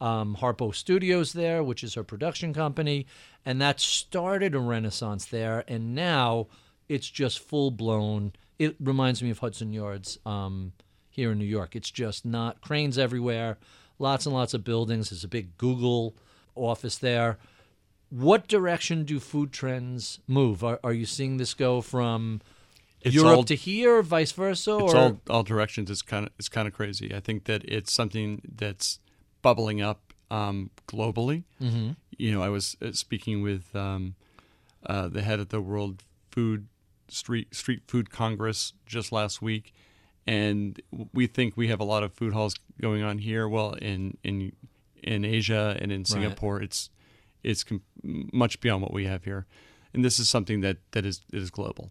um, 0.00 0.36
Harpo 0.40 0.74
Studios 0.74 1.32
there, 1.32 1.62
which 1.62 1.82
is 1.82 1.94
her 1.94 2.04
production 2.04 2.52
company, 2.52 3.06
and 3.44 3.60
that 3.60 3.80
started 3.80 4.54
a 4.54 4.58
renaissance 4.58 5.26
there. 5.26 5.64
And 5.68 5.94
now 5.94 6.48
it's 6.88 7.08
just 7.08 7.38
full 7.38 7.70
blown. 7.70 8.32
It 8.60 8.76
reminds 8.78 9.22
me 9.22 9.30
of 9.30 9.38
Hudson 9.38 9.72
Yards 9.72 10.18
um, 10.26 10.72
here 11.08 11.32
in 11.32 11.38
New 11.38 11.44
York. 11.44 11.74
It's 11.74 11.90
just 11.90 12.24
not 12.24 12.60
cranes 12.60 12.98
everywhere, 12.98 13.58
lots 13.98 14.26
and 14.26 14.34
lots 14.34 14.54
of 14.54 14.64
buildings. 14.64 15.10
There's 15.10 15.24
a 15.24 15.28
big 15.28 15.56
Google 15.56 16.14
office 16.54 16.98
there 16.98 17.38
what 18.10 18.48
direction 18.48 19.04
do 19.04 19.20
food 19.20 19.52
trends 19.52 20.18
move? 20.26 20.62
Are, 20.62 20.80
are 20.84 20.92
you 20.92 21.06
seeing 21.06 21.36
this 21.36 21.54
go 21.54 21.80
from 21.80 22.40
It's 23.00 23.14
Europe 23.14 23.36
all- 23.36 23.44
to 23.44 23.54
here, 23.54 24.02
vice 24.02 24.32
versa? 24.32 24.78
It's 24.82 24.94
or 24.94 24.96
all 24.96 25.20
all 25.30 25.42
directions. 25.42 25.90
It's 25.90 26.02
kind 26.02 26.26
of 26.26 26.32
it's 26.38 26.48
kind 26.48 26.68
of 26.68 26.74
crazy. 26.74 27.14
I 27.14 27.20
think 27.20 27.44
that 27.44 27.64
it's 27.64 27.92
something 27.92 28.42
that's 28.56 28.98
bubbling 29.42 29.80
up 29.80 30.12
um, 30.30 30.70
globally. 30.86 31.44
Mm-hmm. 31.62 31.92
You 32.18 32.32
know, 32.32 32.42
I 32.42 32.48
was 32.48 32.76
uh, 32.82 32.92
speaking 32.92 33.42
with 33.42 33.74
um, 33.74 34.16
uh, 34.84 35.08
the 35.08 35.22
head 35.22 35.40
of 35.40 35.48
the 35.48 35.60
World 35.60 36.02
Food 36.30 36.66
Street 37.12 37.54
Street 37.54 37.82
Food 37.86 38.10
Congress 38.10 38.72
just 38.86 39.12
last 39.12 39.40
week, 39.42 39.72
and 40.26 40.80
we 41.12 41.26
think 41.26 41.56
we 41.56 41.68
have 41.68 41.80
a 41.80 41.84
lot 41.84 42.02
of 42.02 42.12
food 42.12 42.32
halls 42.32 42.54
going 42.80 43.02
on 43.02 43.18
here. 43.18 43.48
Well, 43.48 43.72
in 43.74 44.16
in 44.22 44.52
in 45.02 45.24
Asia 45.24 45.76
and 45.80 45.90
in 45.92 46.04
Singapore, 46.04 46.60
it's 46.62 46.90
it's 47.42 47.64
com- 47.64 47.82
much 48.02 48.60
beyond 48.60 48.82
what 48.82 48.92
we 48.92 49.06
have 49.06 49.24
here, 49.24 49.46
and 49.94 50.04
this 50.04 50.18
is 50.18 50.28
something 50.28 50.60
that 50.60 50.78
that 50.92 51.04
is 51.06 51.20
is 51.32 51.50
global. 51.50 51.90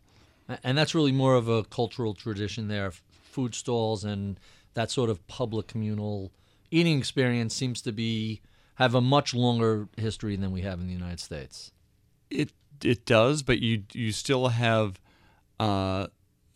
and 0.63 0.77
that's 0.77 0.95
really 0.95 1.12
more 1.12 1.36
of 1.36 1.47
a 1.47 1.63
cultural 1.63 2.13
tradition 2.13 2.67
there. 2.67 2.91
Food 3.32 3.53
stalls 3.53 4.03
and 4.03 4.39
that 4.73 4.89
sort 4.91 5.10
of 5.10 5.25
public 5.27 5.67
communal 5.67 6.32
eating 6.71 6.97
experience 6.97 7.53
seems 7.55 7.82
to 7.82 7.91
be 7.91 8.41
have 8.75 8.95
a 8.95 9.01
much 9.01 9.34
longer 9.34 9.88
history 9.97 10.36
than 10.36 10.51
we 10.51 10.62
have 10.62 10.79
in 10.79 10.88
the 10.88 10.93
United 10.93 11.19
States. 11.19 11.71
It 12.29 12.51
it 12.84 13.05
does, 13.05 13.43
but 13.43 13.60
you 13.60 13.84
you 13.93 14.12
still 14.12 14.47
have, 14.49 14.99
uh, 15.60 16.08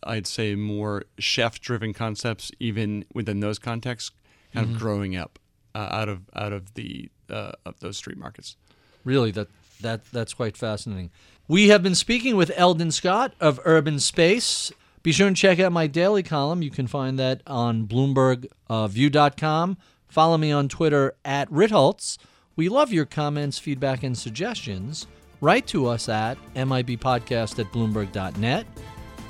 I'd 0.02 0.26
say, 0.26 0.54
more 0.54 1.04
chef 1.18 1.60
driven 1.60 1.92
concepts 1.92 2.50
even 2.60 3.04
within 3.14 3.40
those 3.40 3.58
contexts, 3.58 4.10
kind 4.52 4.70
of 4.70 4.78
growing 4.78 5.16
up 5.16 5.38
uh, 5.74 5.88
out 5.90 6.08
of 6.08 6.22
out 6.34 6.52
of 6.52 6.74
the 6.74 7.10
uh, 7.30 7.52
of 7.64 7.80
those 7.80 7.96
street 7.96 8.18
markets. 8.18 8.56
Really, 9.04 9.30
that 9.32 9.48
that 9.80 10.04
that's 10.12 10.34
quite 10.34 10.56
fascinating. 10.56 11.10
We 11.48 11.68
have 11.68 11.82
been 11.82 11.94
speaking 11.94 12.36
with 12.36 12.50
Eldon 12.56 12.90
Scott 12.90 13.34
of 13.40 13.60
Urban 13.64 13.98
Space. 14.00 14.72
Be 15.02 15.12
sure 15.12 15.26
and 15.26 15.36
check 15.36 15.60
out 15.60 15.72
my 15.72 15.86
daily 15.86 16.22
column. 16.22 16.62
You 16.62 16.70
can 16.70 16.86
find 16.86 17.18
that 17.18 17.42
on 17.46 17.86
BloombergView.com. 17.86 19.76
Follow 20.08 20.38
me 20.38 20.50
on 20.50 20.68
Twitter 20.68 21.14
at 21.24 21.50
Ritholtz. 21.50 22.16
We 22.56 22.70
love 22.70 22.92
your 22.92 23.04
comments, 23.04 23.58
feedback, 23.58 24.02
and 24.02 24.16
suggestions. 24.16 25.06
Write 25.42 25.66
to 25.66 25.86
us 25.86 26.08
at 26.08 26.38
MIBpodcast 26.54 27.58
at 27.58 27.70
Bloomberg.net. 27.72 28.66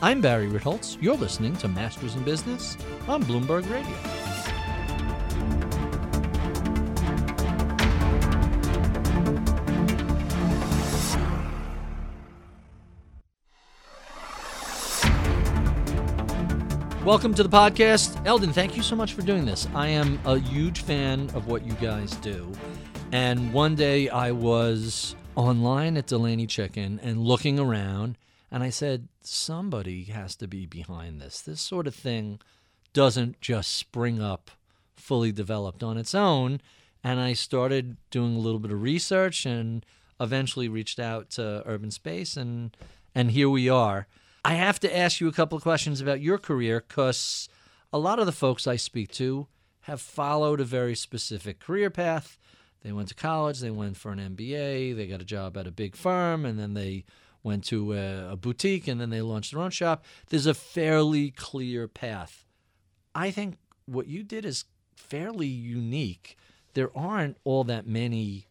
I'm 0.05 0.21
Barry 0.21 0.49
Ritholtz. 0.49 0.99
You're 1.01 1.17
listening 1.17 1.57
to 1.57 1.67
Masters 1.67 2.15
in 2.15 2.25
Business 2.25 2.77
on 3.09 3.23
Bloomberg 3.23 3.67
Radio. 3.71 3.91
Welcome 17.03 17.33
to 17.33 17.43
the 17.43 17.49
podcast. 17.49 18.27
Eldon, 18.27 18.53
thank 18.53 18.77
you 18.77 18.83
so 18.83 18.95
much 18.95 19.15
for 19.15 19.23
doing 19.23 19.47
this. 19.47 19.67
I 19.75 19.89
am 19.89 20.21
a 20.27 20.39
huge 20.39 20.83
fan 20.83 21.31
of 21.33 21.47
what 21.47 21.65
you 21.65 21.73
guys 21.81 22.15
do. 22.17 22.53
And 23.11 23.55
one 23.55 23.75
day 23.75 24.11
I 24.11 24.33
was 24.33 25.17
online 25.35 25.97
at 25.97 26.09
Delaney 26.09 26.47
Chicken 26.47 27.01
and 27.03 27.23
looking 27.23 27.59
around, 27.59 28.19
and 28.51 28.63
I 28.63 28.69
said, 28.69 29.09
somebody 29.27 30.05
has 30.05 30.37
to 30.37 30.49
be 30.49 30.67
behind 30.67 31.21
this. 31.21 31.41
This 31.41 31.61
sort 31.61 31.87
of 31.87 31.95
thing 31.95 32.41
doesn't 32.93 33.41
just 33.41 33.77
spring 33.77 34.21
up 34.21 34.51
fully 34.97 35.33
developed 35.33 35.83
on 35.83 35.99
its 35.99 36.15
own. 36.15 36.61
And 37.03 37.21
I 37.21 37.35
started 37.35 37.97
doing 38.11 38.35
a 38.35 38.39
little 38.39 38.59
bit 38.59 38.71
of 38.71 38.81
research 38.81 39.45
and 39.45 39.85
eventually 40.21 40.69
reached 40.69 40.99
out 40.99 41.31
to 41.31 41.63
Urban 41.67 41.91
Space, 41.91 42.37
and, 42.37 42.75
and 43.15 43.33
here 43.33 43.51
we 43.51 43.69
are. 43.69 44.07
I 44.45 44.55
have 44.55 44.81
to 44.81 44.97
ask 44.97 45.21
you 45.21 45.29
a 45.29 45.33
couple 45.33 45.57
of 45.57 45.63
questions 45.63 46.01
about 46.01 46.21
your 46.21 46.39
career 46.39 46.85
because 46.87 47.49
a 47.93 47.99
lot 47.99 48.19
of 48.19 48.27
the 48.27 48.33
folks 48.33 48.67
I 48.67 48.77
speak 48.77 49.11
to 49.13 49.49
have 49.83 50.01
followed 50.01 50.61
a 50.61 50.65
very 50.65 50.95
specific 50.95 51.61
career 51.61 51.91
path. 51.91 52.39
They 52.83 52.93
went 52.93 53.09
to 53.09 53.15
college, 53.15 53.61
they 53.61 53.71
went 53.71 53.97
for 53.97 54.13
an 54.13 54.19
MBA, 54.19 54.97
they 54.97 55.07
got 55.07 55.23
a 55.23 55.27
job 55.27 55.57
at 55.57 55.67
a 55.67 55.73
big 55.73 55.97
firm, 55.97 56.45
and 56.45 56.59
then 56.59 56.75
they 56.75 57.05
went 57.45 57.65
to 57.67 57.93
a, 57.93 58.33
a 58.33 58.37
boutique, 58.37 58.89
and 58.89 59.01
then 59.01 59.11
they 59.11 59.23
launched 59.23 59.53
their 59.53 59.63
own 59.63 59.71
shop. 59.71 60.05
There's 60.31 60.47
a 60.47 60.55
fairly 60.55 61.31
clear 61.31 61.87
path. 61.87 62.45
I 63.15 63.31
think 63.31 63.59
what 63.87 64.09
you 64.09 64.25
did 64.25 64.45
is 64.45 64.65
fairly 64.97 65.47
unique. 65.47 66.37
There 66.73 66.91
aren't 66.97 67.37
all 67.45 67.63
that 67.65 67.87
many 67.87 68.47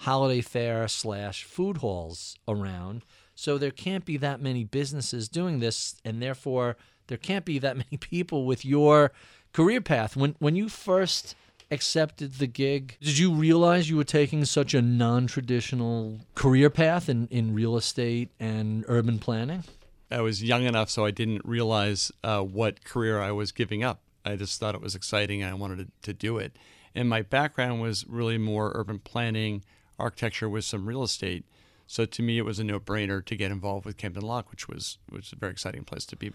holiday 0.00 0.42
fair 0.42 0.86
slash 0.86 1.44
food 1.44 1.78
halls 1.78 2.36
around. 2.46 3.02
So 3.34 3.58
there 3.58 3.70
can't 3.70 4.04
be 4.04 4.16
that 4.18 4.40
many 4.40 4.64
businesses 4.64 5.28
doing 5.28 5.60
this, 5.60 5.96
and 6.04 6.22
therefore 6.22 6.76
there 7.06 7.18
can't 7.18 7.44
be 7.44 7.58
that 7.58 7.76
many 7.90 7.96
people 7.96 8.46
with 8.46 8.64
your 8.64 9.12
career 9.52 9.80
path. 9.80 10.16
When 10.16 10.36
when 10.38 10.56
you 10.56 10.68
first 10.68 11.34
accepted 11.70 12.34
the 12.34 12.46
gig, 12.46 12.96
did 13.00 13.18
you 13.18 13.32
realize 13.32 13.90
you 13.90 13.96
were 13.96 14.04
taking 14.04 14.44
such 14.44 14.74
a 14.74 14.82
non-traditional 14.82 16.20
career 16.34 16.70
path 16.70 17.08
in, 17.08 17.26
in 17.28 17.54
real 17.54 17.76
estate 17.76 18.30
and 18.38 18.84
urban 18.88 19.18
planning? 19.18 19.64
I 20.10 20.20
was 20.20 20.42
young 20.42 20.64
enough, 20.64 20.88
so 20.90 21.04
I 21.04 21.10
didn't 21.10 21.44
realize 21.44 22.12
uh, 22.22 22.40
what 22.40 22.84
career 22.84 23.20
I 23.20 23.32
was 23.32 23.50
giving 23.50 23.82
up. 23.82 24.00
I 24.24 24.36
just 24.36 24.58
thought 24.60 24.74
it 24.74 24.80
was 24.80 24.94
exciting 24.94 25.42
and 25.42 25.50
I 25.50 25.54
wanted 25.54 25.78
to, 25.78 25.86
to 26.02 26.12
do 26.12 26.38
it. 26.38 26.56
And 26.94 27.08
my 27.08 27.22
background 27.22 27.80
was 27.80 28.06
really 28.08 28.38
more 28.38 28.72
urban 28.74 28.98
planning, 28.98 29.64
architecture 29.98 30.48
with 30.48 30.64
some 30.64 30.86
real 30.86 31.02
estate. 31.02 31.44
So 31.86 32.04
to 32.04 32.22
me, 32.22 32.38
it 32.38 32.44
was 32.44 32.58
a 32.58 32.64
no-brainer 32.64 33.24
to 33.24 33.36
get 33.36 33.50
involved 33.50 33.84
with 33.84 33.96
Camden 33.96 34.22
Lock, 34.22 34.50
which 34.50 34.68
was 34.68 34.98
which 35.08 35.26
was 35.26 35.32
a 35.32 35.36
very 35.36 35.52
exciting 35.52 35.84
place 35.84 36.04
to 36.06 36.16
be. 36.16 36.32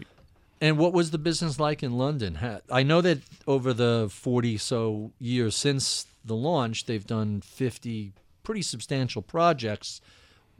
And 0.62 0.78
what 0.78 0.92
was 0.92 1.10
the 1.10 1.18
business 1.18 1.58
like 1.58 1.82
in 1.82 1.98
London? 1.98 2.38
I 2.70 2.84
know 2.84 3.00
that 3.00 3.18
over 3.48 3.72
the 3.72 4.08
40 4.08 4.58
so 4.58 5.10
years 5.18 5.56
since 5.56 6.06
the 6.24 6.36
launch, 6.36 6.86
they've 6.86 7.04
done 7.04 7.40
50 7.40 8.12
pretty 8.44 8.62
substantial 8.62 9.22
projects. 9.22 10.00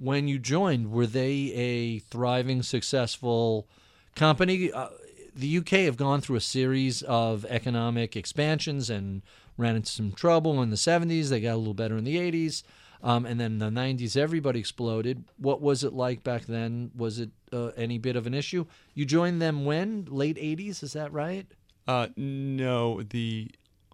When 0.00 0.26
you 0.26 0.40
joined, 0.40 0.90
were 0.90 1.06
they 1.06 1.52
a 1.54 1.98
thriving, 2.00 2.64
successful 2.64 3.68
company? 4.16 4.72
Uh, 4.72 4.88
the 5.36 5.58
UK 5.58 5.68
have 5.68 5.96
gone 5.96 6.20
through 6.20 6.36
a 6.36 6.40
series 6.40 7.02
of 7.02 7.44
economic 7.44 8.16
expansions 8.16 8.90
and 8.90 9.22
ran 9.56 9.76
into 9.76 9.92
some 9.92 10.10
trouble 10.10 10.60
in 10.60 10.70
the 10.70 10.76
70s. 10.76 11.28
They 11.28 11.42
got 11.42 11.54
a 11.54 11.56
little 11.58 11.74
better 11.74 11.96
in 11.96 12.02
the 12.02 12.16
80s. 12.16 12.64
Um, 13.02 13.26
and 13.26 13.40
then 13.40 13.52
in 13.52 13.58
the 13.58 13.70
90s, 13.70 14.16
everybody 14.16 14.60
exploded. 14.60 15.24
What 15.36 15.60
was 15.60 15.82
it 15.82 15.92
like 15.92 16.22
back 16.22 16.46
then? 16.46 16.92
Was 16.96 17.18
it 17.18 17.30
uh, 17.52 17.68
any 17.76 17.98
bit 17.98 18.14
of 18.14 18.26
an 18.26 18.34
issue? 18.34 18.64
You 18.94 19.04
joined 19.04 19.42
them 19.42 19.64
when? 19.64 20.06
Late 20.08 20.36
80s, 20.36 20.82
is 20.82 20.92
that 20.92 21.12
right? 21.12 21.46
Uh, 21.88 22.08
no, 22.16 23.02
the 23.02 23.50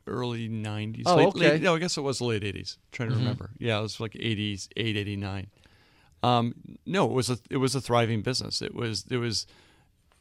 early 0.06 0.48
90s. 0.48 1.04
Oh, 1.06 1.16
late, 1.16 1.26
okay. 1.28 1.38
Mm-hmm. 1.38 1.48
late- 1.48 1.62
no, 1.62 1.74
I 1.74 1.78
guess 1.78 1.96
it 1.96 2.02
was 2.02 2.18
the 2.18 2.24
late 2.24 2.42
80s. 2.42 2.76
I'm 2.76 2.82
trying 2.92 3.08
to 3.10 3.16
remember. 3.16 3.50
Yeah, 3.58 3.78
it 3.78 3.82
was 3.82 3.98
like 3.98 4.12
80s, 4.12 4.68
8, 4.76 4.96
89. 4.96 5.46
Um, 6.22 6.54
no, 6.84 7.04
it 7.06 7.12
was 7.12 7.30
a 7.30 7.38
it 7.48 7.58
was 7.58 7.76
a 7.76 7.80
thriving 7.80 8.22
business. 8.22 8.60
It 8.60 8.74
was 8.74 9.04
it 9.08 9.18
was 9.18 9.46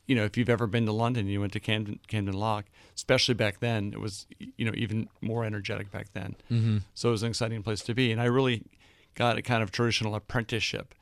you 0.08 0.16
know, 0.16 0.24
if 0.24 0.38
you've 0.38 0.50
ever 0.50 0.68
been 0.68 0.86
to 0.86 0.92
London, 0.92 1.28
you 1.28 1.42
went 1.42 1.54
to 1.54 1.60
Camden, 1.60 2.00
Camden 2.08 2.34
Lock, 2.34 2.66
especially 2.96 3.34
back 3.34 3.60
then, 3.60 3.92
it 3.94 4.00
was, 4.00 4.26
you 4.40 4.66
know, 4.66 4.72
even 4.74 5.10
more 5.22 5.44
energetic 5.44 5.92
back 5.92 6.08
then. 6.14 6.36
Mm-hmm. 6.50 6.78
So 6.94 7.10
it 7.10 7.12
was 7.12 7.24
an 7.24 7.30
exciting 7.30 7.62
place 7.62 7.82
to 7.82 7.94
be. 7.94 8.12
And 8.12 8.22
I 8.22 8.26
really 8.26 8.64
got 9.18 9.38
a 9.38 9.42
kind 9.42 9.62
of 9.64 9.72
traditional 9.72 10.14
apprenticeship 10.16 10.94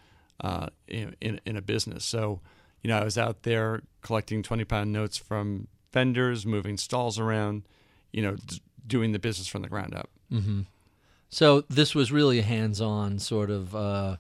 uh, 0.42 0.68
in, 0.88 1.16
in, 1.22 1.40
in 1.46 1.56
a 1.58 1.62
business. 1.62 2.04
So, 2.06 2.40
you 2.82 2.88
know, 2.90 2.98
I 2.98 3.04
was 3.04 3.18
out 3.18 3.44
there 3.44 3.82
collecting 4.02 4.42
20 4.42 4.64
pound 4.66 4.92
notes 4.92 5.18
from 5.18 5.68
vendors, 5.94 6.46
moving 6.46 6.78
stalls 6.78 7.20
around, 7.20 7.64
you 8.12 8.22
know, 8.24 8.36
d- 8.36 8.62
doing 8.88 9.12
the 9.12 9.20
business 9.20 9.48
from 9.48 9.62
the 9.62 9.70
ground 9.70 9.94
up. 9.94 10.10
So 11.30 11.62
this 11.70 11.94
was 11.94 12.12
really 12.12 12.40
a 12.40 12.44
hands-on 12.44 13.20
sort 13.20 13.50
of 13.50 13.76
uh, 13.76 14.18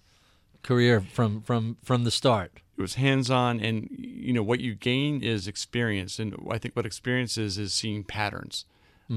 career 0.63 1.01
from 1.01 1.41
from 1.41 1.77
from 1.83 2.03
the 2.03 2.11
start. 2.11 2.51
it 2.77 2.81
was 2.81 2.95
hands 2.95 3.29
on 3.31 3.59
and 3.61 3.87
you 3.97 4.33
know 4.33 4.43
what 4.43 4.59
you 4.59 4.75
gain 4.75 5.23
is 5.23 5.47
experience 5.47 6.19
and 6.19 6.35
i 6.51 6.57
think 6.57 6.75
what 6.75 6.85
experience 6.85 7.37
is 7.37 7.57
is 7.57 7.71
seeing 7.73 8.03
patterns 8.03 8.65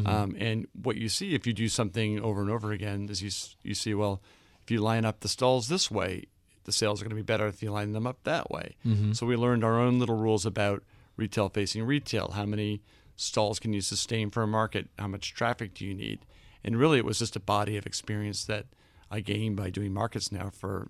um, 0.06 0.36
and 0.38 0.66
what 0.74 0.96
you 0.96 1.08
see 1.08 1.34
if 1.34 1.46
you 1.46 1.52
do 1.54 1.66
something 1.68 2.20
over 2.20 2.40
and 2.42 2.50
over 2.50 2.72
again 2.72 3.08
is 3.10 3.22
you, 3.22 3.30
you 3.68 3.74
see 3.74 3.94
well 3.94 4.20
if 4.68 4.70
you 4.70 4.82
line 4.82 5.06
up 5.06 5.20
the 5.20 5.28
stalls 5.28 5.68
this 5.68 5.90
way 5.90 6.26
the 6.64 6.72
sales 6.72 7.00
are 7.00 7.04
going 7.06 7.16
to 7.16 7.16
be 7.16 7.22
better 7.22 7.46
if 7.46 7.62
you 7.62 7.70
line 7.70 7.92
them 7.94 8.06
up 8.06 8.18
that 8.24 8.50
way. 8.50 8.76
So 9.14 9.24
we 9.24 9.36
learned 9.36 9.64
our 9.64 9.80
own 9.80 9.98
little 9.98 10.18
rules 10.18 10.44
about 10.44 10.82
retail 11.16 11.48
facing 11.48 11.82
retail. 11.84 12.32
How 12.34 12.44
many 12.44 12.82
stalls 13.16 13.58
can 13.58 13.72
you 13.72 13.80
sustain 13.80 14.28
for 14.30 14.42
a 14.42 14.46
market? 14.46 14.90
How 14.98 15.06
much 15.06 15.32
traffic 15.32 15.72
do 15.72 15.86
you 15.86 15.94
need? 15.94 16.18
And 16.62 16.76
really 16.76 16.98
it 16.98 17.06
was 17.06 17.20
just 17.20 17.36
a 17.36 17.40
body 17.40 17.78
of 17.78 17.86
experience 17.86 18.44
that 18.44 18.66
i 19.10 19.20
gained 19.20 19.56
by 19.56 19.70
doing 19.70 19.94
markets 19.94 20.30
now 20.30 20.50
for 20.50 20.88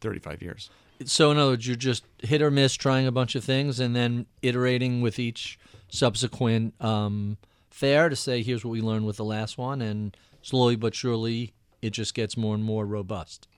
35 0.00 0.42
years. 0.42 0.68
So 1.04 1.30
in 1.30 1.38
other 1.38 1.52
words, 1.52 1.64
you're 1.68 1.76
just 1.76 2.02
hit 2.18 2.42
or 2.42 2.50
miss, 2.50 2.74
trying 2.74 3.06
a 3.06 3.12
bunch 3.12 3.36
of 3.36 3.44
things, 3.44 3.78
and 3.78 3.94
then 3.94 4.26
iterating 4.42 5.00
with 5.00 5.20
each 5.20 5.60
subsequent 5.88 6.74
um, 6.82 7.36
fair 7.70 8.08
to 8.08 8.16
say, 8.16 8.42
here's 8.42 8.64
what 8.64 8.72
we 8.72 8.80
learned 8.80 9.06
with 9.06 9.18
the 9.18 9.24
last 9.24 9.56
one, 9.56 9.80
and 9.80 10.16
slowly 10.42 10.74
but 10.74 10.96
surely, 10.96 11.52
it 11.82 11.90
just 11.90 12.14
gets 12.14 12.36
more 12.36 12.54
and 12.54 12.64
more 12.64 12.86
robust. 12.86 13.48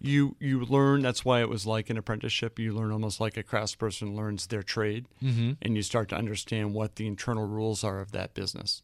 you 0.00 0.36
you 0.40 0.64
learn 0.64 1.02
that's 1.02 1.24
why 1.24 1.40
it 1.40 1.48
was 1.48 1.66
like 1.66 1.88
an 1.88 1.96
apprenticeship 1.96 2.58
you 2.58 2.72
learn 2.72 2.92
almost 2.92 3.18
like 3.18 3.36
a 3.36 3.42
craftsperson 3.42 4.14
learns 4.14 4.46
their 4.48 4.62
trade 4.62 5.06
mm-hmm. 5.22 5.52
and 5.62 5.74
you 5.74 5.82
start 5.82 6.08
to 6.08 6.14
understand 6.16 6.74
what 6.74 6.96
the 6.96 7.06
internal 7.06 7.46
rules 7.46 7.82
are 7.82 8.00
of 8.00 8.12
that 8.12 8.34
business 8.34 8.82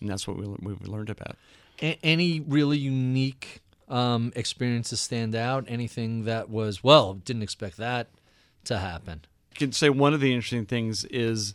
and 0.00 0.08
that's 0.08 0.28
what 0.28 0.36
we, 0.36 0.46
we 0.46 0.74
learned 0.86 1.10
about 1.10 1.36
A- 1.82 1.98
any 2.04 2.38
really 2.40 2.78
unique 2.78 3.62
um, 3.88 4.32
experiences 4.34 5.00
stand 5.00 5.34
out? 5.34 5.64
Anything 5.68 6.24
that 6.24 6.48
was 6.48 6.82
well, 6.82 7.14
didn't 7.14 7.42
expect 7.42 7.76
that 7.76 8.08
to 8.64 8.78
happen. 8.78 9.22
I 9.52 9.58
can 9.58 9.72
say 9.72 9.90
one 9.90 10.14
of 10.14 10.20
the 10.20 10.32
interesting 10.32 10.66
things 10.66 11.04
is 11.04 11.54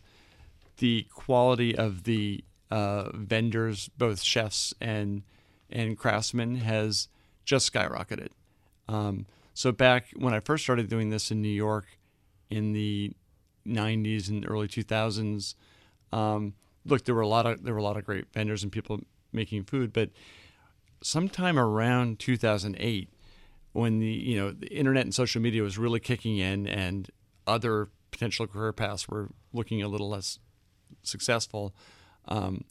the 0.77 1.07
quality 1.13 1.75
of 1.75 2.03
the 2.03 2.43
uh, 2.69 3.09
vendors, 3.13 3.89
both 3.97 4.21
chefs 4.21 4.73
and 4.79 5.23
and 5.69 5.97
Craftsman 5.97 6.55
has 6.57 7.07
just 7.45 7.71
skyrocketed. 7.71 8.29
Um, 8.87 9.25
so 9.53 9.71
back 9.71 10.07
when 10.15 10.33
I 10.33 10.39
first 10.39 10.63
started 10.63 10.89
doing 10.89 11.09
this 11.09 11.31
in 11.31 11.41
New 11.41 11.49
York 11.49 11.85
in 12.49 12.73
the 12.73 13.11
90s 13.67 14.29
and 14.29 14.49
early 14.49 14.67
2000s, 14.67 15.55
um, 16.11 16.53
look, 16.85 17.05
there 17.05 17.15
were 17.15 17.21
a 17.21 17.27
lot 17.27 17.45
of 17.45 17.63
there 17.63 17.73
were 17.73 17.79
a 17.79 17.83
lot 17.83 17.97
of 17.97 18.05
great 18.05 18.31
vendors 18.33 18.63
and 18.63 18.71
people 18.71 18.99
making 19.31 19.63
food, 19.63 19.93
but 19.93 20.09
sometime 21.01 21.57
around 21.57 22.19
2008 22.19 23.09
when 23.73 23.99
the 23.99 24.07
you 24.07 24.37
know 24.37 24.51
the 24.51 24.67
internet 24.67 25.03
and 25.03 25.13
social 25.13 25.41
media 25.41 25.61
was 25.61 25.77
really 25.77 25.99
kicking 25.99 26.37
in 26.37 26.67
and 26.67 27.09
other 27.47 27.89
potential 28.11 28.47
career 28.47 28.73
paths 28.73 29.07
were 29.07 29.29
looking 29.53 29.81
a 29.81 29.87
little 29.87 30.09
less 30.09 30.39
successful 31.03 31.73
um, 32.27 32.63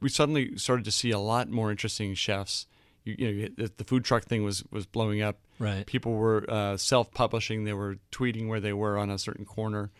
we 0.00 0.08
suddenly 0.08 0.56
started 0.56 0.84
to 0.84 0.90
see 0.90 1.10
a 1.10 1.18
lot 1.18 1.48
more 1.48 1.70
interesting 1.70 2.14
chefs. 2.14 2.66
You, 3.04 3.14
you 3.18 3.42
know 3.42 3.48
the, 3.56 3.72
the 3.76 3.84
food 3.84 4.04
truck 4.04 4.24
thing 4.24 4.44
was 4.44 4.64
was 4.70 4.86
blowing 4.86 5.22
up. 5.22 5.38
Right. 5.58 5.86
people 5.86 6.12
were 6.12 6.44
uh, 6.48 6.76
self-publishing. 6.76 7.64
They 7.64 7.72
were 7.72 7.96
tweeting 8.12 8.48
where 8.48 8.60
they 8.60 8.72
were 8.72 8.96
on 8.96 9.10
a 9.10 9.18
certain 9.18 9.44
corner. 9.44 9.90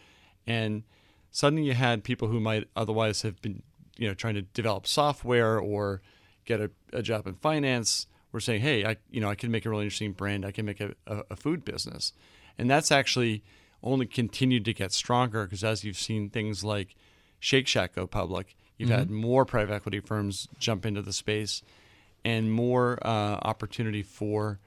And 0.46 0.84
suddenly 1.30 1.64
you 1.64 1.74
had 1.74 2.04
people 2.04 2.28
who 2.28 2.40
might 2.40 2.68
otherwise 2.76 3.22
have 3.22 3.40
been 3.42 3.62
you 3.96 4.08
know 4.08 4.14
trying 4.14 4.34
to 4.34 4.42
develop 4.42 4.86
software 4.86 5.58
or 5.58 6.00
get 6.44 6.60
a, 6.60 6.70
a 6.92 7.02
job 7.02 7.26
in 7.26 7.34
finance 7.34 8.06
were 8.32 8.40
saying 8.40 8.60
hey 8.60 8.84
i 8.84 8.96
you 9.10 9.20
know 9.20 9.28
i 9.28 9.34
can 9.34 9.50
make 9.50 9.66
a 9.66 9.70
really 9.70 9.84
interesting 9.84 10.12
brand. 10.12 10.44
I 10.44 10.52
can 10.52 10.64
make 10.64 10.80
a, 10.80 10.94
a, 11.06 11.24
a 11.30 11.36
food 11.36 11.64
business. 11.64 12.12
And 12.56 12.70
that's 12.70 12.90
actually 12.90 13.44
only 13.82 14.06
continued 14.06 14.64
to 14.64 14.72
get 14.72 14.92
stronger 14.92 15.44
because 15.44 15.62
as 15.62 15.84
you've 15.84 15.98
seen 15.98 16.30
things 16.30 16.64
like 16.64 16.96
shake 17.38 17.68
shack 17.68 17.94
go 17.94 18.06
public 18.06 18.56
you've 18.78 18.90
had 18.90 19.10
more 19.10 19.44
private 19.44 19.74
equity 19.74 20.00
firms 20.00 20.48
jump 20.58 20.86
into 20.86 21.02
the 21.02 21.12
space 21.12 21.62
and 22.24 22.52
more 22.52 22.98
uh, 23.02 23.38
opportunity 23.42 24.02
for 24.02 24.58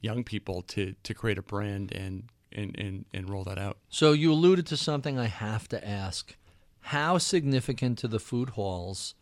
young 0.00 0.24
people 0.24 0.62
to 0.62 0.94
to 1.02 1.14
create 1.14 1.38
a 1.38 1.42
brand 1.42 1.92
and 1.92 2.24
and, 2.52 2.74
and 2.78 3.04
and 3.12 3.28
roll 3.28 3.44
that 3.44 3.58
out 3.58 3.76
So 3.88 4.12
you 4.12 4.32
alluded 4.32 4.66
to 4.66 4.76
something 4.76 5.18
I 5.18 5.26
have 5.26 5.68
to 5.68 5.86
ask. 5.86 6.36
How 6.80 7.18
significant 7.18 7.98
to 7.98 8.08
the 8.08 8.20
food 8.20 8.50
halls 8.50 9.14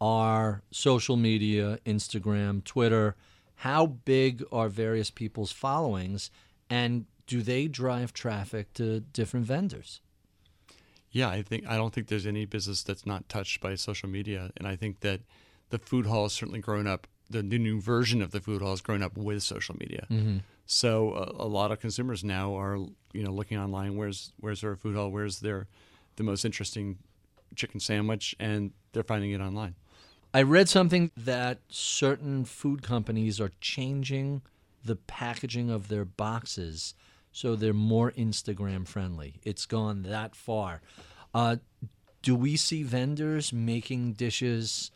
are 0.00 0.62
social 0.70 1.16
media, 1.16 1.80
Instagram, 1.84 2.62
Twitter? 2.62 3.16
How 3.56 3.86
big 3.86 4.44
are 4.52 4.68
various 4.68 5.10
people's 5.10 5.50
followings 5.50 6.30
and 6.70 7.06
do 7.26 7.42
they 7.42 7.66
drive 7.66 8.12
traffic 8.12 8.72
to 8.74 9.00
different 9.00 9.46
vendors? 9.46 10.00
Yeah, 11.10 11.30
I 11.30 11.42
think 11.42 11.66
I 11.66 11.76
don't 11.76 11.92
think 11.92 12.08
there's 12.08 12.26
any 12.26 12.44
business 12.44 12.82
that's 12.82 13.06
not 13.06 13.28
touched 13.28 13.60
by 13.60 13.74
social 13.74 14.08
media, 14.08 14.50
and 14.56 14.66
I 14.68 14.76
think 14.76 15.00
that 15.00 15.20
the 15.70 15.78
food 15.78 16.06
hall 16.06 16.24
has 16.24 16.32
certainly 16.32 16.60
grown 16.60 16.86
up. 16.86 17.06
The 17.30 17.42
new, 17.42 17.58
new 17.58 17.80
version 17.80 18.22
of 18.22 18.30
the 18.30 18.40
food 18.40 18.62
hall 18.62 18.70
has 18.70 18.80
grown 18.80 19.02
up 19.02 19.16
with 19.16 19.42
social 19.42 19.76
media. 19.78 20.06
Mm-hmm. 20.10 20.38
So 20.64 21.12
a, 21.12 21.44
a 21.44 21.48
lot 21.48 21.72
of 21.72 21.80
consumers 21.80 22.24
now 22.24 22.58
are 22.58 22.76
you 23.12 23.22
know 23.22 23.32
looking 23.32 23.58
online. 23.58 23.96
Where's 23.96 24.32
where's 24.38 24.60
their 24.60 24.76
food 24.76 24.96
hall? 24.96 25.10
Where's 25.10 25.40
their 25.40 25.66
the 26.16 26.22
most 26.22 26.44
interesting 26.44 26.98
chicken 27.54 27.80
sandwich? 27.80 28.34
And 28.38 28.72
they're 28.92 29.02
finding 29.02 29.32
it 29.32 29.40
online. 29.40 29.74
I 30.34 30.42
read 30.42 30.68
something 30.68 31.10
that 31.16 31.60
certain 31.68 32.44
food 32.44 32.82
companies 32.82 33.40
are 33.40 33.50
changing 33.60 34.42
the 34.84 34.96
packaging 34.96 35.70
of 35.70 35.88
their 35.88 36.04
boxes 36.04 36.94
so 37.32 37.54
they're 37.56 37.72
more 37.72 38.12
Instagram 38.12 38.86
friendly. 38.86 39.40
It's 39.44 39.66
gone 39.66 40.02
that 40.04 40.34
far. 40.34 40.80
Uh, 41.34 41.56
do 42.22 42.34
we 42.34 42.56
see 42.56 42.82
vendors 42.82 43.52
making 43.52 44.14
dishes 44.14 44.90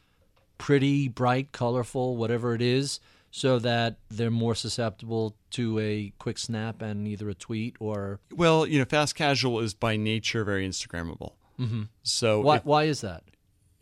pretty, 0.58 1.08
bright, 1.08 1.52
colorful, 1.52 2.16
whatever 2.16 2.54
it 2.54 2.62
is, 2.62 3.00
so 3.30 3.58
that 3.58 3.96
they're 4.10 4.30
more 4.30 4.54
susceptible 4.54 5.34
to 5.50 5.78
a 5.78 6.12
quick 6.18 6.36
snap 6.38 6.82
and 6.82 7.06
either 7.08 7.28
a 7.28 7.34
tweet 7.34 7.76
or 7.80 8.20
Well, 8.30 8.66
you 8.66 8.78
know, 8.78 8.84
fast 8.84 9.14
casual 9.14 9.60
is 9.60 9.72
by 9.74 9.96
nature 9.96 10.44
very 10.44 10.68
Instagrammable. 10.68 11.32
Mm-hmm. 11.58 11.82
So 12.02 12.40
why? 12.40 12.56
if- 12.56 12.64
Why 12.64 12.84
is 12.84 13.00
that? 13.02 13.24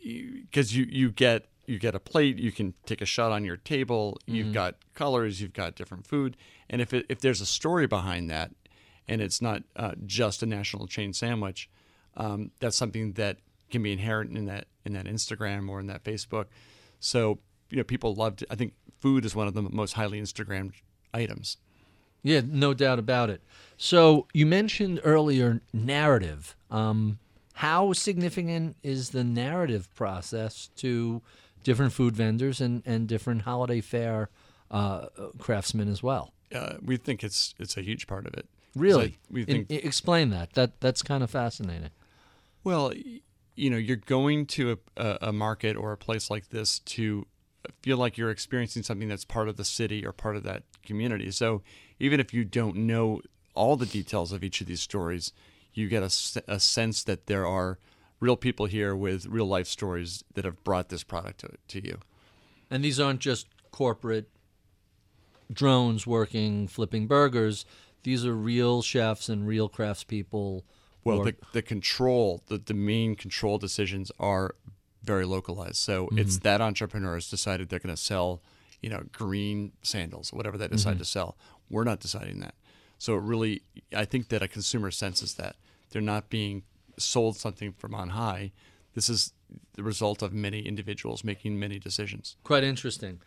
because 0.02 0.74
you 0.74 0.86
you 0.88 1.10
get 1.10 1.46
you 1.70 1.78
get 1.78 1.94
a 1.94 2.00
plate, 2.00 2.38
you 2.38 2.52
can 2.52 2.74
take 2.84 3.00
a 3.00 3.06
shot 3.06 3.32
on 3.32 3.44
your 3.44 3.56
table. 3.56 4.18
You've 4.26 4.52
got 4.52 4.74
colors, 4.94 5.40
you've 5.40 5.52
got 5.52 5.76
different 5.76 6.06
food, 6.06 6.36
and 6.68 6.82
if 6.82 6.92
it, 6.92 7.06
if 7.08 7.20
there's 7.20 7.40
a 7.40 7.46
story 7.46 7.86
behind 7.86 8.28
that, 8.30 8.50
and 9.08 9.20
it's 9.20 9.40
not 9.40 9.62
uh, 9.76 9.92
just 10.04 10.42
a 10.42 10.46
national 10.46 10.86
chain 10.86 11.12
sandwich, 11.12 11.70
um, 12.16 12.50
that's 12.60 12.76
something 12.76 13.12
that 13.12 13.38
can 13.70 13.82
be 13.82 13.92
inherent 13.92 14.36
in 14.36 14.46
that 14.46 14.66
in 14.84 14.92
that 14.94 15.06
Instagram 15.06 15.68
or 15.68 15.80
in 15.80 15.86
that 15.86 16.04
Facebook. 16.04 16.46
So 16.98 17.38
you 17.70 17.76
know, 17.78 17.84
people 17.84 18.14
love. 18.14 18.36
To, 18.36 18.46
I 18.50 18.56
think 18.56 18.74
food 19.00 19.24
is 19.24 19.34
one 19.34 19.46
of 19.46 19.54
the 19.54 19.62
most 19.62 19.94
highly 19.94 20.20
Instagrammed 20.20 20.74
items. 21.14 21.56
Yeah, 22.22 22.42
no 22.44 22.74
doubt 22.74 22.98
about 22.98 23.30
it. 23.30 23.42
So 23.76 24.26
you 24.34 24.44
mentioned 24.44 25.00
earlier 25.04 25.62
narrative. 25.72 26.56
Um, 26.70 27.18
how 27.54 27.92
significant 27.92 28.76
is 28.82 29.10
the 29.10 29.24
narrative 29.24 29.94
process 29.94 30.70
to 30.76 31.20
different 31.62 31.92
food 31.92 32.16
vendors 32.16 32.60
and, 32.60 32.82
and 32.86 33.06
different 33.08 33.42
holiday 33.42 33.80
fair 33.80 34.30
uh, 34.70 35.06
craftsmen 35.38 35.88
as 35.88 36.02
well? 36.02 36.32
Uh, 36.54 36.74
we 36.82 36.96
think 36.96 37.22
it's 37.22 37.54
it's 37.58 37.76
a 37.76 37.82
huge 37.82 38.06
part 38.06 38.26
of 38.26 38.34
it. 38.34 38.48
Really? 38.74 39.18
We 39.30 39.44
think 39.44 39.66
i- 39.70 39.74
explain 39.74 40.30
that. 40.30 40.54
That 40.54 40.80
that's 40.80 41.02
kind 41.02 41.22
of 41.22 41.30
fascinating. 41.30 41.90
Well, 42.64 42.92
you 43.56 43.70
know, 43.70 43.76
you're 43.76 43.96
going 43.96 44.46
to 44.46 44.78
a, 44.96 45.02
a, 45.02 45.18
a 45.28 45.32
market 45.32 45.76
or 45.76 45.92
a 45.92 45.96
place 45.96 46.30
like 46.30 46.48
this 46.50 46.78
to 46.80 47.26
feel 47.82 47.96
like 47.96 48.16
you're 48.16 48.30
experiencing 48.30 48.82
something 48.82 49.08
that's 49.08 49.24
part 49.24 49.48
of 49.48 49.56
the 49.56 49.64
city 49.64 50.04
or 50.04 50.12
part 50.12 50.36
of 50.36 50.42
that 50.44 50.62
community. 50.84 51.30
So 51.30 51.62
even 51.98 52.20
if 52.20 52.32
you 52.32 52.44
don't 52.44 52.76
know 52.76 53.20
all 53.54 53.76
the 53.76 53.86
details 53.86 54.32
of 54.32 54.42
each 54.42 54.60
of 54.60 54.66
these 54.66 54.80
stories, 54.80 55.32
you 55.72 55.88
get 55.88 56.02
a 56.02 56.58
sense 56.60 57.04
that 57.04 57.26
there 57.26 57.46
are 57.46 57.78
real 58.20 58.36
people 58.36 58.66
here 58.66 58.94
with 58.94 59.26
real 59.26 59.46
life 59.46 59.66
stories 59.66 60.22
that 60.34 60.44
have 60.44 60.62
brought 60.62 60.88
this 60.90 61.02
product 61.02 61.40
to, 61.40 61.48
to 61.68 61.86
you. 61.86 61.98
And 62.70 62.84
these 62.84 63.00
aren't 63.00 63.20
just 63.20 63.46
corporate 63.72 64.28
drones 65.52 66.06
working 66.06 66.68
flipping 66.68 67.06
burgers. 67.06 67.64
These 68.02 68.24
are 68.24 68.34
real 68.34 68.82
chefs 68.82 69.28
and 69.28 69.46
real 69.46 69.68
craftspeople 69.68 70.62
Well, 71.04 71.24
the, 71.24 71.34
the 71.52 71.62
control, 71.62 72.42
the, 72.46 72.58
the 72.58 72.74
main 72.74 73.14
control 73.16 73.58
decisions 73.58 74.12
are 74.18 74.54
very 75.02 75.24
localized. 75.24 75.76
So 75.76 76.08
it's 76.12 76.36
Mm-hmm. 76.36 76.42
that 76.44 76.60
entrepreneur 76.60 77.14
has 77.14 77.28
decided 77.28 77.68
they're 77.68 77.78
going 77.78 77.94
to 77.94 78.00
sell, 78.00 78.42
you 78.80 78.90
know, 78.90 79.04
green 79.12 79.72
sandals, 79.82 80.32
whatever 80.32 80.56
they 80.58 80.68
decide 80.68 80.92
Mm-hmm. 80.92 80.98
to 81.00 81.04
sell. 81.06 81.36
We're 81.68 81.84
not 81.84 82.00
deciding 82.00 82.40
that. 82.40 82.54
So 82.98 83.14
it 83.16 83.22
really, 83.22 83.62
I 83.96 84.04
think 84.04 84.28
that 84.28 84.42
a 84.42 84.48
consumer 84.48 84.90
senses 84.90 85.34
that 85.34 85.56
they're 85.90 86.02
not 86.02 86.28
being 86.28 86.62
sold 87.00 87.36
something 87.36 87.72
from 87.72 87.94
on 87.94 88.10
high. 88.10 88.52
This 88.94 89.08
is 89.08 89.32
the 89.74 89.82
result 89.82 90.22
of 90.22 90.32
many 90.32 90.60
individuals 90.60 91.24
making 91.24 91.58
many 91.58 91.78
decisions. 91.78 92.36
Quite 92.44 92.64
interesting. 92.64 93.20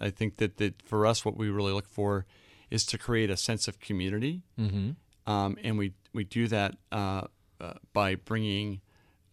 I 0.00 0.10
think 0.10 0.36
that, 0.36 0.56
that 0.58 0.82
for 0.82 1.06
us, 1.06 1.24
what 1.24 1.36
we 1.36 1.48
really 1.48 1.72
look 1.72 1.88
for 1.88 2.26
is 2.70 2.84
to 2.86 2.98
create 2.98 3.30
a 3.30 3.36
sense 3.36 3.68
of 3.68 3.80
community, 3.80 4.42
Mm-hmm. 4.58 4.90
um, 5.32 5.56
and 5.62 5.78
we 5.78 5.92
we 6.12 6.24
do 6.24 6.46
that 6.48 6.74
uh, 6.92 7.22
uh, 7.60 7.74
by 7.92 8.14
bringing 8.16 8.80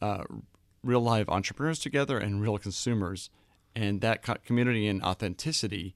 uh, 0.01 0.23
real 0.83 1.01
live 1.01 1.27
entrepreneurs 1.29 1.79
together 1.79 2.17
and 2.17 2.41
real 2.41 2.57
consumers, 2.57 3.29
and 3.75 4.01
that 4.01 4.21
co- 4.23 4.35
community 4.45 4.87
and 4.87 5.03
authenticity 5.03 5.95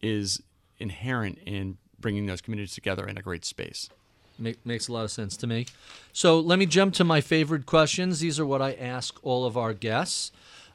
is 0.00 0.40
inherent 0.78 1.38
in 1.44 1.76
bringing 2.00 2.26
those 2.26 2.40
communities 2.40 2.74
together 2.74 3.06
in 3.06 3.18
a 3.18 3.22
great 3.22 3.44
space. 3.44 3.90
Make, 4.38 4.64
makes 4.64 4.88
a 4.88 4.92
lot 4.92 5.04
of 5.04 5.10
sense 5.10 5.36
to 5.38 5.46
me. 5.46 5.66
So 6.12 6.38
let 6.40 6.58
me 6.58 6.66
jump 6.66 6.94
to 6.94 7.04
my 7.04 7.20
favorite 7.20 7.66
questions. 7.66 8.20
These 8.20 8.38
are 8.38 8.46
what 8.46 8.62
I 8.62 8.72
ask 8.74 9.18
all 9.22 9.44
of 9.44 9.56
our 9.56 9.74
guests. 9.74 10.30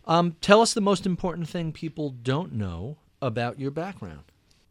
Um, 0.06 0.36
tell 0.42 0.62
us 0.62 0.74
the 0.74 0.82
most 0.82 1.06
important 1.06 1.48
thing 1.48 1.72
people 1.72 2.10
don't 2.10 2.54
know 2.54 2.98
about 3.22 3.60
your 3.60 3.72
background. 3.72 4.24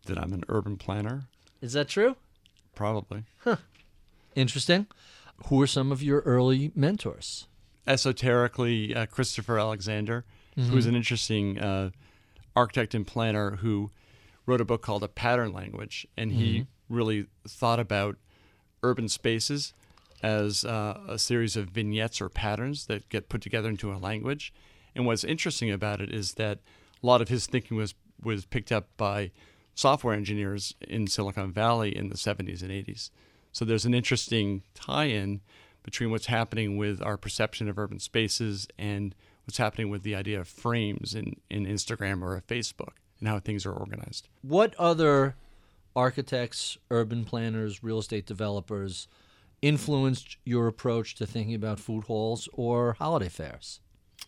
That 0.07 0.19
I'm 0.19 0.33
an 0.33 0.45
urban 0.49 0.77
planner, 0.77 1.25
Is 1.61 1.73
that 1.73 1.89
true? 1.89 2.17
probably 2.75 3.25
Huh. 3.45 3.57
Interesting. 4.35 4.87
Who 5.47 5.61
are 5.63 5.67
some 5.67 5.91
of 5.93 6.03
your 6.03 6.21
early 6.21 6.71
mentors? 6.75 7.47
esoterically 7.87 8.95
uh, 8.95 9.07
Christopher 9.07 9.59
Alexander, 9.59 10.25
who's 10.57 10.87
an 10.87 10.95
interesting 10.95 11.59
uh, 11.59 11.91
architect 12.55 12.95
and 12.95 13.07
planner 13.07 13.57
who 13.57 13.91
wrote 14.47 14.61
a 14.61 14.65
book 14.65 14.83
called 14.83 15.03
A 15.03 15.09
Pattern 15.09 15.53
Language, 15.53 16.07
and 16.17 16.33
he 16.33 16.67
really 16.89 17.27
thought 17.49 17.81
about 17.81 18.17
urban 18.83 19.09
spaces 19.09 19.73
as 20.23 20.65
uh, 20.65 21.01
a 21.09 21.19
series 21.19 21.57
of 21.57 21.69
vignettes 21.69 22.21
or 22.21 22.29
patterns 22.29 22.87
that 22.87 23.09
get 23.09 23.29
put 23.29 23.41
together 23.41 23.69
into 23.69 23.93
a 23.93 23.97
language. 23.97 24.53
And 24.95 25.07
what's 25.07 25.25
interesting 25.25 25.71
about 25.71 26.01
it 26.01 26.13
is 26.13 26.35
that 26.35 26.59
a 27.03 27.07
lot 27.07 27.21
of 27.21 27.29
his 27.29 27.47
thinking 27.47 27.77
was 27.77 27.95
was 28.23 28.45
picked 28.45 28.71
up 28.71 28.89
by 28.97 29.33
software 29.75 30.15
engineers 30.15 30.75
in 30.81 31.09
Silicon 31.09 31.53
Valley 31.53 31.97
in 31.97 32.09
the 32.09 32.15
70s 32.15 32.63
and 32.63 32.71
80s. 32.71 33.11
So 33.51 33.65
there's 33.65 33.85
an 33.85 33.95
interesting 33.95 34.63
tie-in 34.75 35.41
between 35.83 36.13
what's 36.13 36.27
happening 36.27 36.77
with 36.77 37.03
our 37.03 37.17
perception 37.17 37.69
of 37.69 37.79
urban 37.79 37.99
spaces 37.99 38.69
and 38.79 39.15
what's 39.45 39.59
happening 39.59 39.91
with 39.91 40.05
the 40.05 40.15
idea 40.15 40.41
of 40.41 40.47
frames 40.47 41.15
in, 41.15 41.37
in 41.51 41.67
Instagram 41.67 42.23
or 42.23 42.37
a 42.37 42.43
Facebook 42.43 42.95
and 43.19 43.29
how 43.29 43.41
things 43.41 43.67
are 43.67 43.73
organized. 43.73 44.29
What 44.43 44.75
other 44.79 45.35
architects, 45.95 46.79
urban 46.91 47.25
planners, 47.25 47.83
real 47.83 47.99
estate 47.99 48.27
developers 48.27 49.09
influenced 49.61 50.37
your 50.45 50.67
approach 50.67 51.15
to 51.15 51.27
thinking 51.27 51.55
about 51.55 51.79
food 51.79 52.05
halls 52.05 52.49
or 52.53 52.95
holiday 52.95 53.29
fairs? 53.29 53.81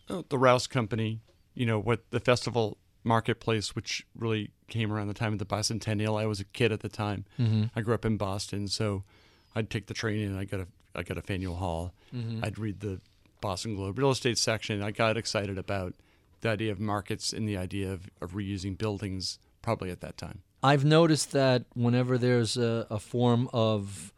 Oh, 0.08 0.24
the 0.28 0.38
Rouse 0.38 0.66
Company, 0.66 1.20
you 1.54 1.66
know, 1.66 1.78
what 1.78 2.10
the 2.10 2.20
festival 2.20 2.78
marketplace, 3.02 3.74
which 3.74 4.06
really 4.16 4.50
came 4.68 4.92
around 4.92 5.08
the 5.08 5.14
time 5.14 5.32
of 5.32 5.38
the 5.38 5.44
bicentennial. 5.44 6.20
I 6.20 6.26
was 6.26 6.40
a 6.40 6.44
kid 6.44 6.72
at 6.72 6.80
the 6.80 6.88
time. 6.88 7.24
Mm-hmm. 7.38 7.64
I 7.76 7.80
grew 7.80 7.94
up 7.94 8.04
in 8.04 8.16
Boston, 8.16 8.68
so 8.68 9.04
I'd 9.54 9.70
take 9.70 9.86
the 9.86 9.94
train 9.94 10.26
and 10.26 10.38
I 10.38 10.44
got 10.44 10.60
a 10.60 10.66
I 10.96 11.02
got 11.02 11.18
a 11.18 11.22
Faneuil 11.22 11.56
Hall. 11.56 11.92
Mm-hmm. 12.14 12.44
I'd 12.44 12.56
read 12.56 12.80
the 12.80 13.00
Boston 13.40 13.74
Globe 13.74 13.98
real 13.98 14.10
estate 14.10 14.38
section. 14.38 14.80
I 14.80 14.92
got 14.92 15.16
excited 15.16 15.58
about 15.58 15.94
the 16.40 16.50
idea 16.50 16.70
of 16.70 16.78
markets 16.78 17.32
and 17.32 17.48
the 17.48 17.56
idea 17.56 17.92
of, 17.92 18.08
of 18.20 18.32
reusing 18.32 18.78
buildings 18.78 19.38
probably 19.60 19.90
at 19.90 20.00
that 20.02 20.16
time. 20.16 20.42
I've 20.64 20.84
noticed 20.84 21.32
that 21.32 21.66
whenever 21.74 22.16
there's 22.16 22.56
a, 22.56 22.86
a 22.88 22.98
form 22.98 23.50
of 23.52 24.14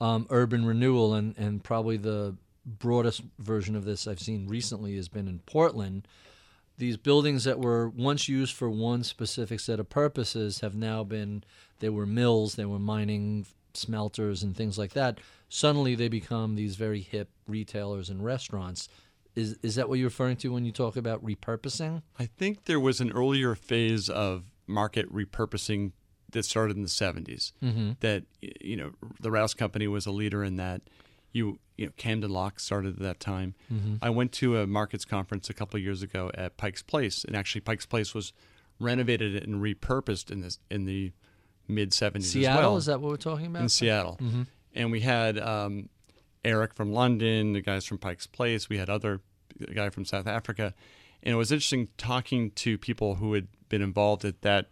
um, 0.00 0.26
urban 0.30 0.64
renewal, 0.64 1.12
and, 1.12 1.36
and 1.36 1.62
probably 1.62 1.98
the 1.98 2.36
broadest 2.64 3.22
version 3.38 3.76
of 3.76 3.84
this 3.84 4.06
I've 4.06 4.18
seen 4.18 4.48
recently 4.48 4.96
has 4.96 5.08
been 5.08 5.28
in 5.28 5.40
Portland, 5.40 6.08
these 6.78 6.96
buildings 6.96 7.44
that 7.44 7.60
were 7.60 7.90
once 7.90 8.30
used 8.30 8.54
for 8.54 8.70
one 8.70 9.04
specific 9.04 9.60
set 9.60 9.78
of 9.78 9.90
purposes 9.90 10.60
have 10.60 10.74
now 10.74 11.04
been, 11.04 11.44
they 11.80 11.90
were 11.90 12.06
mills, 12.06 12.54
they 12.54 12.64
were 12.64 12.78
mining 12.78 13.44
smelters 13.74 14.42
and 14.42 14.56
things 14.56 14.78
like 14.78 14.94
that. 14.94 15.18
Suddenly 15.50 15.96
they 15.96 16.08
become 16.08 16.56
these 16.56 16.76
very 16.76 17.02
hip 17.02 17.28
retailers 17.46 18.08
and 18.08 18.24
restaurants. 18.24 18.88
Is, 19.36 19.58
is 19.62 19.74
that 19.74 19.90
what 19.90 19.98
you're 19.98 20.08
referring 20.08 20.38
to 20.38 20.52
when 20.54 20.64
you 20.64 20.72
talk 20.72 20.96
about 20.96 21.22
repurposing? 21.22 22.00
I 22.18 22.24
think 22.24 22.64
there 22.64 22.80
was 22.80 23.02
an 23.02 23.12
earlier 23.12 23.54
phase 23.54 24.08
of 24.08 24.44
market 24.70 25.12
repurposing 25.12 25.92
that 26.32 26.44
started 26.44 26.76
in 26.76 26.82
the 26.82 26.88
70s. 26.88 27.52
Mm-hmm. 27.62 27.92
That 28.00 28.24
you 28.40 28.76
know, 28.76 28.92
the 29.20 29.30
Rouse 29.30 29.54
Company 29.54 29.86
was 29.88 30.06
a 30.06 30.12
leader 30.12 30.44
in 30.44 30.56
that. 30.56 30.82
You 31.32 31.58
you 31.76 31.86
know, 31.86 31.92
Camden 31.96 32.30
Lock 32.30 32.58
started 32.60 32.94
at 32.94 33.02
that 33.02 33.20
time. 33.20 33.54
I 34.02 34.10
went 34.10 34.32
to 34.32 34.58
a 34.58 34.66
markets 34.66 35.04
conference 35.04 35.48
a 35.48 35.54
couple 35.54 35.78
of 35.78 35.82
years 35.82 36.02
ago 36.02 36.30
at 36.34 36.56
Pike's 36.56 36.82
Place, 36.82 37.24
and 37.24 37.36
actually 37.36 37.60
Pike's 37.62 37.86
Place 37.86 38.14
was 38.14 38.32
renovated 38.80 39.42
and 39.42 39.62
repurposed 39.62 40.30
in 40.30 40.40
this 40.40 40.58
in 40.70 40.84
the 40.86 41.12
mid 41.68 41.92
70s 41.92 42.24
Seattle, 42.24 42.58
as 42.58 42.64
well 42.64 42.76
is 42.76 42.86
that 42.86 43.00
what 43.00 43.10
we're 43.10 43.16
talking 43.16 43.46
about? 43.46 43.62
in 43.62 43.68
Seattle. 43.68 44.18
And 44.74 44.90
we 44.90 45.00
had 45.00 45.38
um, 45.38 45.88
Eric 46.44 46.74
from 46.74 46.92
London, 46.92 47.52
the 47.52 47.60
guys 47.60 47.84
from 47.84 47.98
Pike's 47.98 48.26
Place. 48.26 48.68
We 48.68 48.78
had 48.78 48.90
other 48.90 49.20
guy 49.74 49.90
from 49.90 50.04
South 50.04 50.26
Africa, 50.26 50.74
and 51.22 51.34
it 51.34 51.36
was 51.36 51.52
interesting 51.52 51.88
talking 51.96 52.50
to 52.52 52.78
people 52.78 53.16
who 53.16 53.34
had 53.34 53.48
been 53.68 53.82
involved 53.82 54.24
at 54.24 54.42
that 54.42 54.70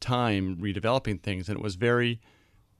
time 0.00 0.56
redeveloping 0.56 1.22
things. 1.22 1.48
And 1.48 1.58
it 1.58 1.62
was 1.62 1.76
very 1.76 2.20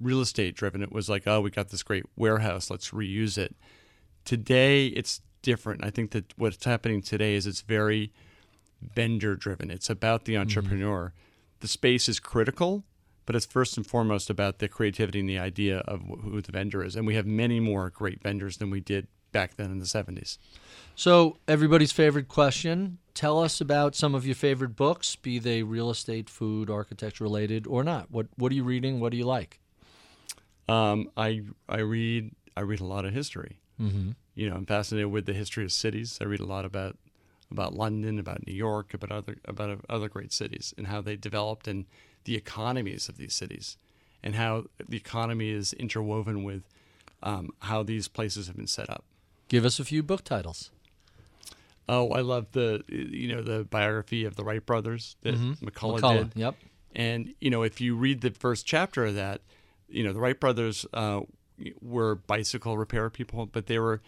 real 0.01 0.21
estate 0.21 0.55
driven. 0.55 0.83
It 0.83 0.93
was 0.93 1.09
like, 1.09 1.27
oh, 1.27 1.41
we 1.41 1.51
got 1.51 1.69
this 1.71 1.83
great 1.83 2.05
warehouse, 2.17 2.71
let's 2.71 2.91
reuse 2.91 3.39
it. 3.39 3.55
Today, 4.25 4.87
it's 4.89 5.21
different. 5.43 5.85
I 5.85 5.91
think 5.91 6.13
that 6.13 6.33
what's 6.37 6.65
happening 6.65 7.03
today 7.03 7.35
is 7.35 7.47
it's 7.47 7.63
very 7.63 8.13
vendor 8.95 9.37
driven. 9.37 9.71
It's 9.71 9.91
about 9.91 10.25
the 10.25 10.35
mm-hmm. 10.35 10.43
entrepreneur. 10.43 11.13
The 11.61 11.69
space 11.69 12.09
is 12.09 12.21
critical, 12.21 12.85
but 13.27 13.37
it's 13.37 13.47
first 13.47 13.77
and 13.77 13.87
foremost 13.87 14.31
about 14.31 14.59
the 14.59 14.69
creativity 14.69 15.21
and 15.21 15.29
the 15.29 15.39
idea 15.39 15.79
of 15.79 16.03
who 16.23 16.41
the 16.41 16.53
vendor 16.53 16.85
is. 16.85 16.97
And 16.97 17.07
we 17.07 17.15
have 17.15 17.27
many 17.27 17.61
more 17.61 17.91
great 17.91 18.23
vendors 18.23 18.57
than 18.57 18.71
we 18.71 18.81
did 18.81 19.07
back 19.33 19.57
then 19.57 19.71
in 19.71 19.79
the 19.79 19.87
70s. 19.87 20.39
So, 20.95 21.39
everybody's 21.49 21.93
favorite 21.93 22.29
question 22.29 22.99
tell 23.15 23.39
us 23.39 23.61
about 23.61 23.95
some 23.95 24.15
of 24.15 24.27
your 24.27 24.35
favorite 24.35 24.77
books, 24.77 25.17
be 25.17 25.39
they 25.39 25.63
real 25.63 25.91
estate, 25.91 26.29
food, 26.31 26.71
architecture 26.71 27.25
related, 27.25 27.67
or 27.67 27.85
not. 27.85 28.11
What, 28.11 28.27
what 28.37 28.53
are 28.53 28.55
you 28.55 28.65
reading? 28.65 29.01
What 29.01 29.13
do 29.13 29.19
you 29.19 29.27
like? 29.27 29.61
Um, 30.69 31.11
I 31.17 31.43
I 31.69 31.79
read 31.79 32.35
I 32.57 32.61
read 32.61 32.81
a 32.81 32.85
lot 32.85 33.05
of 33.05 33.13
history. 33.13 33.59
Mm-hmm. 33.81 34.11
You 34.35 34.49
know, 34.49 34.57
I'm 34.57 34.67
fascinated 34.67 35.11
with 35.11 35.27
the 35.27 35.33
history 35.33 35.65
of 35.65 35.73
cities. 35.73 36.19
I 36.21 36.25
read 36.25 36.41
a 36.41 36.47
lot 36.47 36.65
about 36.65 36.97
about 37.51 37.75
London, 37.75 38.19
about 38.19 38.47
New 38.47 38.55
York, 38.55 38.95
about 38.95 39.13
other 39.13 39.37
about 39.45 39.81
other 39.89 40.09
great 40.09 40.33
cities 40.33 40.73
and 40.79 40.87
how 40.87 41.01
they 41.01 41.17
developed 41.17 41.69
and 41.69 41.87
the 42.25 42.37
economies 42.37 43.09
of 43.09 43.17
these 43.17 43.35
cities, 43.35 43.77
and 44.23 44.37
how 44.37 44.65
the 44.89 44.97
economy 44.97 45.51
is 45.51 45.73
interwoven 45.73 46.45
with 46.45 46.63
um, 47.23 47.51
how 47.61 47.83
these 47.83 48.09
places 48.09 48.47
have 48.47 48.57
been 48.57 48.67
set 48.67 48.89
up. 48.89 49.05
Give 49.49 49.65
us 49.65 49.81
a 49.81 49.85
few 49.85 50.03
book 50.03 50.25
titles. 50.25 50.71
Oh, 51.89 52.11
I 52.11 52.21
love 52.21 52.47
the 52.53 52.83
you 52.89 53.29
know 53.29 53.43
the 53.43 53.65
biography 53.65 54.25
of 54.25 54.37
the 54.37 54.45
Wright 54.45 54.65
brothers 54.65 55.17
that 55.23 55.35
McCullough, 55.35 56.01
McCullough, 56.01 56.19
did. 56.19 56.33
Yep. 56.37 56.55
And 56.95 57.35
you 57.41 57.51
know, 57.51 57.63
if 57.63 57.81
you 57.81 57.97
read 57.97 58.21
the 58.21 58.31
first 58.31 58.67
chapter 58.67 59.07
of 59.07 59.15
that, 59.17 59.41
you 59.89 60.05
know 60.05 60.13
the 60.13 60.21
Wright 60.21 60.39
brothers 60.39 60.87
uh, 60.93 61.21
were 61.81 62.15
bicycle 62.15 62.79
repair 62.79 63.11
people, 63.11 63.47
but 63.47 63.67
they 63.67 63.79
were 63.79 64.01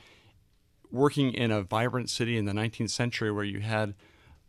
working 0.91 1.33
in 1.33 1.51
a 1.51 1.63
vibrant 1.63 2.09
city 2.11 2.37
in 2.37 2.45
the 2.45 2.53
19th 2.53 2.91
century 2.91 3.33
where 3.33 3.45
you 3.45 3.61
had, 3.61 3.95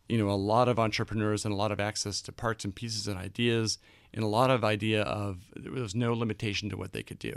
you 0.07 0.17
know, 0.17 0.29
a 0.29 0.35
lot 0.37 0.69
of 0.69 0.77
entrepreneurs 0.77 1.43
and 1.43 1.53
a 1.53 1.57
lot 1.57 1.71
of 1.71 1.79
access 1.79 2.21
to 2.21 2.31
parts 2.31 2.63
and 2.63 2.75
pieces 2.75 3.07
and 3.07 3.17
ideas, 3.17 3.79
and 4.13 4.23
a 4.23 4.27
lot 4.27 4.51
of 4.51 4.63
idea 4.63 5.01
of 5.01 5.39
there 5.55 5.71
was 5.71 5.95
no 5.95 6.13
limitation 6.13 6.69
to 6.69 6.77
what 6.77 6.93
they 6.93 7.01
could 7.01 7.19
do, 7.19 7.35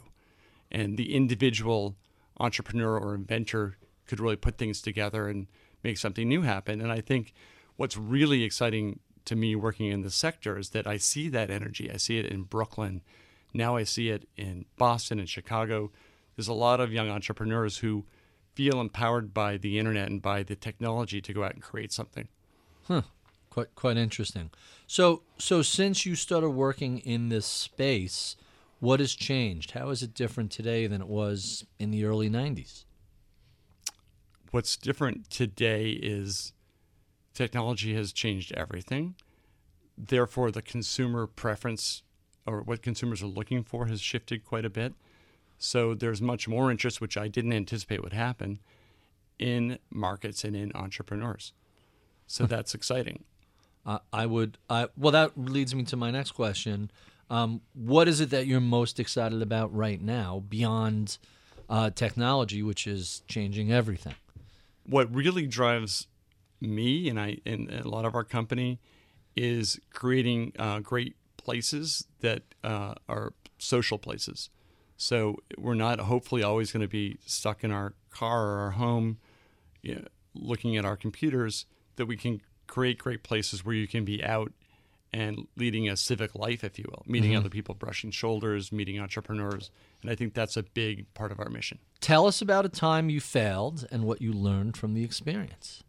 and 0.71 0.99
the 0.99 1.15
individual 1.15 1.97
entrepreneur 2.39 2.99
or 2.99 3.15
inventor 3.15 3.79
could 4.07 4.21
really 4.21 4.37
put 4.37 4.59
things 4.59 4.81
together 4.81 5.29
and 5.29 5.47
make 5.83 5.99
something 5.99 6.29
new 6.29 6.43
happen. 6.43 6.81
And 6.81 6.91
I 6.91 7.01
think 7.01 7.33
what's 7.77 7.97
really 7.97 8.43
exciting 8.45 9.01
to 9.25 9.37
me 9.37 9.55
working 9.55 9.87
in 9.87 10.03
the 10.03 10.11
sector 10.11 10.59
is 10.59 10.71
that 10.71 10.87
I 10.87 10.97
see 10.97 11.29
that 11.29 11.51
energy. 11.51 11.91
I 11.91 11.97
see 11.97 12.19
it 12.19 12.27
in 12.27 12.43
Brooklyn. 12.43 13.03
Now 13.53 13.77
I 13.77 13.85
see 13.85 14.09
it 14.09 14.29
in 14.37 14.65
Boston 14.77 15.19
and 15.19 15.29
Chicago. 15.29 15.91
There's 16.37 16.49
a 16.49 16.55
lot 16.55 16.81
of 16.81 16.93
young 16.93 17.09
entrepreneurs 17.11 17.79
who 17.79 18.05
feel 18.55 18.81
empowered 18.81 19.33
by 19.33 19.57
the 19.57 19.79
internet 19.79 20.09
and 20.09 20.21
by 20.21 20.43
the 20.43 20.57
technology 20.57 21.21
to 21.21 21.33
go 21.33 21.45
out 21.45 21.55
and 21.55 21.63
create 21.63 21.93
something. 21.93 22.29
Quite 23.51 23.75
quite 23.75 23.97
interesting. 23.97 24.51
So 24.87 25.23
so 25.39 25.63
since 25.63 26.05
you 26.05 26.15
started 26.15 26.51
working 26.51 26.99
in 26.99 27.29
this 27.29 27.47
space, 27.47 28.37
what 28.81 29.01
has 29.01 29.15
changed? 29.15 29.73
How 29.73 29.91
is 29.91 30.03
it 30.03 30.15
different 30.15 30.51
today 30.51 30.87
than 30.87 31.01
it 31.01 31.09
was 31.09 31.65
in 31.79 31.91
the 31.91 32.05
early 32.05 32.29
'90s? 32.31 32.85
What's 34.51 34.77
different 34.77 35.31
today 35.31 35.91
is 35.91 36.53
technology 37.35 37.95
has 37.95 38.13
changed 38.13 38.53
everything. 38.53 39.15
Therefore, 39.97 40.51
the 40.51 40.63
consumer 40.63 41.27
preference 41.27 42.03
or 42.47 42.63
what 42.63 42.83
consumers 42.83 43.23
are 43.23 43.27
looking 43.27 43.63
for 43.63 43.87
has 43.87 44.01
shifted 44.01 44.45
quite 44.45 44.65
a 44.65 44.71
bit. 44.71 44.95
So 45.59 45.95
there's 45.95 46.23
much 46.23 46.49
more 46.49 46.71
interest, 46.71 47.01
which 47.01 47.17
I 47.17 47.29
didn't 47.29 47.53
anticipate 47.53 48.03
would 48.03 48.13
happen, 48.13 48.61
in 49.39 49.79
markets 49.91 50.45
and 50.45 50.57
in 50.57 50.73
entrepreneurs. 50.75 51.53
So 52.27 52.47
that's 52.47 52.75
exciting. 52.75 53.25
Uh, 53.85 53.99
I 54.13 54.27
would. 54.27 54.59
I 54.69 54.89
well, 54.97 55.13
that 55.13 55.33
leads 55.37 55.75
me 55.75 55.83
to 55.85 55.97
my 55.97 56.11
next 56.11 56.33
question. 56.33 56.91
Um, 57.31 57.61
what 57.75 58.09
is 58.09 58.21
it 58.21 58.31
that 58.31 58.47
you're 58.47 58.61
most 58.61 58.99
excited 58.99 59.43
about 59.43 59.75
right 59.75 60.01
now 60.01 60.43
beyond 60.49 61.19
uh, 61.69 61.91
technology, 61.91 62.63
which 62.63 62.87
is 62.87 63.23
changing 63.29 63.73
everything? 63.73 64.15
What 64.89 65.15
really 65.15 65.47
drives 65.47 66.07
me 66.61 67.09
and 67.09 67.21
I 67.21 67.39
and 67.45 67.71
a 67.71 67.89
lot 67.89 68.05
of 68.05 68.15
our 68.15 68.25
company 68.25 68.81
is 69.37 69.79
creating 69.93 70.53
uh, 70.59 70.81
great 70.81 71.17
places 71.37 72.07
that 72.21 72.43
uh, 72.65 72.95
are 73.09 73.35
social 73.59 73.99
places. 73.99 74.51
So 74.97 75.37
we're 75.57 75.75
not 75.75 76.01
hopefully 76.01 76.43
always 76.43 76.73
going 76.73 76.83
to 76.83 76.89
be 76.89 77.19
stuck 77.25 77.63
in 77.63 77.71
our 77.71 77.95
car 78.11 78.47
or 78.47 78.59
our 78.61 78.71
home, 78.73 79.19
you 79.83 79.95
know, 79.95 80.05
looking 80.35 80.77
at 80.77 80.85
our 80.85 80.97
computers. 80.97 81.67
That 81.97 82.07
we 82.07 82.17
can 82.17 82.41
create 82.67 82.99
great 82.99 83.23
places 83.23 83.65
where 83.65 83.75
you 83.75 83.89
can 83.89 84.05
be 84.05 84.25
out 84.25 84.53
and 85.13 85.47
leading 85.57 85.89
a 85.89 85.97
civic 85.97 86.35
life, 86.35 86.63
if 86.63 86.79
you 86.79 86.85
will, 86.89 87.03
meeting 87.07 87.31
mm-hmm. 87.31 87.41
other 87.41 87.49
people, 87.49 87.75
brushing 87.75 88.11
shoulders, 88.11 88.71
meeting 88.71 89.01
entrepreneurs. 89.01 89.71
And 90.03 90.11
I 90.11 90.15
think 90.15 90.35
that's 90.35 90.57
a 90.57 90.63
big 90.63 91.13
part 91.15 91.33
of 91.33 91.41
our 91.41 91.49
mission. 91.49 91.79
Tell 92.01 92.27
us 92.27 92.43
about 92.43 92.67
a 92.67 92.69
time 92.69 93.09
you 93.09 93.21
failed 93.21 93.87
and 93.91 94.05
what 94.05 94.21
you 94.21 94.33
learned 94.33 94.77
from 94.77 94.95
the 94.95 95.05
experience. 95.05 95.83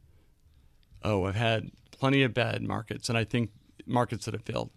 Oh, 1.04 1.26
I've 1.26 1.36
had 1.36 1.72
plenty 1.92 2.24
of 2.24 2.34
bad 2.34 2.62
markets, 2.62 3.10
and 3.10 3.18
I 3.18 3.24
think 3.24 3.52
markets 3.86 4.26
that 4.26 4.34
have 4.34 4.44
failed. 4.44 4.70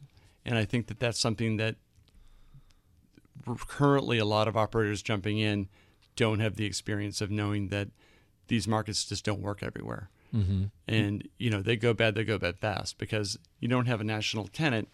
And 0.45 0.59
I 0.59 0.65
think 0.65 0.89
that 0.89 0.99
that's 0.99 1.21
something 1.21 1.57
that 1.59 1.77
currently 3.69 4.19
a 4.19 4.25
lot 4.25 4.49
of 4.49 4.57
operators 4.57 5.03
jumping 5.03 5.39
in 5.39 5.69
don't 6.17 6.41
have 6.41 6.57
the 6.57 6.67
experience 6.67 7.21
of 7.21 7.31
knowing 7.31 7.69
that 7.69 7.89
these 8.49 8.69
markets 8.69 9.05
just 9.05 9.25
don't 9.25 9.41
work 9.41 9.63
everywhere. 9.63 10.11
Mm-hmm. 10.35 10.65
And 10.89 11.29
you 11.39 11.51
know 11.51 11.63
they 11.63 11.77
go 11.77 11.93
bad, 11.95 12.15
they 12.15 12.25
go 12.25 12.39
bad 12.39 12.59
fast 12.59 12.99
because 12.99 13.39
you 13.61 13.69
don't 13.69 13.87
have 13.87 14.01
a 14.01 14.05
national 14.05 14.49
tenant 14.49 14.89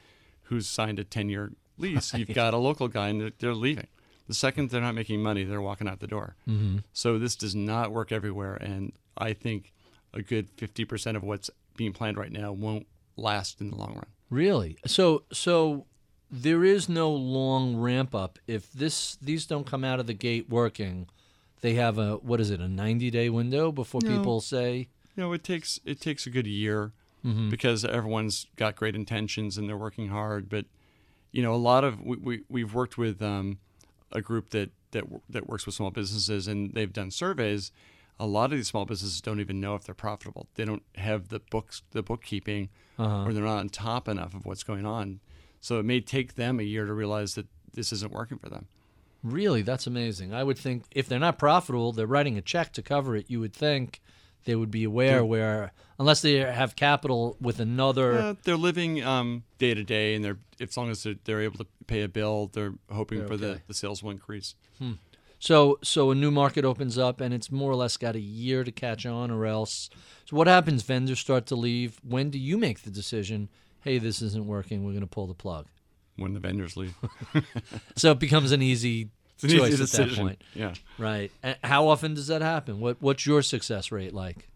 who's 0.45 0.69
signed 0.69 0.99
a 0.99 1.05
ten-year 1.05 1.53
lease. 1.77 2.13
You've 2.15 2.35
got 2.35 2.55
a 2.55 2.59
local 2.59 2.89
guy, 2.89 3.09
and 3.09 3.21
they're, 3.21 3.33
they're 3.39 3.55
leaving. 3.55 3.87
The 4.27 4.35
second 4.35 4.71
they're 4.71 4.81
not 4.81 4.95
making 4.95 5.23
money, 5.23 5.45
they're 5.45 5.63
walking 5.63 5.89
out 5.89 6.01
the 6.01 6.07
door. 6.07 6.37
Mm-hmm. 6.49 6.79
So 6.93 7.19
this 7.19 7.35
does 7.37 7.55
not 7.55 7.93
work 7.93 8.13
everywhere, 8.13 8.55
and 8.57 8.93
I 9.17 9.33
think 9.33 9.73
a 10.13 10.23
good 10.23 10.49
fifty 10.57 10.85
percent 10.85 11.17
of 11.17 11.23
what's 11.23 11.51
being 11.77 11.93
planned 11.93 12.19
right 12.19 12.33
now 12.33 12.53
won't 12.53 12.87
last 13.17 13.61
in 13.61 13.71
the 13.71 13.77
long 13.77 13.95
run. 13.95 14.07
Really? 14.31 14.77
So 14.87 15.25
so 15.33 15.87
there 16.31 16.63
is 16.65 16.89
no 16.89 17.11
long 17.11 17.77
ramp 17.77 18.15
up 18.15 18.39
if 18.47 18.71
this 18.73 19.17
these 19.23 19.47
don't 19.47 19.67
come 19.67 19.85
out 19.85 20.01
of 20.01 20.07
the 20.07 20.15
gate 20.15 20.49
working. 20.51 21.09
They 21.61 21.75
have 21.75 21.99
a 21.99 22.17
what 22.17 22.41
is 22.41 22.51
it, 22.51 22.61
a 22.61 22.65
90-day 22.65 23.31
window 23.31 23.73
before 23.73 24.01
No. 24.05 24.17
people 24.17 24.41
say, 24.41 24.89
You 25.19 25.25
know, 25.25 25.33
it 25.33 25.43
takes 25.43 25.81
it 25.85 26.01
takes 26.01 26.29
a 26.29 26.31
good 26.31 26.47
year 26.47 26.93
Mhm. 27.27 27.51
because 27.51 27.85
everyone's 27.85 28.47
got 28.55 28.77
great 28.77 28.95
intentions 28.95 29.59
and 29.59 29.69
they're 29.69 29.77
working 29.77 30.11
hard. 30.11 30.49
But 30.49 30.67
you 31.33 31.43
know, 31.43 31.53
a 31.53 31.57
lot 31.57 31.83
of 31.83 32.01
we, 32.01 32.17
we 32.19 32.43
we've 32.49 32.73
worked 32.73 32.97
with 32.97 33.21
um, 33.21 33.59
a 34.13 34.21
group 34.21 34.51
that 34.51 34.71
that 34.93 35.03
that 35.29 35.49
works 35.49 35.67
with 35.67 35.75
small 35.75 35.91
businesses 35.91 36.47
and 36.47 36.73
they've 36.73 36.93
done 36.93 37.11
surveys. 37.11 37.73
A 38.21 38.27
lot 38.27 38.53
of 38.53 38.59
these 38.59 38.69
small 38.69 38.85
businesses 38.85 39.21
don't 39.21 39.41
even 39.41 39.61
know 39.61 39.75
if 39.75 39.83
they're 39.83 39.95
profitable. 39.95 40.47
They 40.55 40.65
don't 40.65 40.85
have 40.95 41.31
the 41.31 41.41
books, 41.41 41.83
the 41.91 42.03
bookkeeping, 42.05 42.69
uh-huh. 42.97 43.25
or 43.25 43.33
they're 43.33 43.43
not 43.43 43.59
on 43.59 43.71
top 43.71 44.07
enough 44.07 44.35
of 44.35 44.47
what's 44.47 44.63
going 44.63 44.87
on. 44.87 45.19
So 45.61 45.81
it 45.81 45.85
may 45.85 46.01
take 46.01 46.37
them 46.37 46.61
a 46.61 46.63
year 46.65 46.87
to 46.87 46.93
realize 46.93 47.35
that 47.35 47.47
this 47.75 47.93
isn't 47.93 48.13
working 48.13 48.39
for 48.39 48.49
them. 48.49 48.69
Really, 49.25 49.63
that's 49.63 49.89
amazing. 49.89 50.33
I 50.33 50.45
would 50.45 50.59
think 50.59 50.85
if 50.93 51.09
they're 51.09 51.19
not 51.19 51.41
profitable, 51.41 51.91
they're 51.91 52.07
writing 52.07 52.39
a 52.39 52.41
check 52.41 52.73
to 52.75 52.83
cover 52.83 53.17
it. 53.17 53.29
You 53.29 53.41
would 53.41 53.53
think 53.53 54.01
they 54.45 54.55
would 54.55 54.71
be 54.71 54.85
aware 54.85 55.25
where, 55.25 55.73
unless 55.99 56.23
they 56.23 56.35
have 56.37 56.75
capital 56.77 57.37
with 57.41 57.61
another. 57.61 58.19
Uh, 58.19 58.35
they're 58.45 58.57
living 58.57 59.03
um, 59.05 59.43
day 59.59 59.75
to 59.75 59.85
day, 59.85 60.15
and 60.15 60.25
they're 60.25 60.39
as 60.61 60.77
long 60.77 60.91
as 60.91 61.03
they're, 61.03 61.15
they're 61.25 61.41
able 61.43 61.59
to 61.59 61.67
pay 61.87 62.03
a 62.03 62.09
bill, 62.09 62.51
they're 62.53 62.75
hoping 62.91 63.19
They're 63.21 63.29
for 63.29 63.37
the, 63.37 63.51
okay. 63.53 63.63
the 63.69 63.75
sales 63.75 64.03
will 64.03 64.11
increase. 64.11 64.55
So, 65.41 65.79
so 65.85 66.11
a 66.11 66.15
new 66.17 66.33
market 66.33 66.65
opens 66.65 66.99
up, 66.99 67.21
and 67.21 67.33
it's 67.33 67.53
more 67.53 67.71
or 67.71 67.77
less 67.77 67.97
got 67.97 68.17
a 68.17 68.21
year 68.21 68.65
to 68.65 68.73
catch 68.73 69.07
on, 69.07 69.31
or 69.31 69.47
else. 69.47 69.89
So, 70.25 70.37
what 70.37 70.49
happens? 70.49 70.83
Vendors 70.83 71.21
start 71.21 71.47
to 71.47 71.55
leave. 71.55 72.01
When 72.03 72.31
do 72.31 72.39
you 72.41 72.59
make 72.59 72.83
the 72.83 72.91
decision? 72.91 73.49
Hey, 73.83 73.99
this 73.99 74.21
isn't 74.21 74.47
working. 74.47 74.83
We're 74.85 74.91
going 74.93 75.03
to 75.03 75.07
pull 75.07 75.29
the 75.29 75.35
plug. 75.35 75.67
when 76.17 76.33
the 76.35 76.41
vendors 76.41 76.77
leave. 76.77 76.97
So 77.97 78.11
it 78.13 78.19
becomes 78.19 78.51
an 78.51 78.63
easy 78.63 79.11
It's 79.43 79.53
an 79.53 79.59
choice 79.59 79.73
easy 79.75 79.83
at 79.85 80.09
that 80.09 80.17
point, 80.17 80.43
Yeah. 80.55 80.75
right? 80.99 81.31
And 81.43 81.57
how 81.63 81.89
often 81.89 82.15
does 82.15 82.27
that 82.27 82.43
happen? 82.43 82.81
What 82.81 82.97
What's 83.01 83.25
your 83.27 83.43
success 83.43 83.93
rate 83.93 84.13
like? 84.13 84.49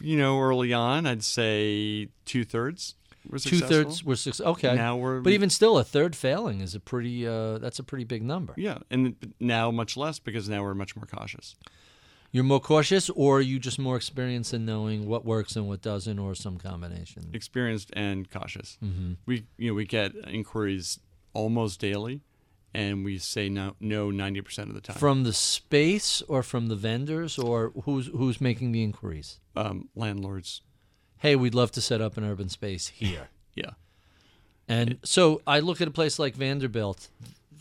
You 0.00 0.16
know, 0.16 0.40
early 0.40 0.72
on, 0.72 1.06
I'd 1.06 1.22
say 1.22 2.08
two 2.24 2.44
thirds 2.44 2.94
were 3.28 3.38
Two 3.38 3.50
successful. 3.56 3.68
thirds 3.84 4.04
were 4.04 4.16
six. 4.16 4.40
Okay, 4.40 4.74
Now 4.74 4.96
we're 4.96 5.20
but 5.20 5.32
even 5.32 5.48
still, 5.50 5.78
a 5.78 5.84
third 5.84 6.16
failing 6.16 6.60
is 6.60 6.74
a 6.74 6.80
pretty. 6.80 7.26
Uh, 7.26 7.58
that's 7.58 7.78
a 7.78 7.84
pretty 7.84 8.04
big 8.04 8.22
number. 8.22 8.54
yeah, 8.56 8.78
and 8.90 9.16
now 9.38 9.70
much 9.70 9.96
less 9.96 10.18
because 10.18 10.48
now 10.48 10.62
we're 10.62 10.74
much 10.74 10.96
more 10.96 11.06
cautious. 11.06 11.54
You're 12.32 12.44
more 12.44 12.60
cautious, 12.60 13.10
or 13.10 13.38
are 13.38 13.40
you 13.42 13.58
just 13.58 13.78
more 13.78 13.94
experienced 13.96 14.54
in 14.54 14.64
knowing 14.64 15.06
what 15.06 15.24
works 15.26 15.54
and 15.54 15.68
what 15.68 15.82
doesn't, 15.82 16.18
or 16.18 16.34
some 16.34 16.56
combination? 16.58 17.30
experienced 17.34 17.90
and 17.94 18.28
cautious. 18.30 18.78
Mm-hmm. 18.82 19.12
We 19.26 19.44
you 19.58 19.68
know 19.68 19.74
we 19.74 19.84
get 19.84 20.12
inquiries 20.26 20.98
almost 21.34 21.78
daily, 21.78 22.22
and 22.74 23.04
we 23.04 23.18
say 23.18 23.48
no 23.48 23.74
no 23.80 24.10
ninety 24.10 24.40
percent 24.40 24.68
of 24.68 24.74
the 24.74 24.80
time. 24.80 24.96
From 24.96 25.24
the 25.24 25.32
space, 25.32 26.22
or 26.28 26.42
from 26.42 26.68
the 26.68 26.76
vendors, 26.76 27.38
or 27.38 27.72
who's 27.84 28.06
who's 28.08 28.40
making 28.40 28.72
the 28.72 28.82
inquiries? 28.82 29.38
um, 29.56 29.88
landlords, 29.94 30.62
Hey, 31.18 31.36
we'd 31.36 31.54
love 31.54 31.70
to 31.72 31.80
set 31.80 32.00
up 32.00 32.16
an 32.16 32.24
urban 32.24 32.48
space 32.48 32.88
here. 32.88 33.28
yeah, 33.54 33.72
And 34.68 34.98
so 35.04 35.42
I 35.46 35.60
look 35.60 35.80
at 35.80 35.88
a 35.88 35.92
place 35.92 36.18
like 36.18 36.34
Vanderbilt. 36.34 37.08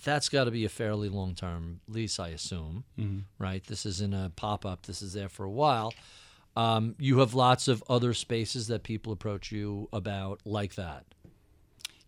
That's 0.03 0.29
got 0.29 0.45
to 0.45 0.51
be 0.51 0.65
a 0.65 0.69
fairly 0.69 1.09
long 1.09 1.35
term 1.35 1.81
lease, 1.87 2.17
I 2.19 2.29
assume, 2.29 2.85
Mhm. 2.97 3.23
right? 3.37 3.63
This 3.63 3.85
isn't 3.85 4.13
a 4.13 4.31
pop 4.35 4.65
up, 4.65 4.85
this 4.87 5.01
is 5.01 5.13
there 5.13 5.29
for 5.29 5.43
a 5.43 5.49
while. 5.51 5.93
Um, 6.55 6.95
you 6.97 7.19
have 7.19 7.33
lots 7.33 7.67
of 7.67 7.83
other 7.87 8.13
spaces 8.13 8.67
that 8.67 8.83
people 8.83 9.13
approach 9.13 9.51
you 9.51 9.87
about 9.93 10.41
like 10.45 10.75
that. 10.75 11.05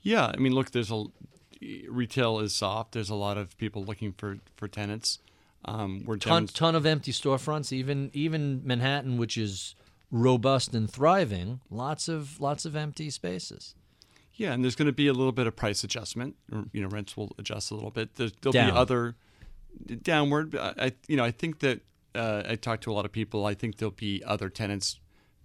yeah. 0.01 0.31
I 0.33 0.37
mean, 0.37 0.53
look, 0.53 0.71
there's 0.71 0.91
a 0.91 1.03
retail 1.89 2.39
is 2.39 2.53
soft. 2.55 2.93
There's 2.93 3.09
a 3.09 3.15
lot 3.15 3.37
of 3.37 3.57
people 3.57 3.83
looking 3.83 4.13
for 4.13 4.39
for 4.55 4.67
tenants. 4.67 5.19
Um, 5.65 6.03
we're 6.05 6.17
Ton, 6.17 6.47
demonst- 6.47 6.53
ton 6.55 6.75
of 6.75 6.85
empty 6.85 7.11
storefronts, 7.11 7.71
even 7.71 8.09
even 8.13 8.61
Manhattan, 8.65 9.17
which 9.17 9.37
is 9.37 9.75
robust 10.11 10.73
and 10.73 10.89
thriving. 10.89 11.61
Lots 11.69 12.07
of 12.07 12.39
lots 12.39 12.65
of 12.65 12.75
empty 12.75 13.09
spaces. 13.09 13.75
Yeah, 14.35 14.51
and 14.53 14.63
there's 14.63 14.75
going 14.75 14.87
to 14.87 14.91
be 14.91 15.07
a 15.07 15.13
little 15.13 15.31
bit 15.31 15.45
of 15.47 15.55
price 15.55 15.83
adjustment. 15.83 16.35
You 16.71 16.81
know, 16.81 16.87
rents 16.87 17.15
will 17.15 17.31
adjust 17.37 17.69
a 17.71 17.75
little 17.75 17.91
bit. 17.91 18.15
There'll 18.15 18.31
Down. 18.51 18.71
be 18.71 18.75
other 18.75 19.15
downward. 20.01 20.55
I, 20.55 20.93
you 21.07 21.17
know, 21.17 21.23
I 21.23 21.31
think 21.31 21.59
that 21.59 21.81
uh, 22.15 22.43
I 22.47 22.55
talked 22.55 22.83
to 22.83 22.91
a 22.91 22.93
lot 22.93 23.05
of 23.05 23.11
people. 23.11 23.45
I 23.45 23.53
think 23.53 23.77
there'll 23.77 23.91
be 23.91 24.23
other 24.25 24.49
tenants 24.49 24.99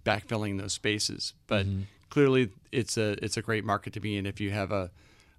backfilling 0.05 0.59
those 0.59 0.73
spaces. 0.73 1.33
But 1.47 1.65
clearly, 2.09 2.49
it's 2.71 2.97
a 2.97 3.23
it's 3.23 3.37
a 3.37 3.41
great 3.41 3.63
market 3.63 3.93
to 3.93 3.99
be 3.99 4.17
in 4.17 4.25
if 4.25 4.41
you 4.41 4.51
have 4.51 4.71
a 4.71 4.91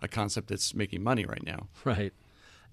a 0.03 0.09
concept 0.09 0.49
that's 0.49 0.75
making 0.75 1.03
money 1.03 1.25
right 1.25 1.45
now. 1.45 1.69
Right. 1.85 2.13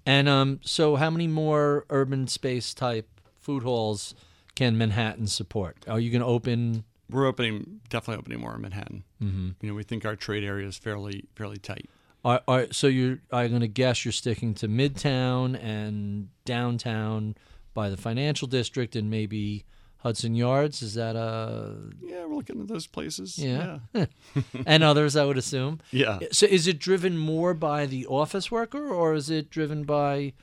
And 0.06 0.30
um, 0.30 0.60
so, 0.64 0.96
how 0.96 1.10
many 1.10 1.28
more 1.28 1.86
urban 1.90 2.28
space 2.28 2.74
type 2.74 3.10
food 3.42 3.64
halls 3.64 4.16
can 4.56 4.78
Manhattan 4.78 5.28
support? 5.28 5.78
Are 5.88 6.00
you 6.00 6.10
going 6.10 6.22
to 6.22 6.28
open? 6.28 6.86
We're 7.10 7.26
opening, 7.26 7.82
definitely 7.90 8.20
opening 8.20 8.40
more 8.40 8.56
in 8.56 8.62
Manhattan. 8.62 9.04
Mm-hmm. 9.22 9.50
You 9.62 9.70
know, 9.70 9.76
we 9.76 9.84
think 9.84 10.06
our 10.06 10.16
trade 10.16 10.44
area 10.44 10.68
is 10.68 10.78
fairly 10.78 11.26
fairly 11.36 11.58
tight. 11.58 11.90
Are, 12.24 12.42
are, 12.48 12.68
so 12.72 12.88
you're 12.88 13.20
I'm 13.32 13.50
going 13.50 13.62
to 13.62 13.68
guess 13.68 14.06
you're 14.06 14.12
sticking 14.12 14.54
to 14.56 14.68
Midtown 14.68 15.62
and 15.62 16.30
downtown 16.46 17.36
by 17.74 17.90
the 17.90 17.98
financial 17.98 18.48
district 18.48 18.96
and 18.96 19.10
maybe 19.10 19.66
Hudson 20.00 20.36
Yards. 20.36 20.82
Is 20.82 20.94
that 20.96 21.16
a 21.16 21.76
Yeah, 22.02 22.26
we're 22.26 22.36
looking 22.36 22.62
at 22.62 22.68
those 22.68 22.88
places. 22.88 23.38
Yeah. 23.38 23.80
yeah. 23.94 24.06
and 24.66 24.84
others? 24.84 25.16
I 25.16 25.26
would 25.26 25.38
assume. 25.38 25.80
Yeah. 25.92 26.20
So 26.32 26.46
is 26.46 26.68
it 26.68 26.80
driven 26.80 27.18
more 27.18 27.54
by 27.54 27.86
the 27.86 28.06
office 28.08 28.52
worker 28.52 28.90
or 28.90 29.14
is 29.14 29.30
it 29.30 29.50
driven 29.50 29.84
by? 29.84 30.34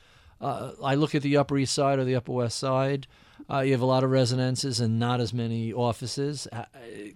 Uh, 0.41 0.73
I 0.83 0.95
look 0.95 1.15
at 1.15 1.23
the 1.23 1.37
Upper 1.37 1.57
East 1.57 1.75
Side 1.75 1.99
or 1.99 2.05
the 2.05 2.17
Upper 2.17 2.33
West 2.33 2.59
Side. 2.59 3.07
Uh, 3.51 3.61
you 3.61 3.73
have 3.73 3.81
a 3.81 3.87
lot 3.87 4.05
of 4.05 4.11
residences 4.11 4.81
and 4.81 4.99
not 4.99 5.21
as 5.21 5.33
many 5.33 5.73
offices. 5.73 6.47
Uh, 6.53 6.65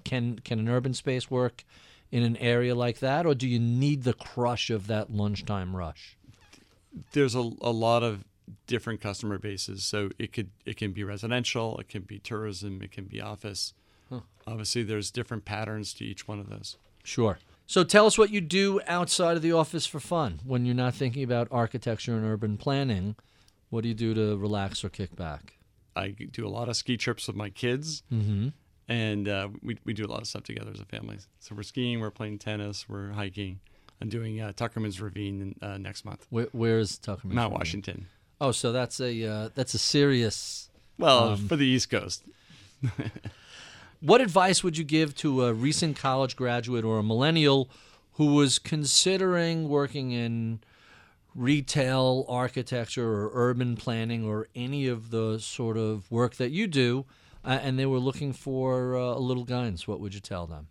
can 0.05 0.39
can 0.41 0.59
an 0.59 0.69
urban 0.69 0.95
space 0.95 1.31
work 1.31 1.65
in 2.11 2.23
an 2.23 2.37
area 2.39 2.75
like 2.75 3.01
that, 3.01 3.27
or 3.27 3.35
do 3.35 3.47
you 3.47 3.59
need 3.59 4.03
the 4.05 4.15
crush 4.15 4.71
of 4.71 4.87
that 4.87 5.13
lunchtime 5.13 5.77
rush? 5.77 6.17
there's 7.13 7.35
a, 7.35 7.51
a 7.61 7.71
lot 7.71 8.03
of 8.03 8.25
different 8.67 9.01
customer 9.01 9.39
bases. 9.39 9.85
So 9.85 10.11
it 10.19 10.33
could 10.33 10.51
it 10.65 10.77
can 10.77 10.93
be 10.93 11.05
residential, 11.05 11.79
it 11.79 11.89
can 11.89 12.03
be 12.03 12.19
tourism, 12.19 12.81
it 12.83 12.93
can 12.93 13.05
be 13.05 13.21
office. 13.21 13.75
Obviously, 14.47 14.83
there's 14.83 15.11
different 15.11 15.45
patterns 15.45 15.93
to 15.95 16.05
each 16.05 16.27
one 16.27 16.39
of 16.41 16.49
those. 16.49 16.79
Sure. 17.05 17.39
So 17.67 17.85
tell 17.85 18.07
us 18.07 18.17
what 18.17 18.31
you 18.31 18.41
do 18.41 18.81
outside 18.87 19.37
of 19.37 19.43
the 19.43 19.53
office 19.53 19.85
for 19.85 20.01
fun 20.01 20.41
when 20.45 20.65
you're 20.65 20.75
not 20.75 20.95
thinking 20.95 21.23
about 21.23 21.49
architecture 21.51 22.15
and 22.17 22.25
urban 22.25 22.57
planning. 22.57 23.15
What 23.69 23.83
do 23.83 23.89
you 23.89 23.95
do 23.95 24.15
to 24.15 24.39
relax 24.39 24.83
or 24.83 24.89
kick 24.89 25.15
back? 25.15 25.59
I 25.95 26.09
do 26.09 26.47
a 26.47 26.49
lot 26.49 26.71
of 26.71 26.77
ski 26.77 26.97
trips 26.97 27.27
with 27.27 27.37
my 27.37 27.51
kids, 27.51 28.03
Mm-hmm. 28.11 28.49
and 28.89 29.29
uh, 29.29 29.49
we 29.63 29.77
we 29.85 29.93
do 29.93 30.07
a 30.07 30.11
lot 30.11 30.23
of 30.23 30.27
stuff 30.27 30.45
together 30.45 30.71
as 30.73 30.81
a 30.81 30.87
family. 30.87 31.19
So 31.41 31.55
we're 31.55 31.63
skiing, 31.63 32.01
we're 32.01 32.11
playing 32.11 32.39
tennis, 32.39 32.89
we're 32.89 33.11
hiking. 33.11 33.61
I'm 34.01 34.09
doing 34.09 34.41
uh, 34.41 34.53
Tuckerman's 34.57 34.99
Ravine 35.01 35.57
uh, 35.61 35.77
next 35.77 36.05
month, 36.07 36.27
Where, 36.31 36.47
where's 36.53 36.97
Tucker? 36.99 37.27
Mount 37.29 37.53
Washington. 37.53 38.07
Oh, 38.41 38.53
so 38.53 38.71
that's 38.73 39.01
a 39.01 39.25
uh, 39.25 39.49
that's 39.55 39.75
a 39.75 39.79
serious. 39.79 40.71
Well, 40.99 41.31
Um, 41.33 41.49
for 41.49 41.57
the 41.57 41.67
East 41.67 41.91
Coast, 41.91 42.25
What 44.01 44.21
advice 44.21 44.63
would 44.63 44.79
you 44.79 44.85
give 44.85 45.15
to 45.17 45.45
a 45.45 45.53
recent 45.53 45.97
college 45.97 46.37
graduate 46.37 46.85
or 46.85 46.99
a 46.99 47.03
millennial 47.03 47.69
who 48.13 48.35
was 48.35 48.59
considering 48.61 49.69
working 49.69 50.13
in 50.13 50.61
retail 51.35 52.25
architecture 52.29 53.09
or 53.09 53.31
urban 53.33 53.75
planning 53.77 54.25
or 54.25 54.47
any 54.55 54.87
of 54.87 55.11
the 55.11 55.39
sort 55.39 55.77
of 55.77 56.09
work 56.11 56.37
that 56.37 56.51
you 56.51 56.67
do, 56.69 57.07
uh, 57.45 57.59
and 57.63 57.77
they 57.79 57.87
were 57.87 57.99
looking 57.99 58.33
for 58.33 58.97
uh, 58.97 59.01
a 59.01 59.19
little 59.21 59.45
guidance? 59.45 59.87
What 59.89 60.01
would 60.01 60.15
you 60.15 60.21
tell 60.21 60.47
them? 60.47 60.69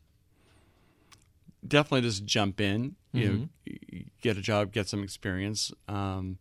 definitely 1.68 2.02
just 2.08 2.24
jump 2.24 2.62
in. 2.62 2.96
You 3.12 3.26
know, 3.26 3.34
Mhm. 3.40 3.50
y- 3.92 4.06
get 4.22 4.38
a 4.38 4.42
job, 4.42 4.72
get 4.72 4.88
some 4.88 5.04
experience, 5.04 5.74
um, 5.90 6.38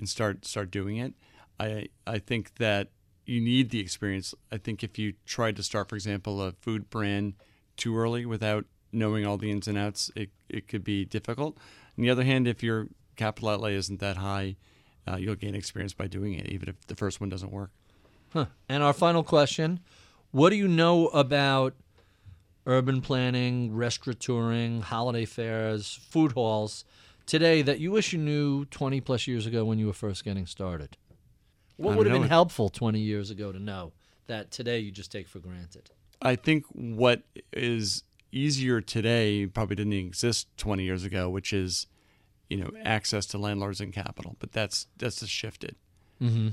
and 0.00 0.08
start 0.08 0.44
start 0.44 0.72
doing 0.72 0.96
it. 0.96 1.14
I 1.60 1.88
I 2.06 2.18
think 2.18 2.56
that 2.56 2.88
you 3.24 3.40
need 3.40 3.70
the 3.70 3.78
experience. 3.78 4.34
I 4.50 4.56
think 4.56 4.82
if 4.82 4.98
you 4.98 5.12
tried 5.24 5.54
to 5.56 5.62
start, 5.62 5.88
for 5.88 5.94
example, 5.94 6.42
a 6.42 6.52
food 6.52 6.90
brand 6.90 7.34
too 7.76 7.96
early 7.96 8.26
without 8.26 8.64
knowing 8.92 9.24
all 9.24 9.36
the 9.36 9.52
ins 9.52 9.68
and 9.68 9.78
outs, 9.78 10.10
it 10.16 10.30
it 10.48 10.66
could 10.66 10.82
be 10.82 11.04
difficult. 11.04 11.56
On 11.96 12.02
the 12.02 12.10
other 12.10 12.24
hand, 12.24 12.48
if 12.48 12.62
your 12.62 12.88
capital 13.14 13.50
outlay 13.50 13.76
isn't 13.76 14.00
that 14.00 14.16
high, 14.16 14.56
uh, 15.06 15.16
you'll 15.16 15.36
gain 15.36 15.54
experience 15.54 15.92
by 15.92 16.08
doing 16.08 16.34
it, 16.34 16.46
even 16.46 16.68
if 16.68 16.86
the 16.86 16.96
first 16.96 17.20
one 17.20 17.28
doesn't 17.28 17.52
work. 17.52 17.70
Huh. 18.32 18.46
And 18.68 18.82
our 18.82 18.94
final 18.94 19.22
question 19.22 19.80
What 20.30 20.50
do 20.50 20.56
you 20.56 20.66
know 20.66 21.08
about 21.08 21.74
urban 22.66 23.00
planning, 23.00 23.70
restaurateuring, 23.70 24.82
holiday 24.82 25.24
fairs, 25.24 25.98
food 26.08 26.32
halls 26.32 26.84
today 27.30 27.62
that 27.62 27.78
you 27.78 27.92
wish 27.92 28.12
you 28.12 28.18
knew 28.18 28.64
20 28.66 29.00
plus 29.00 29.28
years 29.28 29.46
ago 29.46 29.64
when 29.64 29.78
you 29.78 29.86
were 29.86 29.92
first 29.92 30.24
getting 30.24 30.46
started? 30.46 30.96
What 31.76 31.96
would 31.96 32.06
have 32.08 32.20
been 32.20 32.28
helpful 32.28 32.68
20 32.68 32.98
years 32.98 33.30
ago 33.30 33.52
to 33.52 33.58
know 33.58 33.92
that 34.26 34.50
today 34.50 34.80
you 34.80 34.90
just 34.90 35.12
take 35.12 35.28
for 35.28 35.38
granted? 35.38 35.90
I 36.20 36.34
think 36.34 36.66
what 36.72 37.22
is 37.52 38.02
easier 38.32 38.80
today 38.80 39.46
probably 39.46 39.76
didn't 39.76 39.92
exist 39.92 40.48
20 40.56 40.82
years 40.82 41.04
ago, 41.04 41.30
which 41.30 41.52
is, 41.52 41.86
you 42.48 42.56
know, 42.56 42.70
access 42.84 43.26
to 43.26 43.38
landlords 43.38 43.80
and 43.80 43.92
capital. 43.92 44.34
But 44.40 44.50
that's 44.50 44.88
that's 44.98 45.20
just 45.20 45.32
shifted. 45.32 45.76
Mm-hmm. 46.20 46.48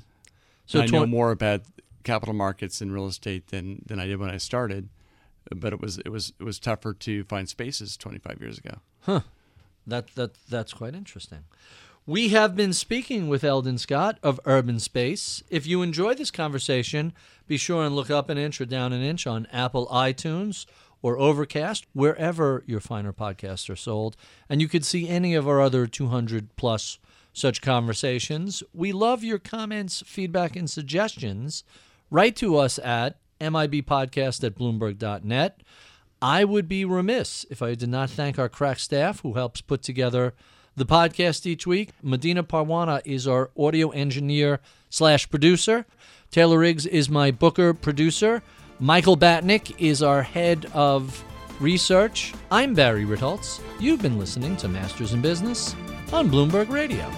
So 0.67 0.81
I 0.81 0.85
know 0.85 1.07
more 1.07 1.31
about 1.31 1.63
capital 2.03 2.35
markets 2.35 2.81
and 2.81 2.93
real 2.93 3.07
estate 3.07 3.47
than 3.47 3.81
than 3.87 3.99
I 3.99 4.05
did 4.05 4.19
when 4.19 4.29
I 4.29 4.37
started. 4.37 4.89
But 5.53 5.73
it 5.73 5.81
was 5.81 5.97
it 5.97 6.09
was 6.09 6.33
it 6.39 6.43
was 6.43 6.59
tougher 6.59 6.93
to 6.93 7.23
find 7.23 7.49
spaces 7.49 7.97
25 7.97 8.37
years 8.39 8.59
ago. 8.59 9.23
That 9.87 10.13
that 10.15 10.31
that's 10.49 10.73
quite 10.73 10.93
interesting. 10.93 11.45
We 12.05 12.29
have 12.29 12.55
been 12.55 12.71
speaking 12.71 13.27
with 13.27 13.43
Eldon 13.43 13.77
Scott 13.77 14.17
of 14.23 14.39
Urban 14.45 14.79
Space. 14.79 15.43
If 15.49 15.67
you 15.67 15.81
enjoy 15.81 16.13
this 16.13 16.31
conversation, 16.31 17.13
be 17.47 17.57
sure 17.57 17.83
and 17.83 17.95
look 17.95 18.09
up 18.09 18.29
an 18.29 18.37
inch 18.37 18.61
or 18.61 18.65
down 18.65 18.93
an 18.93 19.01
inch 19.01 19.27
on 19.27 19.45
Apple 19.51 19.87
iTunes 19.87 20.65
or 21.01 21.17
Overcast, 21.17 21.85
wherever 21.93 22.63
your 22.65 22.79
finer 22.79 23.11
podcasts 23.11 23.69
are 23.69 23.75
sold. 23.75 24.15
And 24.49 24.61
you 24.61 24.67
could 24.67 24.85
see 24.85 25.07
any 25.07 25.35
of 25.35 25.47
our 25.47 25.61
other 25.61 25.85
200 25.85 26.55
plus 26.55 26.97
such 27.33 27.61
conversations. 27.61 28.63
We 28.73 28.91
love 28.91 29.23
your 29.23 29.37
comments, 29.37 30.01
feedback, 30.05 30.55
and 30.55 30.69
suggestions. 30.69 31.63
Write 32.09 32.35
to 32.37 32.57
us 32.57 32.79
at 32.79 33.19
mibpodcast 33.39 34.43
at 34.43 34.55
bloomberg.net. 34.55 35.61
I 36.21 36.43
would 36.45 36.67
be 36.67 36.83
remiss 36.83 37.45
if 37.49 37.61
I 37.61 37.75
did 37.75 37.89
not 37.89 38.09
thank 38.09 38.39
our 38.39 38.49
crack 38.49 38.79
staff 38.79 39.21
who 39.21 39.33
helps 39.33 39.61
put 39.61 39.83
together 39.83 40.33
the 40.75 40.85
podcast 40.85 41.45
each 41.45 41.67
week. 41.67 41.91
Medina 42.01 42.43
Parwana 42.43 43.01
is 43.05 43.27
our 43.27 43.51
audio 43.57 43.89
engineer 43.91 44.59
slash 44.89 45.29
producer. 45.29 45.85
Taylor 46.31 46.59
Riggs 46.59 46.85
is 46.85 47.09
my 47.09 47.29
booker 47.31 47.73
producer. 47.73 48.41
Michael 48.79 49.17
Batnick 49.17 49.75
is 49.79 50.01
our 50.01 50.23
head 50.23 50.65
of 50.73 51.23
research. 51.59 52.33
I'm 52.51 52.73
Barry 52.73 53.05
Ritholtz. 53.05 53.61
You've 53.79 54.01
been 54.01 54.17
listening 54.17 54.57
to 54.57 54.67
Masters 54.67 55.13
in 55.13 55.21
Business 55.21 55.75
on 56.11 56.29
Bloomberg 56.29 56.69
Radio. 56.69 57.11